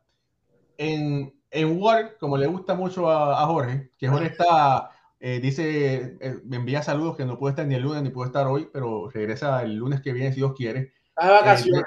En, 0.78 1.34
en 1.50 1.80
Word, 1.80 2.16
como 2.18 2.36
le 2.36 2.46
gusta 2.46 2.74
mucho 2.74 3.10
a, 3.10 3.44
Jorge, 3.46 3.90
que 3.98 4.08
Jorge 4.08 4.28
está, 4.28 4.90
eh, 5.20 5.40
dice, 5.40 6.16
eh, 6.20 6.38
me 6.44 6.56
envía 6.56 6.82
saludos 6.82 7.16
que 7.16 7.26
no 7.26 7.38
puede 7.38 7.52
estar 7.52 7.66
ni 7.66 7.74
el 7.74 7.82
lunes 7.82 8.02
ni 8.02 8.10
puede 8.10 8.28
estar 8.28 8.46
hoy, 8.46 8.68
pero 8.72 9.10
regresa 9.10 9.62
el 9.62 9.74
lunes 9.74 10.00
que 10.00 10.12
viene 10.12 10.30
si 10.30 10.36
Dios 10.36 10.54
quiere. 10.56 10.94
A 11.16 11.30
vacaciones. 11.30 11.84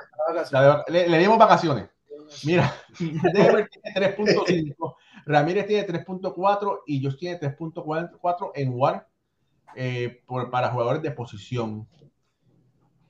le, 0.89 1.09
le, 1.09 1.17
dimos 1.17 1.38
vacaciones. 1.38 1.89
Mira, 2.43 2.73
Denver 2.99 3.69
tiene 3.69 4.15
3.5, 4.15 4.95
Ramírez 5.26 5.65
tiene 5.65 5.88
3.4 5.88 6.82
y 6.86 7.03
Josh 7.03 7.17
tiene 7.17 7.39
3.44 7.39 8.51
en 8.53 8.73
WAR 8.73 9.07
eh, 9.76 10.21
para 10.51 10.69
jugadores 10.69 11.01
de 11.01 11.11
posición. 11.11 11.88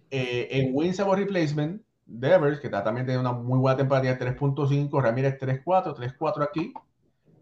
Eh, 0.09 0.47
en 0.51 0.71
Wins 0.73 0.97
Replacement, 0.97 1.81
Devers, 2.05 2.59
que 2.59 2.69
también 2.69 3.05
tiene 3.05 3.19
una 3.19 3.33
muy 3.33 3.59
buena 3.59 3.77
temporada, 3.77 4.15
tiene 4.17 4.37
3.5, 4.37 5.01
Ramírez 5.01 5.37
3.4, 5.39 5.95
3.4 5.95 6.43
aquí. 6.43 6.73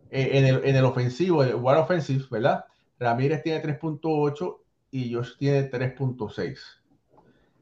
Eh, 0.10 0.38
en, 0.40 0.46
el, 0.46 0.66
en 0.66 0.76
el 0.76 0.86
ofensivo, 0.86 1.44
el 1.44 1.56
WAR 1.56 1.78
Offensive, 1.78 2.26
¿verdad? 2.32 2.66
Ramírez 3.00 3.44
tiene 3.44 3.62
3.8 3.62 4.58
y 4.92 5.14
Josh 5.14 5.38
tiene 5.38 5.70
3.6. 5.70 6.58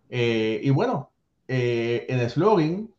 y 0.10 0.70
bueno, 0.70 1.12
en 1.48 2.20
el 2.20 2.30
slogan, 2.30 2.90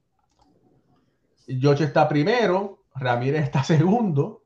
Josh 1.60 1.82
está 1.82 2.08
primero, 2.08 2.81
Ramírez 2.94 3.44
está 3.44 3.64
segundo. 3.64 4.44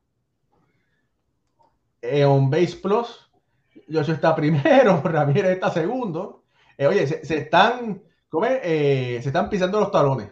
En 2.01 2.49
Base 2.49 2.77
Plus, 2.77 3.29
Josh 3.91 4.11
está 4.11 4.35
primero, 4.35 5.01
Ramírez 5.03 5.51
está 5.51 5.71
segundo. 5.71 6.43
Eh, 6.77 6.87
oye, 6.87 7.07
se, 7.07 7.37
están, 7.37 8.01
eh, 8.43 9.19
se 9.21 9.29
están 9.29 9.49
pisando 9.49 9.79
los 9.79 9.91
talones. 9.91 10.31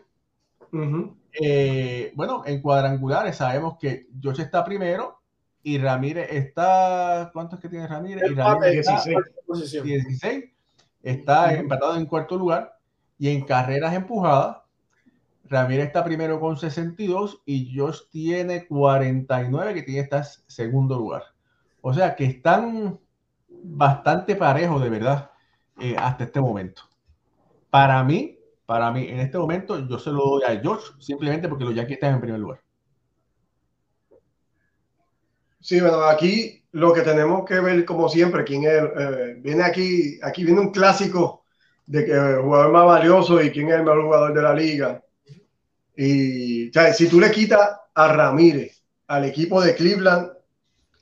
Eh, 1.31 2.11
bueno, 2.15 2.43
en 2.45 2.61
cuadrangulares 2.61 3.37
sabemos 3.37 3.77
que 3.79 4.07
Josh 4.21 4.41
está 4.41 4.63
primero 4.63 5.19
y 5.63 5.77
Ramírez 5.77 6.27
está. 6.31 7.31
¿Cuántos 7.33 7.59
que 7.59 7.69
tiene 7.69 7.87
Ramírez? 7.87 8.29
Y 8.29 8.35
Ramírez 8.35 8.85
16. 8.85 9.17
16. 9.83 10.45
Está 11.01 11.53
empatado 11.53 11.95
en 11.97 12.05
cuarto 12.05 12.37
lugar. 12.37 12.77
Y 13.17 13.29
en 13.29 13.45
carreras 13.45 13.93
empujadas, 13.93 14.57
Ramírez 15.45 15.87
está 15.87 16.03
primero 16.03 16.39
con 16.39 16.57
62 16.57 17.41
y 17.45 17.77
Josh 17.77 18.01
tiene 18.11 18.67
49, 18.67 19.73
que 19.73 19.83
tiene 19.83 20.01
este 20.01 20.21
segundo 20.47 20.97
lugar. 20.97 21.23
O 21.81 21.93
sea 21.93 22.15
que 22.15 22.25
están 22.25 22.99
bastante 23.47 24.35
parejos, 24.35 24.81
de 24.83 24.89
verdad, 24.89 25.31
eh, 25.79 25.95
hasta 25.97 26.25
este 26.25 26.41
momento. 26.41 26.83
Para 27.69 28.03
mí, 28.03 28.37
Para 28.65 28.91
mí, 28.91 29.07
en 29.09 29.19
este 29.19 29.37
momento, 29.37 29.87
yo 29.87 29.99
se 29.99 30.11
lo 30.11 30.23
doy 30.25 30.43
a 30.43 30.59
George 30.59 30.93
simplemente 30.99 31.47
porque 31.49 31.65
los 31.65 31.75
Yankees 31.75 31.95
están 31.97 32.15
en 32.15 32.21
primer 32.21 32.39
lugar. 32.39 32.61
Sí, 35.59 35.79
bueno, 35.81 36.03
aquí 36.03 36.63
lo 36.71 36.93
que 36.93 37.01
tenemos 37.01 37.45
que 37.45 37.59
ver, 37.59 37.85
como 37.85 38.07
siempre, 38.09 38.43
quién 38.43 38.63
es, 38.65 38.69
eh, 38.71 39.35
viene 39.39 39.63
aquí, 39.63 40.19
aquí 40.21 40.43
viene 40.43 40.61
un 40.61 40.71
clásico 40.71 41.43
de 41.85 42.05
que 42.05 42.11
el 42.13 42.41
jugador 42.41 42.71
más 42.71 42.85
valioso 42.85 43.41
y 43.41 43.51
quién 43.51 43.69
es 43.69 43.75
el 43.75 43.83
mejor 43.83 44.03
jugador 44.03 44.33
de 44.33 44.41
la 44.41 44.53
liga. 44.53 45.03
Y 45.97 46.69
o 46.69 46.73
sea, 46.73 46.93
si 46.93 47.07
tú 47.07 47.19
le 47.19 47.31
quitas 47.31 47.77
a 47.93 48.07
Ramírez 48.07 48.81
al 49.07 49.25
equipo 49.25 49.61
de 49.61 49.75
Cleveland, 49.75 50.31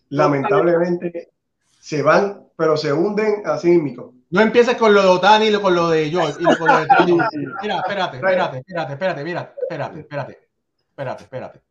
lamentablemente 0.10 1.32
se 1.80 2.02
van, 2.02 2.48
pero 2.56 2.78
se 2.78 2.94
hunden 2.94 3.44
así 3.46 3.78
mismo. 3.78 4.14
No 4.30 4.42
empieces 4.42 4.78
con 4.78 4.94
lo 4.94 5.02
de 5.02 5.08
Otani 5.08 5.48
y 5.48 5.62
con 5.62 5.76
lo 5.76 5.90
de 5.90 6.10
George 6.10 6.38
y 6.40 6.44
con 6.44 6.68
lo 6.68 6.80
de. 6.80 6.88
Mira, 7.62 7.78
espérate, 7.78 8.18
espérate, 8.18 8.58
espérate, 8.60 8.94
espérate, 8.94 9.24
mira, 9.24 9.54
espérate, 9.62 10.00
espérate, 10.00 10.50
espérate, 10.90 11.24
espérate. 11.24 11.62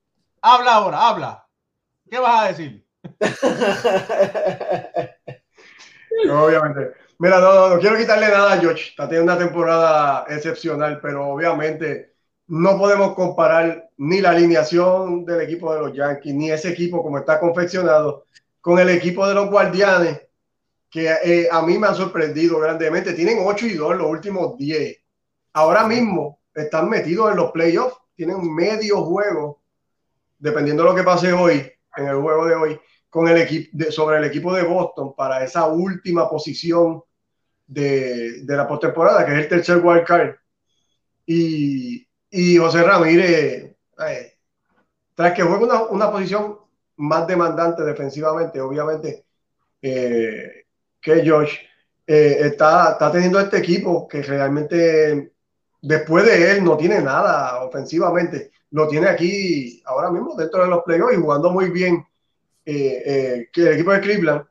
Habla 0.43 0.75
ahora, 0.75 1.09
habla. 1.09 1.47
¿Qué 2.09 2.19
vas 2.19 2.45
a 2.45 2.49
decir? 2.49 2.85
Obviamente. 6.31 6.93
Mira, 7.19 7.41
no, 7.41 7.55
no, 7.55 7.69
no 7.75 7.81
quiero 7.81 7.97
quitarle 7.97 8.29
nada 8.29 8.53
a 8.53 8.59
George. 8.59 8.91
Está 8.91 9.09
teniendo 9.09 9.33
una 9.33 9.45
temporada 9.45 10.25
excepcional, 10.29 11.01
pero 11.01 11.29
obviamente 11.29 12.12
no 12.49 12.79
podemos 12.79 13.15
comparar 13.15 13.91
ni 13.97 14.21
la 14.21 14.31
alineación 14.31 15.25
del 15.25 15.43
equipo 15.43 15.73
de 15.73 15.81
los 15.81 15.93
Yankees, 15.95 16.35
ni 16.35 16.51
ese 16.51 16.71
equipo 16.71 17.03
como 17.03 17.19
está 17.19 17.39
confeccionado, 17.41 18.27
con 18.61 18.79
el 18.79 18.91
equipo 18.91 19.27
de 19.27 19.35
los 19.35 19.51
Guardianes, 19.51 20.21
que 20.91 21.11
eh, 21.25 21.49
a 21.51 21.63
mí 21.63 21.79
me 21.79 21.87
han 21.87 21.95
sorprendido 21.95 22.59
grandemente. 22.61 23.15
Tienen 23.15 23.39
8 23.43 23.67
y 23.67 23.75
2 23.75 23.97
los 23.97 24.07
últimos 24.07 24.59
10. 24.59 24.97
Ahora 25.55 25.87
mismo 25.87 26.41
están 26.55 26.89
metidos 26.89 27.31
en 27.31 27.37
los 27.37 27.51
playoffs, 27.53 27.97
tienen 28.15 28.55
medio 28.55 29.03
juego, 29.05 29.63
dependiendo 30.39 30.83
de 30.83 30.91
lo 30.91 30.95
que 30.95 31.03
pase 31.03 31.33
hoy, 31.33 31.71
en 31.97 32.07
el 32.07 32.17
juego 32.17 32.47
de 32.47 32.55
hoy, 32.55 32.81
con 33.09 33.29
el 33.29 33.39
equipo 33.39 33.91
sobre 33.91 34.19
el 34.19 34.25
equipo 34.25 34.55
de 34.55 34.63
Boston 34.63 35.15
para 35.15 35.43
esa 35.45 35.67
última 35.67 36.29
posición 36.29 37.03
de, 37.67 38.43
de 38.43 38.57
la 38.57 38.67
postemporada, 38.69 39.25
que 39.25 39.33
es 39.33 39.39
el 39.39 39.49
tercer 39.49 39.79
wild 39.79 40.05
card. 40.05 40.35
Y, 41.25 42.07
y 42.33 42.57
José 42.57 42.83
Ramírez, 42.83 43.77
eh, 44.09 44.33
tras 45.15 45.35
que 45.35 45.43
juega 45.43 45.85
una, 45.91 46.11
posición 46.11 46.59
más 46.97 47.27
demandante 47.27 47.83
defensivamente, 47.83 48.59
obviamente, 48.59 49.27
eh, 49.83 50.65
que 50.99 51.29
Josh, 51.29 51.59
eh, 52.07 52.39
está, 52.41 52.93
está 52.93 53.13
teniendo 53.13 53.39
este 53.39 53.59
equipo 53.59 54.09
que 54.09 54.23
realmente 54.23 55.33
después 55.83 56.25
de 56.25 56.53
él 56.53 56.65
no 56.65 56.77
tiene 56.79 57.03
nada 57.03 57.63
ofensivamente. 57.65 58.51
Lo 58.71 58.89
tiene 58.89 59.09
aquí 59.09 59.83
ahora 59.85 60.11
mismo 60.11 60.35
dentro 60.35 60.63
de 60.63 60.71
los 60.71 60.83
playoffs 60.85 61.15
y 61.15 61.21
jugando 61.21 61.51
muy 61.51 61.69
bien 61.71 62.07
que 62.65 63.51
el 63.55 63.69
equipo 63.69 63.93
de 63.93 64.01
Cleveland. 64.01 64.45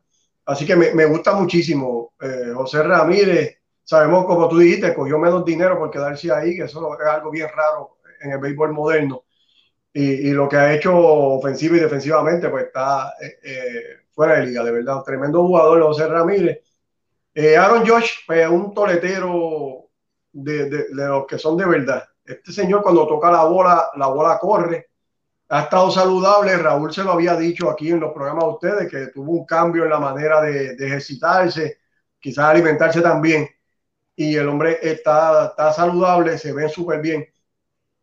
Así 0.46 0.68
que 0.68 0.76
me 0.76 1.06
gusta 1.06 1.34
muchísimo. 1.34 2.14
José 2.54 2.84
Ramírez 2.84 3.61
Sabemos, 3.84 4.26
como 4.26 4.48
tú 4.48 4.60
dijiste, 4.60 4.94
cogió 4.94 5.18
menos 5.20 5.44
dinero 5.44 5.78
por 5.78 5.92
quedarse 5.92 6.32
ahí, 6.32 6.56
que 6.56 6.64
eso 6.64 6.98
es 7.00 7.08
algo 7.08 7.32
bien 7.32 7.50
raro 7.56 7.98
en 8.22 8.32
el 8.32 8.38
béisbol 8.40 8.72
moderno. 8.72 9.24
Y, 9.94 10.30
y 10.30 10.32
lo 10.32 10.48
que 10.48 10.56
ha 10.58 10.74
hecho 10.74 10.96
ofensiva 10.96 11.76
y 11.76 11.82
defensivamente, 11.82 12.50
pues 12.50 12.66
está 12.66 13.14
eh, 13.22 13.40
eh, 13.44 13.84
fuera 14.12 14.36
de 14.36 14.46
liga, 14.46 14.64
de 14.64 14.72
verdad. 14.72 14.98
Un 14.98 15.04
tremendo 15.04 15.42
jugador, 15.42 15.82
José 15.84 16.08
Ramírez. 16.08 16.60
Eh, 17.34 17.58
Aaron 17.58 17.86
Josh, 17.86 18.20
pues 18.26 18.48
un 18.48 18.74
toletero 18.74 19.90
de, 20.32 20.70
de, 20.70 20.78
de, 20.90 21.08
los 21.08 21.26
que 21.26 21.38
son 21.38 21.58
de 21.58 21.66
verdad. 21.66 22.04
Este 22.24 22.54
señor 22.54 22.82
cuando 22.84 23.08
toca 23.08 23.32
la 23.32 23.44
bola, 23.44 23.90
la 23.98 24.08
bola 24.08 24.38
corre. 24.40 24.90
Ha 25.50 25.64
estado 25.64 25.92
saludable. 25.92 26.56
Raúl 26.56 26.94
se 26.94 27.04
lo 27.04 27.12
había 27.12 27.36
dicho 27.36 27.70
aquí 27.70 27.92
en 27.92 28.00
los 28.00 28.14
programas 28.14 28.46
de 28.46 28.50
ustedes, 28.52 28.90
que 28.90 29.08
tuvo 29.08 29.34
un 29.34 29.46
cambio 29.46 29.84
en 29.84 29.90
la 29.90 30.00
manera 30.00 30.42
de, 30.42 30.76
de 30.76 30.88
ejercitarse, 30.88 31.80
quizás 32.20 32.46
alimentarse 32.46 33.02
también 33.02 33.50
y 34.16 34.36
el 34.36 34.48
hombre 34.48 34.80
está, 34.82 35.48
está 35.48 35.74
saludable, 35.74 36.38
se 36.38 36.54
ve 36.54 36.70
súper 36.70 37.02
bien 37.02 37.28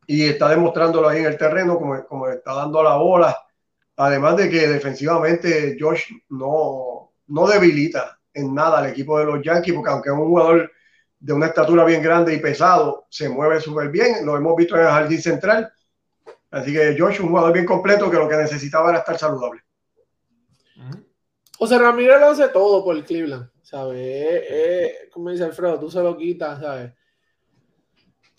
y 0.06 0.26
está 0.26 0.48
demostrándolo 0.48 1.08
ahí 1.08 1.20
en 1.20 1.26
el 1.26 1.36
terreno 1.36 1.78
como, 1.78 2.04
como 2.06 2.28
está 2.28 2.54
dando 2.54 2.82
la 2.82 2.96
bola. 2.96 3.36
Además 3.96 4.36
de 4.36 4.48
que 4.48 4.66
defensivamente 4.66 5.76
Josh 5.78 6.12
no, 6.30 7.12
no 7.26 7.46
debilita 7.46 8.18
en 8.32 8.54
nada 8.54 8.78
al 8.78 8.86
equipo 8.86 9.18
de 9.18 9.26
los 9.26 9.42
Yankees, 9.42 9.74
porque 9.74 9.90
aunque 9.90 10.08
es 10.08 10.14
un 10.14 10.28
jugador 10.28 10.70
de 11.20 11.32
una 11.32 11.46
estatura 11.46 11.84
bien 11.84 12.02
grande 12.02 12.32
y 12.32 12.38
pesado, 12.38 13.06
se 13.10 13.28
mueve 13.28 13.60
súper 13.60 13.90
bien. 13.90 14.24
Lo 14.24 14.36
hemos 14.36 14.56
visto 14.56 14.76
en 14.76 14.82
el 14.82 14.88
jardín 14.88 15.20
central. 15.20 15.72
Así 16.50 16.72
que 16.72 16.96
Josh 16.98 17.20
un 17.20 17.28
jugador 17.28 17.52
bien 17.52 17.66
completo 17.66 18.10
que 18.10 18.16
lo 18.16 18.28
que 18.28 18.36
necesitaba 18.36 18.90
era 18.90 19.00
estar 19.00 19.18
saludable. 19.18 19.62
José 21.58 21.78
Ramírez 21.78 22.20
lo 22.20 22.28
hace 22.28 22.48
todo 22.48 22.82
por 22.82 22.96
el 22.96 23.04
Cleveland. 23.04 23.50
¿Sabes? 23.68 23.98
Eh, 24.00 25.10
como 25.12 25.30
dice 25.30 25.44
Alfredo, 25.44 25.78
tú 25.78 25.90
se 25.90 26.02
lo 26.02 26.16
quitas, 26.16 26.58
¿sabes? 26.58 26.90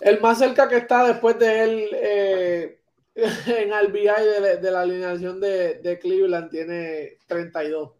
El 0.01 0.19
más 0.21 0.39
cerca 0.39 0.67
que 0.67 0.77
está 0.77 1.05
después 1.05 1.37
de 1.37 1.63
él 1.63 1.89
eh, 1.93 2.81
en 3.15 3.71
RBI 3.71 4.07
de, 4.41 4.57
de, 4.57 4.71
la 4.71 4.81
alineación 4.81 5.39
de, 5.39 5.75
de, 5.75 5.99
Cleveland 5.99 6.49
tiene 6.49 7.17
32. 7.27 7.91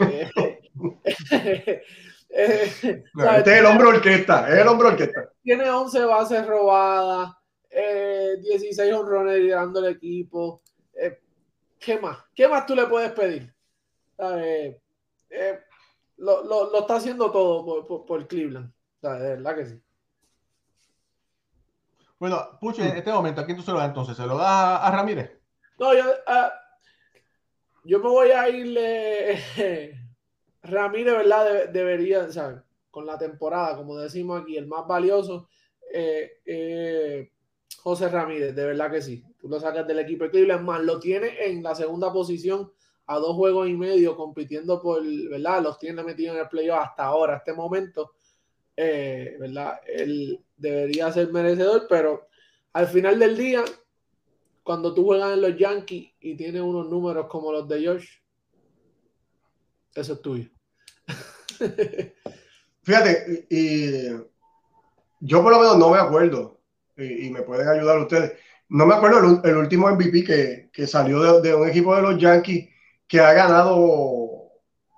eh, 0.00 0.30
este 2.30 3.04
es 3.12 3.46
el 3.46 3.66
hombro 3.66 3.90
orquesta, 3.90 4.48
es 4.48 4.58
el 4.58 4.68
hombro 4.68 4.88
orquesta. 4.88 5.30
Tiene 5.42 5.68
11 5.68 6.04
bases 6.06 6.46
robadas, 6.46 7.34
16 7.70 8.78
eh, 8.78 8.94
honrones 8.94 9.38
liderando 9.38 9.80
el 9.80 9.96
equipo. 9.96 10.62
Eh, 10.94 11.18
¿Qué 11.78 11.98
más? 11.98 12.24
¿Qué 12.34 12.48
más 12.48 12.64
tú 12.64 12.74
le 12.74 12.86
puedes 12.86 13.12
pedir? 13.12 13.52
¿Sabes? 14.16 14.76
Lo, 16.22 16.44
lo, 16.44 16.70
lo, 16.70 16.80
está 16.80 16.96
haciendo 16.96 17.32
todo 17.32 17.64
por, 17.64 17.86
por, 17.86 18.06
por 18.06 18.28
Cleveland. 18.28 18.70
O 18.70 19.00
sea, 19.00 19.14
de 19.14 19.28
verdad 19.30 19.56
que 19.56 19.66
sí. 19.66 19.82
Bueno, 22.18 22.58
Pucho, 22.60 22.82
en 22.82 22.96
este 22.96 23.12
momento, 23.12 23.40
¿a 23.40 23.44
quién 23.44 23.56
tú 23.56 23.64
se 23.64 23.72
lo 23.72 23.78
das 23.78 23.88
entonces? 23.88 24.16
¿Se 24.16 24.24
lo 24.24 24.36
das 24.36 24.46
a, 24.46 24.86
a 24.86 24.90
Ramírez? 24.92 25.32
No, 25.80 25.92
yo, 25.92 26.04
uh, 26.04 26.50
yo 27.84 27.98
me 27.98 28.08
voy 28.08 28.30
a 28.30 28.48
ir. 28.48 28.76
Eh, 28.78 29.98
Ramírez, 30.62 31.16
¿verdad? 31.16 31.44
De, 31.44 31.66
debería, 31.66 32.30
¿sabes? 32.30 32.60
Con 32.92 33.04
la 33.04 33.18
temporada, 33.18 33.76
como 33.76 33.98
decimos 33.98 34.40
aquí, 34.40 34.56
el 34.56 34.68
más 34.68 34.86
valioso. 34.86 35.48
Eh, 35.92 36.40
eh, 36.46 37.32
José 37.82 38.08
Ramírez, 38.08 38.54
de 38.54 38.64
verdad 38.64 38.92
que 38.92 39.02
sí. 39.02 39.24
Tú 39.40 39.48
lo 39.48 39.58
sacas 39.58 39.84
del 39.88 39.98
equipo 39.98 40.22
de 40.22 40.30
Cleveland, 40.30 40.64
más 40.64 40.80
lo 40.82 41.00
tiene 41.00 41.46
en 41.46 41.64
la 41.64 41.74
segunda 41.74 42.12
posición 42.12 42.70
a 43.06 43.18
dos 43.18 43.36
juegos 43.36 43.68
y 43.68 43.74
medio 43.74 44.16
compitiendo 44.16 44.80
por, 44.80 45.02
¿verdad? 45.28 45.62
Los 45.62 45.78
tiene 45.78 46.02
metidos 46.02 46.36
en 46.36 46.42
el 46.42 46.48
playoff 46.48 46.80
hasta 46.84 47.04
ahora, 47.04 47.36
este 47.36 47.52
momento, 47.52 48.12
eh, 48.76 49.36
¿verdad? 49.38 49.80
Él 49.86 50.44
debería 50.56 51.12
ser 51.12 51.32
merecedor, 51.32 51.86
pero 51.88 52.28
al 52.72 52.86
final 52.86 53.18
del 53.18 53.36
día, 53.36 53.64
cuando 54.62 54.94
tú 54.94 55.04
juegas 55.04 55.34
en 55.34 55.42
los 55.42 55.56
Yankees 55.56 56.12
y 56.20 56.36
tienes 56.36 56.62
unos 56.62 56.88
números 56.88 57.26
como 57.28 57.52
los 57.52 57.68
de 57.68 57.80
George, 57.80 58.08
eso 59.94 60.12
es 60.14 60.22
tuyo. 60.22 60.48
Fíjate, 62.82 63.46
y 63.50 64.08
yo 65.20 65.42
por 65.42 65.52
lo 65.52 65.58
menos 65.58 65.78
no 65.78 65.90
me 65.90 65.98
acuerdo, 65.98 66.60
y, 66.96 67.30
me 67.30 67.42
pueden 67.42 67.68
ayudar 67.68 67.98
ustedes. 67.98 68.32
No 68.68 68.86
me 68.86 68.94
acuerdo 68.94 69.42
el, 69.44 69.56
último 69.56 69.90
MVP 69.90 70.24
que, 70.24 70.70
que 70.72 70.86
salió 70.86 71.40
de, 71.40 71.54
un 71.54 71.68
equipo 71.68 71.94
de 71.94 72.02
los 72.02 72.18
Yankees 72.18 72.71
que 73.12 73.20
ha 73.20 73.34
ganado, 73.34 74.52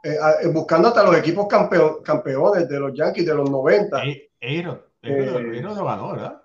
eh, 0.05 0.47
buscando 0.53 0.87
hasta 0.87 1.03
los 1.03 1.17
equipos 1.17 1.49
campeón, 1.49 1.97
campeones 2.05 2.69
de 2.69 2.79
los 2.79 2.95
Yankees 2.95 3.27
de 3.27 3.35
los 3.35 3.51
90. 3.51 4.01
Eiro, 4.41 4.87
lo 5.75 5.85
ganó, 5.85 6.12
¿verdad? 6.12 6.41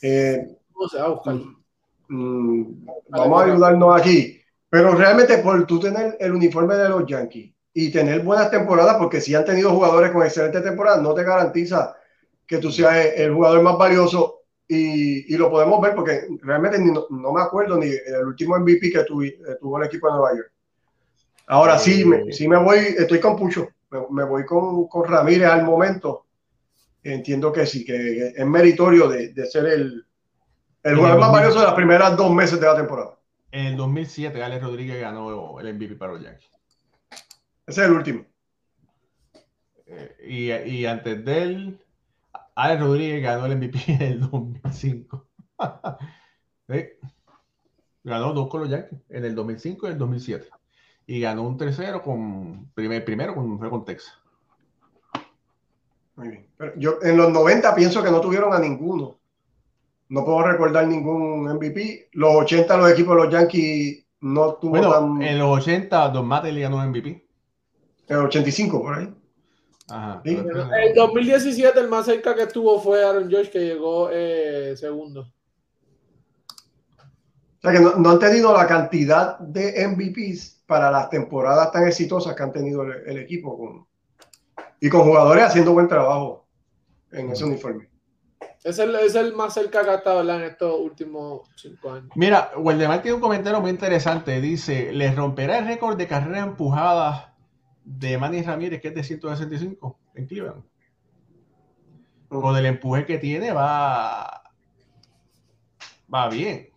Eh, 0.00 0.58
¿Cómo 0.72 0.88
se 0.88 0.98
va 0.98 1.06
a 1.06 1.08
buscar? 1.08 1.34
Mm, 2.06 2.86
vamos 3.08 3.42
a 3.42 3.44
ayudarnos 3.46 4.00
aquí. 4.00 4.40
Pero 4.70 4.94
realmente 4.94 5.38
por 5.38 5.66
tú 5.66 5.80
tener 5.80 6.16
el 6.20 6.36
uniforme 6.36 6.76
de 6.76 6.88
los 6.88 7.04
Yankees 7.04 7.52
y 7.74 7.90
tener 7.90 8.22
buenas 8.22 8.48
temporadas, 8.48 8.98
porque 8.98 9.20
si 9.20 9.34
han 9.34 9.44
tenido 9.44 9.72
jugadores 9.72 10.12
con 10.12 10.22
excelentes 10.22 10.62
temporadas, 10.62 11.02
no 11.02 11.14
te 11.14 11.24
garantiza 11.24 11.96
que 12.46 12.58
tú 12.58 12.70
seas 12.70 13.06
el 13.16 13.34
jugador 13.34 13.60
más 13.60 13.76
valioso 13.76 14.31
y, 14.74 15.34
y, 15.34 15.36
lo 15.36 15.50
podemos 15.50 15.80
ver 15.80 15.94
porque 15.94 16.26
realmente 16.42 16.78
ni, 16.78 16.90
no, 16.92 17.32
me 17.32 17.42
acuerdo 17.42 17.76
ni 17.76 17.86
el 17.86 18.24
último 18.24 18.58
MVP 18.58 18.90
que 18.90 19.04
tuvi, 19.04 19.28
eh, 19.28 19.56
tuvo 19.60 19.78
el 19.78 19.86
equipo 19.86 20.06
de 20.06 20.14
Nueva 20.14 20.34
York. 20.34 20.52
Ahora 21.48 21.78
sí, 21.78 22.04
me, 22.04 22.32
sí 22.32 22.48
me 22.48 22.56
voy, 22.56 22.78
estoy 22.78 23.20
con 23.20 23.36
Pucho, 23.36 23.68
me, 23.90 24.00
me 24.10 24.24
voy 24.24 24.46
con, 24.46 24.86
con, 24.88 25.06
Ramírez 25.06 25.48
al 25.48 25.64
momento. 25.64 26.26
Entiendo 27.02 27.52
que 27.52 27.66
sí, 27.66 27.84
que 27.84 28.32
es 28.34 28.46
meritorio 28.46 29.08
de, 29.08 29.32
de 29.32 29.46
ser 29.46 29.66
el, 29.66 30.06
el 30.82 30.96
jugador 30.96 31.20
más 31.20 31.32
valioso 31.32 31.60
de 31.60 31.66
las 31.66 31.74
primeras 31.74 32.16
dos 32.16 32.32
meses 32.32 32.58
de 32.58 32.66
la 32.66 32.76
temporada. 32.76 33.18
En 33.50 33.66
el 33.66 33.76
2007, 33.76 34.42
Alex 34.42 34.62
Rodríguez 34.62 35.00
ganó 35.00 35.60
el 35.60 35.74
MVP 35.74 35.96
para 35.96 36.12
los 36.12 36.22
Yankees. 36.22 36.48
Ese 37.66 37.82
es 37.82 37.86
el 37.88 37.92
último. 37.92 38.24
Eh, 39.86 40.16
y, 40.66 40.70
y 40.76 40.86
antes 40.86 41.22
de 41.24 41.42
él, 41.42 41.80
Alex 42.54 42.80
Rodríguez 42.80 43.22
ganó 43.22 43.46
el 43.46 43.56
MVP 43.56 43.78
en 43.88 44.02
el 44.02 44.20
2005. 44.20 45.26
¿Sí? 46.68 46.84
Ganó 48.04 48.32
dos 48.32 48.48
con 48.48 48.62
los 48.62 48.70
Yankees 48.70 48.98
en 49.08 49.24
el 49.24 49.34
2005 49.34 49.86
y 49.86 49.90
el 49.90 49.98
2007. 49.98 50.48
Y 51.06 51.20
ganó 51.20 51.42
un 51.42 51.56
tercero 51.56 52.02
con 52.02 52.70
primer, 52.74 53.04
primero 53.04 53.34
con, 53.34 53.58
fue 53.58 53.70
con 53.70 53.84
Texas. 53.84 54.14
Muy 56.16 56.28
bien. 56.28 56.46
Pero 56.56 56.72
yo 56.76 56.98
en 57.02 57.16
los 57.16 57.30
90 57.30 57.74
pienso 57.74 58.02
que 58.02 58.10
no 58.10 58.20
tuvieron 58.20 58.52
a 58.52 58.58
ninguno. 58.58 59.18
No 60.08 60.24
puedo 60.24 60.42
recordar 60.42 60.86
ningún 60.86 61.44
MVP. 61.44 62.10
Los 62.12 62.34
80 62.34 62.76
los 62.76 62.90
equipos 62.90 63.16
de 63.16 63.22
los 63.22 63.32
Yankees 63.32 64.04
no 64.20 64.54
tuvo 64.54 64.72
Bueno, 64.72 64.92
tan... 64.92 65.22
en 65.22 65.38
los 65.38 65.58
80 65.58 66.08
Don 66.10 66.26
Mattingly 66.26 66.60
ganó 66.60 66.86
MVP. 66.86 67.26
En 68.08 68.16
el 68.16 68.24
85 68.24 68.82
por 68.82 68.94
ahí. 68.94 69.14
Ajá. 69.92 70.22
El 70.24 70.94
2017 70.94 71.78
el 71.78 71.88
más 71.88 72.06
cerca 72.06 72.34
que 72.34 72.44
estuvo 72.44 72.80
fue 72.80 73.04
Aaron 73.04 73.28
George 73.28 73.50
que 73.50 73.58
llegó 73.58 74.08
eh, 74.10 74.74
segundo. 74.76 75.20
O 75.20 75.26
sea 77.60 77.72
que 77.72 77.80
no, 77.80 77.96
no 77.96 78.10
han 78.10 78.18
tenido 78.18 78.56
la 78.56 78.66
cantidad 78.66 79.38
de 79.38 79.86
MVPs 79.86 80.62
para 80.66 80.90
las 80.90 81.10
temporadas 81.10 81.70
tan 81.70 81.86
exitosas 81.86 82.34
que 82.34 82.42
han 82.42 82.52
tenido 82.52 82.84
el, 82.84 82.92
el 83.06 83.18
equipo 83.18 83.58
con, 83.58 83.86
y 84.80 84.88
con 84.88 85.02
jugadores 85.02 85.44
haciendo 85.44 85.74
buen 85.74 85.88
trabajo 85.88 86.46
en 87.12 87.30
ese 87.30 87.44
uniforme. 87.44 87.92
Es 88.64 88.78
el, 88.78 88.94
es 88.94 89.14
el 89.14 89.34
más 89.34 89.54
cerca 89.54 89.84
que 89.84 89.90
ha 89.90 89.94
estado 89.96 90.18
¿verdad? 90.18 90.36
en 90.36 90.50
estos 90.50 90.80
últimos 90.80 91.48
cinco 91.56 91.90
años. 91.90 92.10
Mira, 92.14 92.52
Waldemar 92.56 93.02
tiene 93.02 93.16
un 93.16 93.20
comentario 93.20 93.60
muy 93.60 93.70
interesante. 93.70 94.40
Dice, 94.40 94.92
¿les 94.92 95.14
romperá 95.14 95.58
el 95.58 95.66
récord 95.66 95.96
de 95.96 96.06
carreras 96.06 96.46
empujadas 96.46 97.31
de 97.84 98.18
Manny 98.18 98.42
Ramírez, 98.42 98.80
que 98.80 98.88
es 98.88 98.94
de 98.94 99.04
165 99.04 100.00
en 100.14 100.26
Cleveland? 100.26 100.64
Con 102.28 102.56
el 102.56 102.66
empuje 102.66 103.06
que 103.06 103.18
tiene 103.18 103.52
va, 103.52 104.42
va 106.06 106.28
bien. 106.28 106.68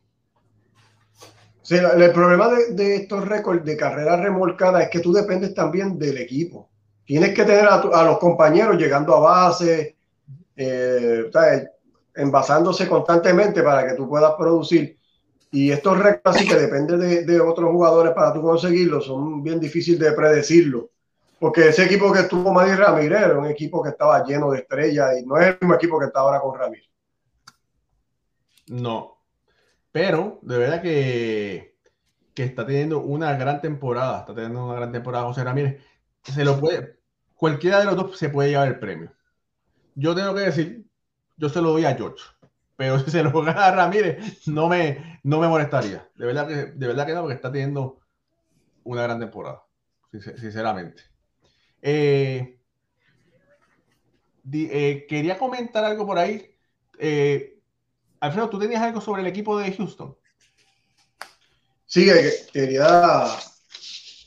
Sí, 1.62 1.76
el, 1.76 2.01
el 2.01 2.12
problema 2.14 2.49
de, 2.49 2.74
de 2.74 2.95
estos 2.95 3.28
récords 3.28 3.66
de 3.66 3.76
carreras 3.78 4.20
remolcadas 4.20 4.84
es 4.84 4.89
que 4.89 4.99
tú 4.99 5.12
dependes 5.14 5.53
también 5.53 5.97
del 5.97 6.18
equipo. 6.18 6.70
Tienes 7.06 7.34
que 7.34 7.43
tener 7.43 7.66
a, 7.68 7.82
tu- 7.82 7.93
a 7.93 8.03
los 8.03 8.18
compañeros 8.20 8.78
llegando 8.78 9.16
a 9.16 9.20
base, 9.20 9.97
eh, 10.56 11.26
envasándose 12.16 12.88
constantemente 12.88 13.64
para 13.64 13.88
que 13.88 13.95
tú 13.95 14.08
puedas 14.10 14.34
producir. 14.38 14.97
Y 15.51 15.72
estos 15.72 15.99
récords 15.99 16.38
así 16.38 16.47
que 16.47 16.56
dependen 16.56 16.99
de, 16.99 17.26
de 17.26 17.41
otros 17.41 17.72
jugadores 17.72 18.14
para 18.14 18.34
tú 18.34 18.41
conseguirlos 18.41 19.06
son 19.08 19.43
bien 19.43 19.60
difíciles 19.60 19.99
de 20.01 20.14
predecirlo. 20.14 20.91
Porque 21.39 21.69
ese 21.69 21.83
equipo 21.86 22.11
que 22.13 22.21
estuvo 22.21 22.51
Manny 22.53 22.75
Ramírez 22.75 23.19
era 23.21 23.38
un 23.38 23.45
equipo 23.45 23.83
que 23.83 23.89
estaba 23.89 24.23
lleno 24.23 24.51
de 24.51 24.59
estrellas 24.59 25.17
y 25.19 25.25
no 25.25 25.38
es 25.38 25.47
el 25.47 25.57
mismo 25.61 25.75
equipo 25.75 25.99
que 25.99 26.05
está 26.05 26.21
ahora 26.21 26.39
con 26.39 26.57
Ramírez. 26.57 26.89
No. 28.67 29.17
Pero 29.91 30.39
de 30.41 30.57
verdad 30.57 30.81
que, 30.81 31.77
que 32.33 32.43
está 32.43 32.65
teniendo 32.65 32.99
una 32.99 33.36
gran 33.38 33.61
temporada. 33.61 34.19
Está 34.19 34.33
teniendo 34.33 34.65
una 34.65 34.75
gran 34.75 34.91
temporada 34.91 35.25
José 35.25 35.43
Ramírez. 35.43 35.83
Se 36.23 36.43
lo 36.43 36.59
puede, 36.59 36.99
cualquiera 37.36 37.79
de 37.79 37.86
los 37.86 37.95
dos 37.95 38.17
se 38.17 38.29
puede 38.29 38.49
llevar 38.49 38.67
el 38.67 38.79
premio. 38.79 39.11
Yo 39.93 40.15
tengo 40.15 40.33
que 40.33 40.41
decir, 40.41 40.86
yo 41.38 41.49
se 41.49 41.61
lo 41.61 41.71
doy 41.71 41.86
a 41.86 41.95
George. 41.95 42.23
Pero 42.75 42.99
si 43.01 43.11
se 43.11 43.23
lo 43.23 43.41
gana 43.43 43.71
Ramírez, 43.71 44.47
no 44.47 44.67
me, 44.67 45.19
no 45.23 45.39
me 45.39 45.47
molestaría. 45.47 46.09
De 46.15 46.25
verdad 46.25 46.47
que, 46.47 46.55
de 46.55 46.88
verdad 46.88 47.05
que 47.05 47.13
no, 47.13 47.21
porque 47.21 47.36
está 47.36 47.51
teniendo 47.51 47.99
una 48.83 49.03
gran 49.03 49.19
temporada. 49.19 49.63
sincer- 50.11 50.38
Sinceramente. 50.39 51.03
Eh, 51.88 52.57
eh, 54.51 55.05
quería 55.07 55.38
comentar 55.38 55.86
algo 55.86 56.03
por 56.07 56.17
ahí. 56.17 56.49
Eh, 56.97 57.59
Alfredo, 58.19 58.49
¿tú 58.49 58.57
tenías 58.57 58.81
algo 58.81 58.99
sobre 58.99 59.21
el 59.21 59.27
equipo 59.27 59.55
de 59.59 59.71
Houston? 59.71 60.17
Sí, 61.86 62.05
que- 62.05 62.31
quería, 62.51 63.27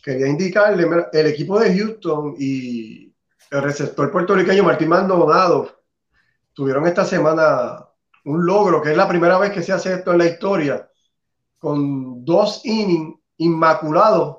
quería 0.05 0.29
indicarle, 0.29 0.87
el 1.13 1.27
equipo 1.27 1.59
de 1.59 1.77
Houston 1.77 2.37
y 2.39 3.13
el 3.51 3.63
receptor 3.63 4.13
puertorriqueño 4.13 4.63
Martín 4.63 4.91
Maldonado 4.91 5.83
tuvieron 6.53 6.87
esta 6.87 7.05
semana 7.05 7.85
un 8.25 8.47
logro, 8.47 8.81
que 8.81 8.93
es 8.93 8.97
la 8.97 9.09
primera 9.09 9.37
vez 9.37 9.51
que 9.51 9.65
se 9.65 9.73
hace 9.73 9.95
esto 9.95 10.13
en 10.13 10.19
la 10.19 10.27
historia, 10.27 10.89
con 11.59 12.25
dos 12.25 12.65
innings 12.65 13.19
inmaculados. 13.39 14.37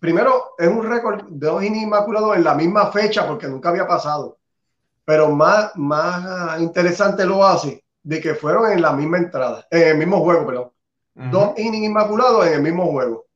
Primero, 0.00 0.54
es 0.58 0.66
un 0.66 0.82
récord 0.82 1.24
de 1.28 1.46
dos 1.46 1.62
innings 1.62 1.84
inmaculados 1.84 2.36
en 2.36 2.44
la 2.44 2.54
misma 2.54 2.90
fecha, 2.90 3.26
porque 3.28 3.46
nunca 3.46 3.68
había 3.68 3.86
pasado. 3.86 4.38
Pero 5.04 5.30
más, 5.30 5.76
más 5.76 6.60
interesante 6.60 7.24
lo 7.24 7.44
hace 7.44 7.84
de 8.02 8.20
que 8.20 8.34
fueron 8.34 8.72
en 8.72 8.82
la 8.82 8.92
misma 8.92 9.18
entrada, 9.18 9.66
en 9.70 9.88
el 9.88 9.98
mismo 9.98 10.20
juego, 10.20 10.46
perdón 10.46 10.70
dos 11.14 11.58
innings 11.58 11.86
inmaculados 11.86 12.46
en 12.46 12.54
el 12.54 12.62
mismo 12.62 12.86
juego. 12.86 13.26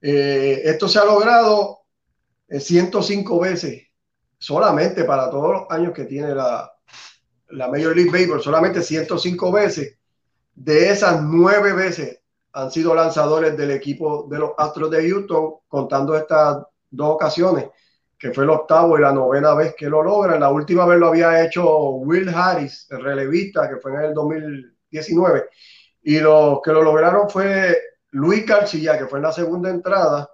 Eh, 0.00 0.62
esto 0.64 0.88
se 0.88 0.98
ha 0.98 1.04
logrado 1.04 1.80
eh, 2.48 2.60
105 2.60 3.40
veces 3.40 3.82
solamente 4.38 5.04
para 5.04 5.28
todos 5.28 5.52
los 5.52 5.70
años 5.70 5.92
que 5.92 6.04
tiene 6.04 6.34
la, 6.34 6.72
la 7.48 7.68
Major 7.68 7.94
League 7.94 8.10
Baseball, 8.10 8.42
solamente 8.42 8.82
105 8.82 9.52
veces. 9.52 9.98
De 10.54 10.90
esas 10.90 11.22
nueve 11.22 11.72
veces 11.72 12.19
han 12.52 12.70
sido 12.70 12.94
lanzadores 12.94 13.56
del 13.56 13.70
equipo 13.70 14.26
de 14.28 14.38
los 14.38 14.52
Astros 14.56 14.90
de 14.90 15.08
Houston, 15.08 15.54
contando 15.68 16.16
estas 16.16 16.58
dos 16.90 17.08
ocasiones, 17.10 17.66
que 18.18 18.32
fue 18.32 18.44
el 18.44 18.50
octavo 18.50 18.98
y 18.98 19.02
la 19.02 19.12
novena 19.12 19.54
vez 19.54 19.74
que 19.76 19.88
lo 19.88 20.02
logran. 20.02 20.40
La 20.40 20.50
última 20.50 20.84
vez 20.86 20.98
lo 20.98 21.08
había 21.08 21.44
hecho 21.44 21.90
Will 21.90 22.28
Harris, 22.28 22.86
el 22.90 23.02
relevista, 23.02 23.68
que 23.68 23.76
fue 23.76 23.94
en 23.94 24.00
el 24.00 24.14
2019 24.14 25.48
y 26.02 26.18
los 26.20 26.60
que 26.62 26.72
lo 26.72 26.82
lograron 26.82 27.28
fue 27.28 27.76
Luis 28.12 28.46
García, 28.46 28.98
que 28.98 29.06
fue 29.06 29.18
en 29.18 29.24
la 29.24 29.32
segunda 29.32 29.70
entrada, 29.70 30.30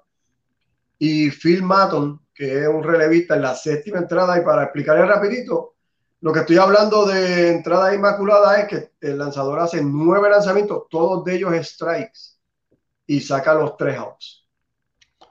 y 0.98 1.30
Phil 1.30 1.62
Matton, 1.62 2.20
que 2.32 2.62
es 2.62 2.68
un 2.68 2.82
relevista 2.82 3.36
en 3.36 3.42
la 3.42 3.54
séptima 3.54 3.98
entrada. 3.98 4.38
Y 4.38 4.44
para 4.44 4.64
explicarle 4.64 5.04
rapidito, 5.04 5.75
lo 6.20 6.32
que 6.32 6.40
estoy 6.40 6.58
hablando 6.58 7.06
de 7.06 7.50
entrada 7.52 7.94
inmaculada 7.94 8.60
es 8.60 8.68
que 8.68 8.92
el 9.00 9.18
lanzador 9.18 9.60
hace 9.60 9.82
nueve 9.84 10.30
lanzamientos, 10.30 10.84
todos 10.90 11.24
de 11.24 11.36
ellos 11.36 11.54
strikes, 11.66 12.20
y 13.06 13.20
saca 13.20 13.54
los 13.54 13.76
tres 13.76 13.96
outs. 13.98 14.46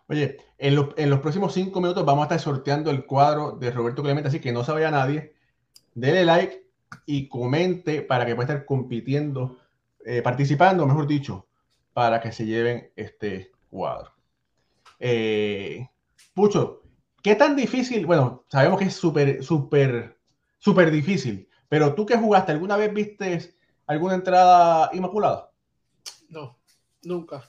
Oye, 0.07 0.38
en, 0.57 0.75
los- 0.75 1.19
próximos 1.19 1.53
cinco 1.53 1.81
minutos 1.81 2.05
vamos 2.05 2.21
a 2.23 2.25
estar 2.25 2.39
sorteando 2.39 2.91
el 2.91 3.05
cuadro 3.05 3.51
de 3.53 3.71
Roberto 3.71 4.03
Clemente, 4.03 4.27
así 4.29 4.39
que 4.39 4.51
no 4.51 4.63
se 4.63 4.71
vaya 4.71 4.91
nadie. 4.91 5.33
Dele 5.95 6.25
like 6.25 6.67
y 7.05 7.27
comente 7.29 8.01
para 8.01 8.25
que 8.25 8.36
pueda 8.36 8.47
estar 8.53 8.65
compitiendo, 8.65 9.57
eh, 10.05 10.21
participando, 10.21 10.86
mejor 10.86 11.07
dicho, 11.07 11.47
para 11.93 12.21
que 12.21 12.31
se 12.31 12.45
lleven 12.45 12.91
este 12.95 13.51
cuadro. 13.69 14.11
Eh, 14.99 15.89
Pucho, 16.33 16.83
¿qué 17.23 17.36
tan 17.36 17.55
difícil? 17.55 18.05
Bueno, 18.05 18.43
sabemos 18.49 18.79
que 18.79 18.86
es 18.86 18.95
súper, 18.95 19.43
súper, 19.43 20.14
súper 20.66 20.89
difícil, 20.89 21.47
pero 21.70 21.93
tú 21.93 22.07
que 22.07 22.18
jugaste, 22.18 22.51
¿alguna 22.51 22.76
vez 22.76 22.91
viste 22.91 23.55
alguna 23.86 24.16
entrada 24.16 24.89
inmaculada? 24.93 25.51
No, 26.30 26.57
nunca. 27.03 27.43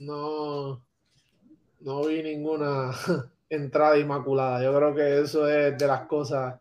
No, 0.00 0.82
no 1.80 2.04
vi 2.04 2.22
ninguna 2.24 2.90
entrada 3.48 3.96
inmaculada. 3.98 4.64
Yo 4.64 4.74
creo 4.76 4.94
que 4.96 5.20
eso 5.20 5.48
es 5.48 5.78
de 5.78 5.86
las 5.86 6.06
cosas 6.08 6.60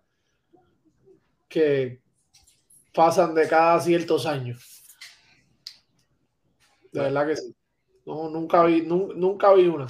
que 1.49 2.01
pasan 2.93 3.33
de 3.33 3.47
cada 3.47 3.79
ciertos 3.79 4.27
años. 4.27 4.83
De 6.91 7.01
verdad 7.01 7.27
que 7.27 7.35
sí. 7.35 7.55
No, 8.05 8.29
nunca 8.29 8.63
vi, 8.63 8.81
nu- 8.83 9.13
nunca 9.15 9.53
vi 9.53 9.67
una. 9.67 9.87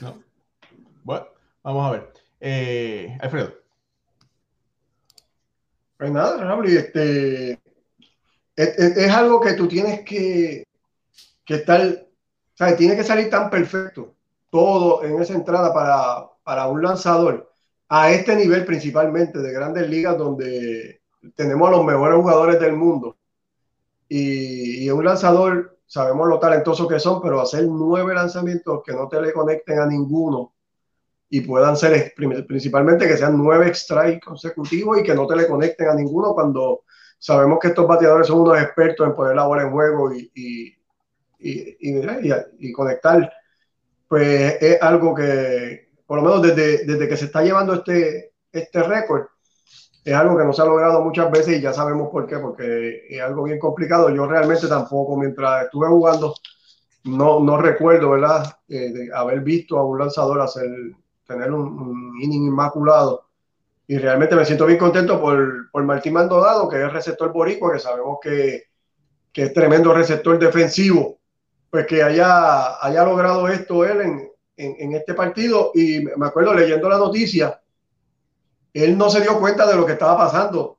¿No? 0.00 0.22
Bueno, 1.04 1.26
vamos 1.62 1.86
a 1.86 1.90
ver. 1.92 2.21
Eh, 2.44 3.16
Alfredo. 3.20 3.54
Pues 5.96 6.10
nada, 6.10 6.42
Raúl, 6.44 6.66
este, 6.68 7.52
es, 7.52 8.78
es- 8.78 8.96
es 8.96 9.12
algo 9.12 9.40
que 9.40 9.54
tú 9.54 9.68
tienes 9.68 10.00
que, 10.04 10.64
que 11.44 11.54
estar, 11.56 12.06
¿sabes? 12.54 12.76
Tiene 12.76 12.96
que 12.96 13.04
salir 13.04 13.30
tan 13.30 13.50
perfecto 13.50 14.14
todo 14.50 15.04
en 15.04 15.20
esa 15.22 15.34
entrada 15.34 15.72
para, 15.74 16.28
para 16.44 16.68
un 16.68 16.82
lanzador 16.82 17.50
a 17.88 18.12
este 18.12 18.36
nivel 18.36 18.64
principalmente 18.64 19.38
de 19.40 19.52
grandes 19.52 19.88
ligas 19.88 20.18
donde 20.18 21.00
tenemos 21.36 21.68
a 21.68 21.72
los 21.72 21.84
mejores 21.84 22.16
jugadores 22.18 22.60
del 22.60 22.74
mundo 22.74 23.16
y, 24.08 24.84
y 24.84 24.90
un 24.90 25.04
lanzador, 25.04 25.78
sabemos 25.86 26.28
lo 26.28 26.38
talentosos 26.38 26.88
que 26.88 27.00
son, 27.00 27.22
pero 27.22 27.40
hacer 27.40 27.64
nueve 27.66 28.14
lanzamientos 28.14 28.82
que 28.84 28.92
no 28.92 29.08
te 29.08 29.20
le 29.22 29.32
conecten 29.32 29.78
a 29.80 29.86
ninguno 29.86 30.51
y 31.34 31.40
puedan 31.40 31.78
ser 31.78 32.12
principalmente 32.46 33.08
que 33.08 33.16
sean 33.16 33.38
nueve 33.38 33.72
strikes 33.74 34.20
consecutivos 34.20 34.98
y 35.00 35.02
que 35.02 35.14
no 35.14 35.26
te 35.26 35.34
le 35.34 35.48
conecten 35.48 35.88
a 35.88 35.94
ninguno 35.94 36.34
cuando 36.34 36.82
sabemos 37.18 37.58
que 37.58 37.68
estos 37.68 37.88
bateadores 37.88 38.26
son 38.26 38.40
unos 38.42 38.60
expertos 38.60 39.06
en 39.06 39.14
poner 39.14 39.36
la 39.36 39.46
bola 39.46 39.62
en 39.62 39.70
juego 39.70 40.12
y, 40.14 40.30
y, 40.34 40.76
y- 41.38 41.76
y 42.58 42.72
conectar, 42.72 43.32
pues 44.08 44.56
es 44.62 44.82
algo 44.82 45.14
que, 45.14 45.90
por 46.06 46.18
lo 46.18 46.24
menos 46.24 46.42
desde, 46.42 46.84
desde 46.86 47.08
que 47.08 47.16
se 47.16 47.26
está 47.26 47.42
llevando 47.42 47.74
este, 47.74 48.32
este 48.52 48.82
récord. 48.82 49.26
Es 50.04 50.14
algo 50.14 50.36
que 50.38 50.44
no 50.44 50.52
se 50.52 50.62
ha 50.62 50.66
logrado 50.66 51.02
muchas 51.02 51.30
veces 51.30 51.58
y 51.58 51.60
ya 51.62 51.72
sabemos 51.72 52.10
por 52.10 52.26
qué, 52.26 52.38
porque 52.38 53.06
es 53.08 53.20
algo 53.22 53.44
bien 53.44 53.58
complicado. 53.58 54.10
Yo 54.10 54.26
realmente 54.26 54.68
tampoco, 54.68 55.16
mientras 55.16 55.64
estuve 55.66 55.88
jugando, 55.88 56.34
no, 57.04 57.40
no 57.40 57.58
recuerdo, 57.60 58.10
¿verdad?, 58.10 58.44
eh, 58.68 58.92
de 58.92 59.10
haber 59.14 59.40
visto 59.40 59.78
a 59.78 59.84
un 59.86 59.98
lanzador 60.00 60.40
hacer, 60.40 60.68
tener 61.26 61.52
un, 61.52 62.14
inning 62.20 62.44
inmaculado. 62.44 63.28
Y 63.86 63.98
realmente 63.98 64.36
me 64.36 64.44
siento 64.44 64.66
bien 64.66 64.78
contento 64.78 65.20
por, 65.20 65.70
por 65.70 65.84
Martín 65.84 66.14
Maldonado, 66.14 66.68
que 66.68 66.76
es 66.76 66.82
el 66.82 66.90
receptor 66.90 67.32
boricua, 67.32 67.72
que 67.72 67.78
sabemos 67.78 68.18
que, 68.22 68.64
que 69.32 69.42
es 69.44 69.52
tremendo 69.52 69.92
receptor 69.92 70.38
defensivo, 70.38 71.18
pues 71.70 71.86
que 71.86 72.02
haya, 72.02 72.84
haya 72.84 73.04
logrado 73.04 73.48
esto 73.48 73.84
él 73.84 74.00
en, 74.00 74.30
en, 74.56 74.76
en, 74.78 74.94
este 74.94 75.14
partido. 75.14 75.72
Y 75.74 76.04
me 76.16 76.26
acuerdo 76.26 76.54
leyendo 76.54 76.88
la 76.88 76.98
noticia, 76.98 77.60
él 78.72 78.96
no 78.96 79.10
se 79.10 79.20
dio 79.20 79.38
cuenta 79.38 79.66
de 79.66 79.76
lo 79.76 79.84
que 79.84 79.92
estaba 79.92 80.16
pasando. 80.16 80.78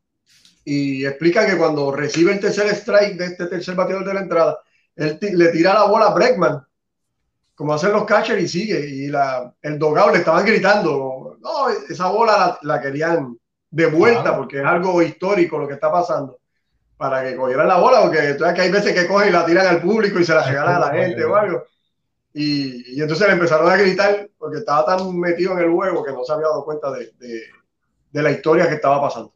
Y 0.65 1.05
explica 1.05 1.45
que 1.45 1.57
cuando 1.57 1.91
recibe 1.91 2.31
el 2.31 2.39
tercer 2.39 2.67
strike 2.67 3.17
de 3.17 3.25
este 3.25 3.47
tercer 3.47 3.75
bateador 3.75 4.05
de 4.05 4.13
la 4.13 4.21
entrada, 4.21 4.59
él 4.95 5.19
le 5.21 5.49
tira 5.49 5.73
la 5.73 5.85
bola 5.85 6.07
a 6.07 6.13
Breckman, 6.13 6.63
como 7.55 7.73
hacen 7.73 7.91
los 7.91 8.05
catchers, 8.05 8.41
y 8.41 8.47
sigue. 8.47 8.79
Y 8.79 9.07
la, 9.07 9.53
el 9.61 9.77
dogado 9.77 10.11
le 10.11 10.19
estaban 10.19 10.45
gritando, 10.45 11.37
no, 11.39 11.69
esa 11.69 12.07
bola 12.09 12.37
la, 12.37 12.59
la 12.75 12.81
querían 12.81 13.37
de 13.69 13.85
vuelta, 13.87 14.21
claro. 14.21 14.37
porque 14.37 14.59
es 14.59 14.65
algo 14.65 15.01
histórico 15.01 15.57
lo 15.57 15.67
que 15.67 15.73
está 15.73 15.91
pasando, 15.91 16.39
para 16.97 17.23
que 17.23 17.35
cogieran 17.35 17.67
la 17.67 17.79
bola, 17.79 18.01
porque 18.01 18.37
que 18.37 18.61
hay 18.61 18.71
veces 18.71 18.93
que 18.93 19.07
cogen 19.07 19.29
y 19.29 19.31
la 19.31 19.45
tiran 19.45 19.67
al 19.67 19.81
público 19.81 20.19
y 20.19 20.25
se 20.25 20.35
la 20.35 20.43
regalan 20.43 20.75
a 20.75 20.79
la 20.79 20.93
gente 20.93 21.23
o 21.25 21.35
algo. 21.35 21.63
Y, 22.35 22.97
y, 22.97 23.01
entonces 23.01 23.27
le 23.27 23.33
empezaron 23.33 23.71
a 23.71 23.77
gritar 23.77 24.27
porque 24.37 24.57
estaba 24.57 24.85
tan 24.85 25.19
metido 25.19 25.53
en 25.53 25.59
el 25.59 25.71
juego 25.71 26.03
que 26.03 26.11
no 26.11 26.23
se 26.23 26.33
había 26.33 26.47
dado 26.47 26.65
cuenta 26.65 26.89
de, 26.91 27.11
de, 27.19 27.41
de 28.11 28.23
la 28.23 28.31
historia 28.31 28.67
que 28.67 28.75
estaba 28.75 29.01
pasando. 29.01 29.33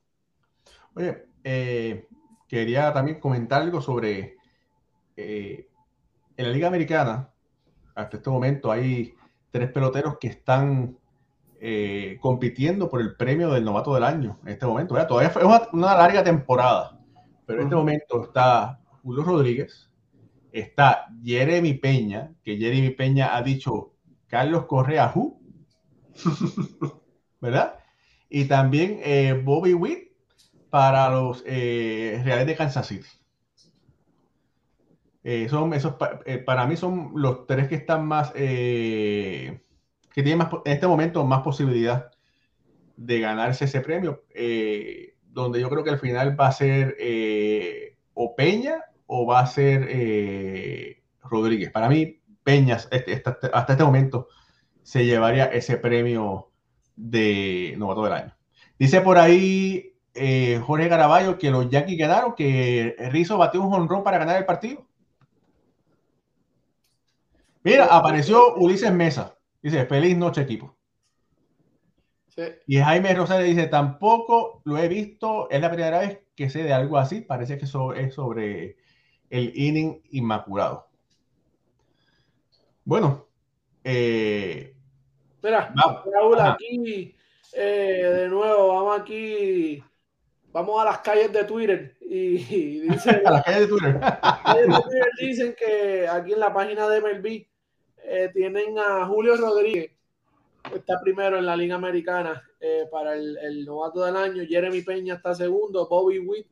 Oye, 0.95 1.25
eh, 1.43 2.07
quería 2.47 2.91
también 2.91 3.19
comentar 3.19 3.61
algo 3.61 3.81
sobre 3.81 4.37
eh, 5.15 5.67
en 6.35 6.45
la 6.45 6.51
Liga 6.51 6.67
Americana, 6.67 7.29
hasta 7.97 8.17
este 8.17 8.29
momento 8.29 8.71
hay 8.71 9.15
tres 9.49 9.71
peloteros 9.71 10.17
que 10.19 10.27
están 10.27 10.97
eh, 11.59 12.17
compitiendo 12.21 12.89
por 12.89 13.01
el 13.01 13.15
premio 13.15 13.49
del 13.49 13.65
novato 13.65 13.93
del 13.95 14.03
año 14.03 14.39
en 14.43 14.49
este 14.49 14.67
momento. 14.67 14.93
¿verdad? 14.93 15.09
Todavía 15.09 15.31
fue 15.31 15.43
una, 15.43 15.67
una, 15.73 15.95
larga 15.95 16.23
temporada, 16.23 16.99
pero 17.45 17.59
en 17.59 17.65
este 17.65 17.75
momento 17.75 18.23
está 18.23 18.79
Julio 19.01 19.23
Rodríguez, 19.23 19.89
está 20.51 21.07
Jeremy 21.23 21.73
Peña, 21.73 22.31
que 22.43 22.57
Jeremy 22.57 22.91
Peña 22.91 23.35
ha 23.35 23.41
dicho 23.41 23.93
Carlos 24.27 24.67
Correa, 24.67 25.11
¿who? 25.15 25.41
¿verdad? 27.41 27.79
Y 28.29 28.45
también 28.45 28.99
eh, 29.03 29.41
Bobby 29.43 29.73
Witt 29.73 30.11
para 30.69 31.09
los 31.09 31.43
eh, 31.47 32.21
Reales 32.23 32.45
de 32.45 32.55
Kansas 32.55 32.85
City. 32.85 33.07
Eh, 35.29 35.49
son 35.49 35.73
esos, 35.73 35.95
eh, 36.25 36.37
para 36.37 36.65
mí 36.65 36.77
son 36.77 37.11
los 37.15 37.45
tres 37.47 37.67
que 37.67 37.75
están 37.75 38.07
más, 38.07 38.31
eh, 38.33 39.59
que 40.13 40.23
tienen 40.23 40.37
más, 40.37 40.47
en 40.63 40.71
este 40.71 40.87
momento 40.87 41.25
más 41.25 41.41
posibilidad 41.41 42.11
de 42.95 43.19
ganarse 43.19 43.65
ese 43.65 43.81
premio, 43.81 44.23
donde 45.25 45.59
yo 45.59 45.69
creo 45.69 45.83
que 45.83 45.89
al 45.89 45.99
final 45.99 46.39
va 46.39 46.47
a 46.47 46.53
ser 46.53 46.95
o 48.13 48.35
Peña 48.37 48.85
o 49.05 49.25
va 49.25 49.41
a 49.41 49.47
ser 49.47 51.01
Rodríguez. 51.21 51.71
Para 51.71 51.89
mí, 51.89 52.21
Peña 52.41 52.77
este, 52.89 53.21
hasta 53.51 53.73
este 53.73 53.83
momento 53.83 54.29
se 54.81 55.03
llevaría 55.05 55.47
ese 55.47 55.75
premio 55.75 56.51
de 56.95 57.75
novato 57.77 58.05
del 58.05 58.13
año. 58.13 58.37
Dice 58.79 59.01
por 59.01 59.17
ahí 59.17 59.93
Jorge 60.61 60.87
Garaballo 60.87 61.37
que 61.37 61.51
los 61.51 61.69
Yankees 61.69 61.97
quedaron, 61.97 62.33
que 62.33 62.95
Rizzo 63.11 63.37
batió 63.37 63.61
un 63.61 63.73
honrón 63.73 64.05
para 64.05 64.19
ganar 64.19 64.37
el 64.37 64.45
partido. 64.45 64.87
Mira, 67.67 67.87
apareció 67.87 68.55
Ulises 68.55 68.93
Mesa. 68.93 69.37
Dice, 69.61 69.85
feliz 69.87 70.15
noche, 70.15 70.39
equipo. 70.39 70.77
Sí. 72.29 72.43
Y 72.65 72.77
Jaime 72.77 73.13
Rosario 73.13 73.45
dice, 73.45 73.67
tampoco 73.67 74.61
lo 74.63 74.77
he 74.77 74.87
visto, 74.87 75.49
es 75.49 75.59
la 75.59 75.69
primera 75.69 75.99
vez 75.99 76.21
que 76.33 76.49
sé 76.49 76.63
de 76.63 76.71
algo 76.71 76.97
así, 76.97 77.19
parece 77.19 77.57
que 77.57 77.65
eso 77.65 77.91
es 77.91 78.13
sobre 78.13 78.77
el 79.29 79.51
inning 79.53 80.01
inmaculado. 80.11 80.87
Bueno, 82.85 83.27
eh, 83.83 84.73
Mira, 85.43 85.73
Raúl, 86.05 86.39
aquí 86.39 87.13
eh, 87.51 88.11
de 88.15 88.29
nuevo, 88.29 88.75
vamos 88.75 89.01
aquí, 89.01 89.83
vamos 90.53 90.81
a 90.81 90.85
las 90.85 90.99
calles 90.99 91.33
de 91.33 91.43
Twitter 91.43 91.97
y, 91.99 92.37
y 92.37 92.79
dicen, 92.87 93.21
a 93.25 93.31
las 93.31 93.43
calles 93.43 93.61
de 93.63 93.67
Twitter 93.67 93.99
dicen 95.19 95.55
que 95.59 96.07
aquí 96.07 96.31
en 96.31 96.39
la 96.39 96.53
página 96.53 96.87
de 96.87 97.01
MLB 97.01 97.56
eh, 98.09 98.31
tienen 98.33 98.79
a 98.79 99.05
Julio 99.05 99.35
Rodríguez, 99.35 99.91
que 100.69 100.77
está 100.77 100.99
primero 101.01 101.37
en 101.37 101.45
la 101.45 101.57
Liga 101.57 101.75
Americana 101.75 102.41
eh, 102.59 102.87
para 102.89 103.15
el, 103.15 103.37
el, 103.37 103.65
novato 103.65 104.03
del 104.05 104.15
año. 104.15 104.43
Jeremy 104.47 104.81
Peña 104.81 105.15
está 105.15 105.35
segundo. 105.35 105.87
Bobby 105.89 106.19
Witt 106.19 106.47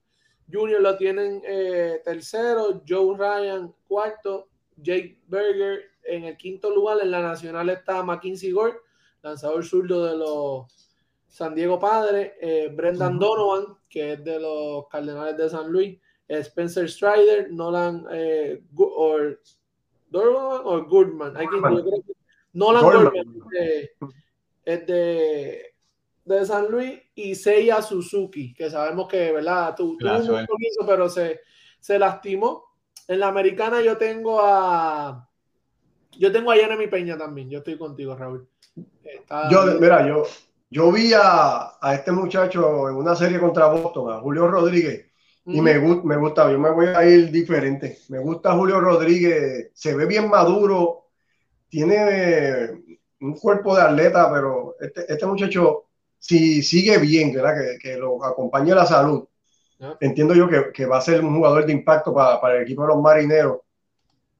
Jr. 0.51 0.81
lo 0.81 0.97
tienen 0.97 1.41
eh, 1.45 2.01
tercero. 2.03 2.83
Joe 2.87 3.17
Ryan 3.17 3.73
cuarto. 3.87 4.49
Jake 4.77 5.21
Berger 5.27 5.83
en 6.03 6.25
el 6.25 6.37
quinto 6.37 6.69
lugar. 6.69 6.97
En 7.01 7.11
la 7.11 7.21
nacional 7.21 7.69
está 7.69 8.03
Mackenzie 8.03 8.51
Gore, 8.51 8.75
lanzador 9.21 9.63
zurdo 9.63 10.05
de 10.05 10.17
los 10.17 10.65
San 11.27 11.55
Diego 11.55 11.79
Padres. 11.79 12.33
Eh, 12.41 12.69
Brendan 12.75 13.15
uh 13.15 13.17
-huh. 13.17 13.21
Donovan, 13.21 13.77
que 13.89 14.13
es 14.13 14.23
de 14.25 14.39
los 14.41 14.87
Cardenales 14.89 15.37
de 15.37 15.49
San 15.49 15.71
Luis. 15.71 15.97
Spencer 16.27 16.89
Strider, 16.89 17.51
Nolan 17.51 18.05
or 18.75 19.39
Dorman 20.15 20.61
o 20.63 20.85
Goodman. 20.85 21.37
Hay 21.37 21.47
que, 21.47 21.55
yo 21.55 21.61
creo 21.61 21.83
que 21.83 22.13
Nolan 22.53 22.83
Goodman 22.83 23.13
es, 23.59 23.89
es 24.63 24.87
de, 24.87 25.73
de, 26.23 26.45
San 26.45 26.71
Luis 26.71 26.99
y 27.15 27.35
Seiya 27.35 27.81
Suzuki, 27.81 28.53
que 28.53 28.69
sabemos 28.69 29.07
que, 29.07 29.31
¿verdad? 29.31 29.75
Tuvo 29.75 29.91
un 29.91 29.97
compromiso, 29.97 30.85
pero 30.85 31.09
se, 31.09 31.41
se 31.79 31.99
lastimó. 31.99 32.63
En 33.07 33.19
la 33.19 33.27
americana 33.27 33.81
yo 33.81 33.97
tengo 33.97 34.39
a 34.41 35.29
yo 36.17 36.31
tengo 36.31 36.51
a 36.51 36.55
Jeremy 36.55 36.87
Peña 36.87 37.17
también. 37.17 37.49
Yo 37.49 37.59
estoy 37.59 37.77
contigo, 37.77 38.15
Raúl. 38.15 38.47
Está... 39.03 39.49
Yo, 39.49 39.65
mira, 39.79 40.07
yo, 40.07 40.23
yo 40.69 40.91
vi 40.91 41.11
a, 41.13 41.77
a, 41.79 41.93
este 41.93 42.11
muchacho 42.11 42.89
en 42.89 42.95
una 42.95 43.15
serie 43.15 43.39
contra 43.39 43.67
Boston, 43.67 44.13
a 44.13 44.19
Julio 44.19 44.47
Rodríguez, 44.47 45.07
y 45.47 45.61
me, 45.61 45.79
me 45.79 46.17
gusta, 46.17 46.51
yo 46.51 46.57
me 46.57 46.71
voy 46.71 46.87
a 46.87 47.07
ir 47.07 47.29
diferente. 47.29 47.99
Me 48.09 48.19
gusta 48.19 48.55
Julio 48.55 48.79
Rodríguez, 48.79 49.69
se 49.73 49.95
ve 49.95 50.05
bien 50.07 50.27
maduro, 50.27 51.05
tiene 51.69 52.71
un 53.21 53.35
cuerpo 53.35 53.75
de 53.75 53.83
atleta, 53.83 54.31
pero 54.31 54.75
este, 54.79 55.11
este 55.11 55.25
muchacho, 55.25 55.85
si 56.17 56.63
sigue 56.63 56.97
bien, 56.97 57.31
¿verdad? 57.31 57.55
Que, 57.55 57.77
que 57.77 57.97
lo 57.97 58.23
acompañe 58.23 58.73
la 58.73 58.87
salud, 58.87 59.27
¿no? 59.79 59.97
entiendo 59.99 60.33
yo 60.33 60.49
que, 60.49 60.71
que, 60.71 60.85
va 60.85 60.97
a 60.97 61.01
ser 61.01 61.23
un 61.23 61.35
jugador 61.35 61.65
de 61.65 61.73
impacto 61.73 62.13
para, 62.13 62.41
para 62.41 62.55
el 62.55 62.63
equipo 62.63 62.81
de 62.81 62.87
los 62.87 63.01
marineros 63.01 63.59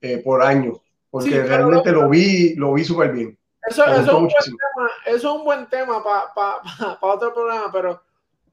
eh, 0.01 0.17
por 0.17 0.41
años, 0.41 0.79
porque 1.11 1.29
sí, 1.29 1.37
realmente 1.39 1.91
lo, 1.91 2.03
lo 2.03 2.09
vi, 2.09 2.55
lo 2.55 2.73
vi 2.73 2.83
súper 2.83 3.11
bien. 3.11 3.37
Eso, 3.67 3.83
eso, 3.85 4.01
es 4.01 4.07
un 4.07 4.27
tema, 4.27 4.91
eso, 5.05 5.15
es 5.15 5.23
un 5.23 5.43
buen 5.43 5.67
tema 5.67 6.03
para 6.03 6.33
pa, 6.33 6.61
pa, 6.61 6.99
pa 6.99 7.07
otro 7.07 7.33
programa, 7.33 7.71
pero 7.71 8.01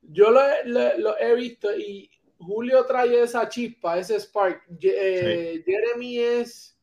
yo 0.03 0.30
lo, 0.30 0.40
lo, 0.64 0.98
lo 0.98 1.18
he 1.18 1.34
visto 1.34 1.74
y 1.76 2.11
Julio 2.45 2.84
trae 2.86 3.22
esa 3.22 3.49
chispa, 3.49 3.99
ese 3.99 4.18
spark. 4.18 4.62
Eh, 4.80 5.55
sí. 5.57 5.62
Jeremy 5.64 6.18
es, 6.18 6.78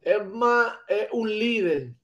es 0.00 0.26
más, 0.26 0.74
es 0.88 1.08
un 1.12 1.28
líder. 1.28 1.94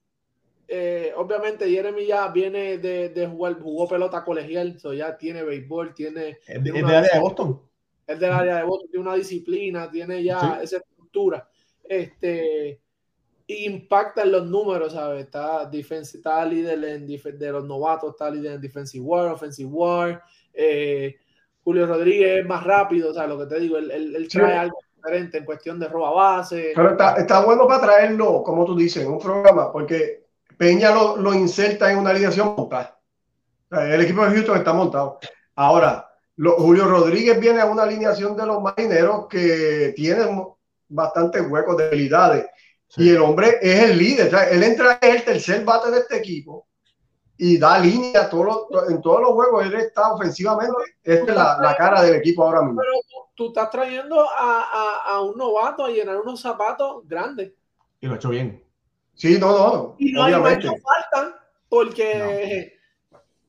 Eh, 0.67 1.11
obviamente 1.15 1.67
Jeremy 1.67 2.05
ya 2.05 2.27
viene 2.27 2.77
de, 2.77 3.09
de, 3.09 3.27
jugar, 3.27 3.59
jugó 3.59 3.87
pelota 3.87 4.23
colegial, 4.23 4.79
so 4.79 4.93
ya 4.93 5.17
tiene 5.17 5.41
béisbol, 5.41 5.95
tiene... 5.95 6.37
Es 6.45 6.63
de, 6.63 6.71
del 6.71 6.85
área 6.85 7.13
de 7.13 7.19
Boston. 7.19 7.61
Es 8.05 8.19
del 8.19 8.31
área 8.31 8.57
de 8.57 8.63
Boston, 8.63 8.89
tiene 8.91 9.07
una 9.07 9.15
disciplina, 9.15 9.89
tiene 9.89 10.23
ya 10.23 10.39
sí. 10.39 10.47
esa 10.63 10.77
estructura. 10.77 11.49
Este, 11.83 12.79
impacta 13.47 14.21
en 14.21 14.31
los 14.31 14.45
números, 14.45 14.93
¿sabes? 14.93 15.25
Está, 15.25 15.65
defense, 15.65 16.17
está 16.17 16.45
líder 16.45 16.83
en, 16.83 17.07
de 17.07 17.51
los 17.51 17.65
novatos, 17.65 18.11
está 18.11 18.29
líder 18.29 18.53
en 18.53 18.61
defensive 18.61 19.03
war, 19.03 19.31
offensive 19.31 19.69
war, 19.69 20.23
eh, 20.53 21.17
Julio 21.69 21.85
Rodríguez 21.85 22.39
es 22.39 22.47
más 22.47 22.63
rápido, 22.63 23.11
o 23.11 23.13
sea, 23.13 23.27
lo 23.27 23.37
que 23.37 23.45
te 23.45 23.59
digo, 23.59 23.77
él, 23.77 23.91
él, 23.91 24.15
él 24.15 24.27
trae 24.27 24.53
sí. 24.53 24.57
algo 24.57 24.79
diferente 24.95 25.37
en 25.37 25.45
cuestión 25.45 25.79
de 25.79 25.87
roba 25.87 26.09
base. 26.09 26.71
Pero 26.75 26.93
está, 26.93 27.13
está, 27.13 27.45
bueno 27.45 27.67
para 27.67 27.81
traerlo, 27.81 28.41
como 28.41 28.65
tú 28.65 28.75
dices, 28.75 29.03
en 29.03 29.11
un 29.11 29.19
programa, 29.19 29.71
porque 29.71 30.25
Peña 30.57 30.89
lo, 30.89 31.17
lo 31.17 31.31
inserta 31.31 31.91
en 31.91 31.99
una 31.99 32.09
alineación 32.09 32.55
montada. 32.57 32.99
El 33.69 34.01
equipo 34.01 34.25
de 34.25 34.31
Houston 34.31 34.57
está 34.57 34.73
montado. 34.73 35.19
Ahora, 35.57 36.09
lo, 36.37 36.53
Julio 36.53 36.85
Rodríguez 36.85 37.39
viene 37.39 37.61
a 37.61 37.67
una 37.67 37.83
alineación 37.83 38.35
de 38.35 38.47
los 38.47 38.63
marineros 38.63 39.27
que 39.27 39.93
tienen 39.95 40.41
bastantes 40.87 41.43
huecos, 41.47 41.77
debilidades. 41.77 42.47
Sí. 42.87 43.03
Y 43.03 43.09
el 43.11 43.21
hombre 43.21 43.59
es 43.61 43.91
el 43.91 43.97
líder. 43.99 44.25
O 44.25 44.29
sea, 44.31 44.49
él 44.49 44.63
entra, 44.63 44.97
es 44.99 45.17
el 45.17 45.23
tercer 45.23 45.63
bate 45.63 45.91
de 45.91 45.99
este 45.99 46.17
equipo 46.17 46.65
y 47.39 47.57
da 47.57 47.79
línea 47.79 48.29
todos 48.29 48.67
los- 48.69 48.89
en 48.91 49.01
todos 49.01 49.21
los 49.21 49.31
juegos. 49.31 49.65
Él 49.65 49.73
está 49.75 50.11
ofensivamente, 50.13 50.75
esta 51.03 51.31
es 51.31 51.35
la, 51.37 51.57
la 51.61 51.75
cara 51.75 52.01
del 52.03 52.15
equipo 52.15 52.43
ahora 52.43 52.61
mismo. 52.61 52.81
Pero 52.81 53.23
tú 53.33 53.47
estás 53.47 53.69
trayendo 53.71 54.19
a, 54.21 54.61
a, 54.61 55.13
a 55.15 55.21
un 55.21 55.37
novato 55.37 55.85
a 55.85 55.89
llenar 55.89 56.17
unos 56.17 56.41
zapatos 56.41 57.07
grandes. 57.07 57.53
Y 58.01 58.07
lo 58.07 58.13
ha 58.13 58.15
hecho 58.17 58.29
bien. 58.29 58.61
Sí, 59.15 59.37
no, 59.39 59.51
no, 59.57 59.95
Y 59.97 60.11
no, 60.11 60.23
hay- 60.23 60.33
obviamente. 60.33 60.67
hecho 60.67 60.75
falta 60.83 61.39
porque 61.69 62.73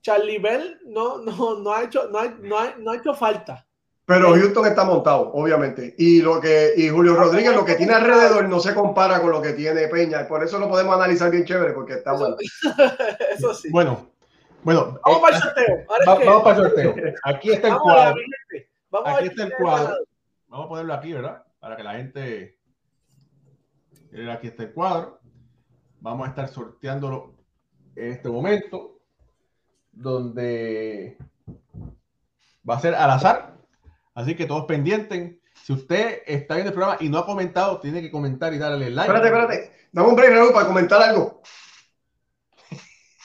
Charlie 0.02 0.38
Bell 0.38 0.80
no, 0.86 1.18
no, 1.18 1.56
no, 1.58 1.72
ha 1.72 1.82
hecho, 1.84 2.08
no, 2.08 2.18
ha, 2.18 2.28
no, 2.28 2.58
ha, 2.58 2.74
no 2.78 2.90
ha 2.92 2.96
hecho 2.96 3.14
falta. 3.14 3.66
Pero 4.12 4.34
Houston 4.34 4.66
está 4.66 4.84
montado, 4.84 5.30
obviamente. 5.34 5.94
Y 5.98 6.20
lo 6.20 6.40
que 6.40 6.72
y 6.76 6.88
Julio 6.88 7.14
Rodríguez, 7.14 7.54
lo 7.54 7.64
que 7.64 7.76
tiene 7.76 7.92
alrededor 7.94 8.48
no 8.48 8.58
se 8.58 8.74
compara 8.74 9.20
con 9.20 9.30
lo 9.30 9.40
que 9.40 9.52
tiene 9.52 9.86
Peña. 9.86 10.26
Por 10.26 10.42
eso 10.42 10.58
lo 10.58 10.68
podemos 10.68 10.96
analizar 10.96 11.30
bien 11.30 11.44
chévere, 11.44 11.72
porque 11.72 11.94
está 11.94 12.12
bueno. 12.14 12.36
Eso 13.38 13.54
sí. 13.54 13.68
Bueno, 13.70 14.10
bueno. 14.64 14.98
Vamos 15.04 15.18
eh, 15.18 15.22
para 15.22 15.36
el 15.36 15.42
sorteo. 15.42 15.76
Va- 16.08 16.18
que- 16.18 16.24
vamos 16.26 16.42
para 16.42 16.56
el 16.56 16.62
sorteo. 16.64 16.94
Aquí 17.22 17.52
está 17.52 17.68
el 17.68 17.74
Vamos 17.74 17.84
cuadro. 17.92 18.14
gente. 18.16 18.70
Vamos 18.90 19.08
a 19.08 19.16
Aquí 19.16 19.26
está 19.28 19.42
el 19.44 19.48
quién 19.48 19.52
es 19.52 19.62
cuadro. 19.64 19.96
Vamos 20.48 20.66
a 20.66 20.68
ponerlo 20.68 20.94
aquí, 20.94 21.12
¿verdad? 21.12 21.44
Para 21.60 21.76
que 21.76 21.82
la 21.84 21.92
gente. 21.94 22.58
Aquí 24.32 24.48
está 24.48 24.62
el 24.64 24.72
cuadro. 24.72 25.20
Vamos 26.00 26.26
a 26.26 26.30
estar 26.30 26.48
sorteándolo 26.48 27.34
en 27.94 28.10
este 28.10 28.28
momento. 28.28 28.98
Donde 29.92 31.16
va 32.68 32.74
a 32.76 32.80
ser 32.80 32.94
al 32.96 33.10
azar. 33.10 33.59
Así 34.14 34.34
que 34.36 34.46
todos 34.46 34.64
pendientes. 34.66 35.36
Si 35.62 35.72
usted 35.72 36.22
está 36.26 36.54
viendo 36.54 36.70
el 36.70 36.74
programa 36.74 36.98
y 37.00 37.08
no 37.08 37.18
ha 37.18 37.26
comentado, 37.26 37.80
tiene 37.80 38.00
que 38.00 38.10
comentar 38.10 38.52
y 38.54 38.58
darle 38.58 38.90
like. 38.90 39.12
Espérate, 39.12 39.26
espérate. 39.28 39.72
Dame 39.92 40.08
un 40.08 40.16
break, 40.16 40.32
Raúl, 40.34 40.52
para 40.52 40.66
comentar 40.66 41.02
algo. 41.02 41.42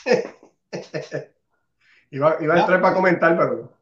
iba, 2.11 2.37
iba 2.39 2.53
a 2.53 2.59
entrar 2.59 2.81
para 2.81 2.93
comentar, 2.95 3.37
pero. 3.37 3.73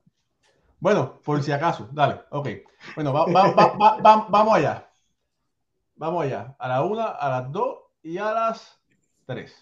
Bueno, 0.80 1.20
por 1.24 1.42
si 1.42 1.52
acaso, 1.52 1.90
dale, 1.92 2.22
ok. 2.30 2.50
Bueno, 2.96 3.14
va- 3.14 3.26
va- 3.26 3.52
va- 3.54 3.74
va- 3.78 3.98
va- 4.02 4.26
vamos 4.30 4.56
allá. 4.56 4.90
Vamos 5.96 6.26
allá. 6.26 6.56
A 6.60 6.68
la 6.68 6.84
una, 6.84 7.06
a 7.06 7.30
las 7.30 7.52
dos 7.52 7.80
y 8.02 8.18
a 8.18 8.32
las 8.34 8.78
tres. 9.26 9.56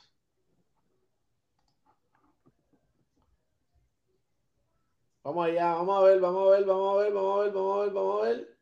Vamos 5.24 5.46
allá, 5.46 5.74
vamos 5.76 6.02
a 6.02 6.06
ver, 6.08 6.20
vamos 6.20 6.48
a 6.48 6.52
ver, 6.52 6.66
vamos 6.66 6.98
a 6.98 7.04
ver, 7.04 7.14
vamos 7.14 7.40
a 7.40 7.44
ver, 7.44 7.54
vamos 7.54 7.78
a 7.78 7.82
ver, 7.84 7.94
vamos 7.94 8.22
a 8.22 8.26
ver. 8.28 8.58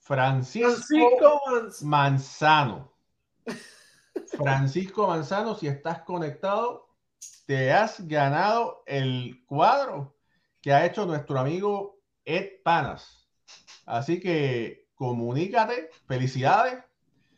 Francisco, 0.00 0.68
Francisco 0.68 1.40
Manz- 1.46 1.82
Manzano. 1.82 2.92
Francisco 4.36 5.06
Manzano, 5.06 5.54
si 5.54 5.68
estás 5.68 6.02
conectado, 6.02 6.88
te 7.46 7.72
has 7.72 8.06
ganado 8.08 8.82
el 8.86 9.44
cuadro 9.46 10.16
que 10.60 10.72
ha 10.72 10.84
hecho 10.84 11.06
nuestro 11.06 11.38
amigo 11.38 12.00
Ed 12.24 12.62
Panas. 12.64 13.28
Así 13.86 14.18
que 14.18 14.88
comunícate, 14.96 15.90
felicidades. 16.06 16.82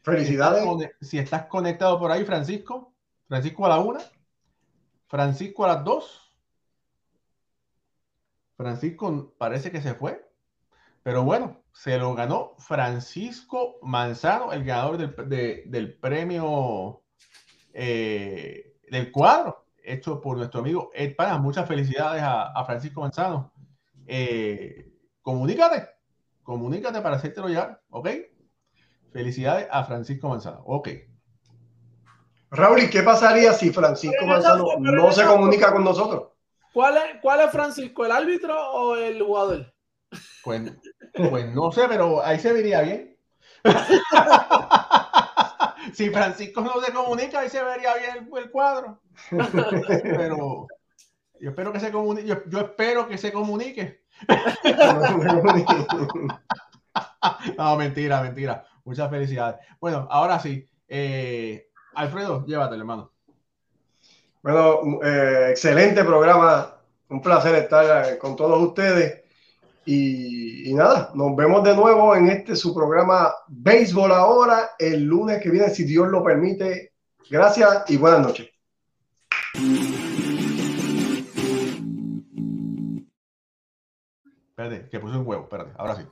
Felicidades. 0.03 0.63
Si 0.63 0.71
estás, 0.71 1.09
si 1.11 1.19
estás 1.19 1.47
conectado 1.47 1.99
por 1.99 2.11
ahí, 2.11 2.25
Francisco. 2.25 2.95
Francisco 3.29 3.67
a 3.67 3.71
la 3.71 3.79
una. 3.79 4.01
Francisco 5.07 5.65
a 5.65 5.69
las 5.69 5.85
dos. 5.85 6.21
Francisco 8.57 9.35
parece 9.39 9.71
que 9.71 9.81
se 9.81 9.95
fue. 9.95 10.25
Pero 11.03 11.23
bueno, 11.23 11.63
se 11.73 11.99
lo 11.99 12.15
ganó 12.15 12.55
Francisco 12.59 13.77
Manzano, 13.83 14.53
el 14.53 14.65
ganador 14.65 14.97
del, 14.97 15.29
de- 15.29 15.65
del 15.67 15.99
premio 15.99 17.03
eh, 17.73 18.77
del 18.91 19.11
cuadro, 19.13 19.67
hecho 19.83 20.21
por 20.21 20.37
nuestro 20.39 20.61
amigo 20.61 20.91
Ed 20.95 21.15
Panas. 21.17 21.41
Muchas 21.41 21.69
felicidades 21.69 22.23
a, 22.23 22.53
a 22.53 22.65
Francisco 22.65 23.01
Manzano. 23.03 23.53
Eh, 24.07 24.93
comunícate, 25.21 25.89
comunícate 26.43 27.01
para 27.03 27.17
hacértelo 27.17 27.49
llegar, 27.49 27.83
¿ok? 27.91 28.09
Felicidades 29.13 29.69
a 29.71 29.85
Francisco 29.85 30.29
Manzano. 30.29 30.63
Ok. 30.65 30.89
Raúl, 32.55 32.83
¿y 32.83 32.91
qué 32.91 33.03
pasaría 33.03 33.53
si 33.53 33.71
Francisco 33.71 34.27
Manzano 34.27 34.65
no 34.79 35.13
se 35.13 35.25
comunica 35.25 35.73
con 35.73 35.85
nosotros? 35.85 36.29
¿Cuál 36.73 36.97
es, 36.97 37.21
¿Cuál 37.21 37.41
es 37.41 37.51
Francisco, 37.51 38.05
el 38.05 38.13
árbitro 38.13 38.55
o 38.73 38.97
el 38.97 39.23
jugador? 39.23 39.73
Pues, 40.43 40.73
pues 41.13 41.53
no 41.53 41.73
sé, 41.73 41.83
pero 41.89 42.25
ahí 42.25 42.39
se 42.39 42.53
vería 42.53 42.83
bien. 42.83 43.19
si 45.95 46.11
Francisco 46.11 46.61
no 46.61 46.81
se 46.81 46.93
comunica, 46.93 47.41
ahí 47.41 47.49
se 47.49 47.63
vería 47.63 47.95
bien 47.97 48.29
el, 48.33 48.39
el 48.39 48.51
cuadro. 48.51 49.01
Pero 50.03 50.67
yo 51.41 51.51
espero 51.51 51.73
que 51.73 51.81
se 51.81 51.91
comunique. 51.91 52.29
Yo, 52.29 52.45
yo 52.47 52.61
espero 52.61 53.09
que 53.09 53.19
se 53.19 53.33
comunique. 53.33 54.05
No, 57.57 57.77
mentira, 57.77 58.21
mentira. 58.21 58.67
Muchas 58.85 59.11
felicidades. 59.11 59.57
Bueno, 59.81 60.07
ahora 60.11 60.39
sí. 60.39 60.69
Eh, 60.87 61.71
Alfredo, 61.95 62.45
llévatelo, 62.47 62.81
hermano. 62.81 63.13
Bueno, 64.43 65.01
eh, 65.03 65.49
excelente 65.51 66.05
programa. 66.05 66.71
Un 67.09 67.21
placer 67.23 67.55
estar 67.55 68.13
eh, 68.13 68.19
con 68.19 68.37
todos 68.37 68.61
ustedes. 68.61 69.23
Y, 69.87 70.71
y 70.71 70.75
nada, 70.75 71.11
nos 71.15 71.37
vemos 71.37 71.63
de 71.63 71.77
nuevo 71.77 72.17
en 72.17 72.29
este 72.29 72.57
su 72.57 72.75
programa 72.75 73.35
Béisbol 73.49 74.13
Ahora 74.13 74.71
el 74.79 75.05
lunes 75.05 75.43
que 75.43 75.51
viene, 75.51 75.71
si 75.71 75.85
Dios 75.85 76.09
lo 76.09 76.25
permite. 76.25 76.93
Gracias 77.31 77.85
y 77.91 77.97
buenas 77.97 78.21
noches. 78.21 78.51
Espérate, 84.51 84.89
que 84.89 85.01
puse 85.01 85.17
un 85.17 85.27
huevo. 85.27 85.45
Espérate, 85.45 85.73
ahora 85.77 85.97
sí. 85.97 86.03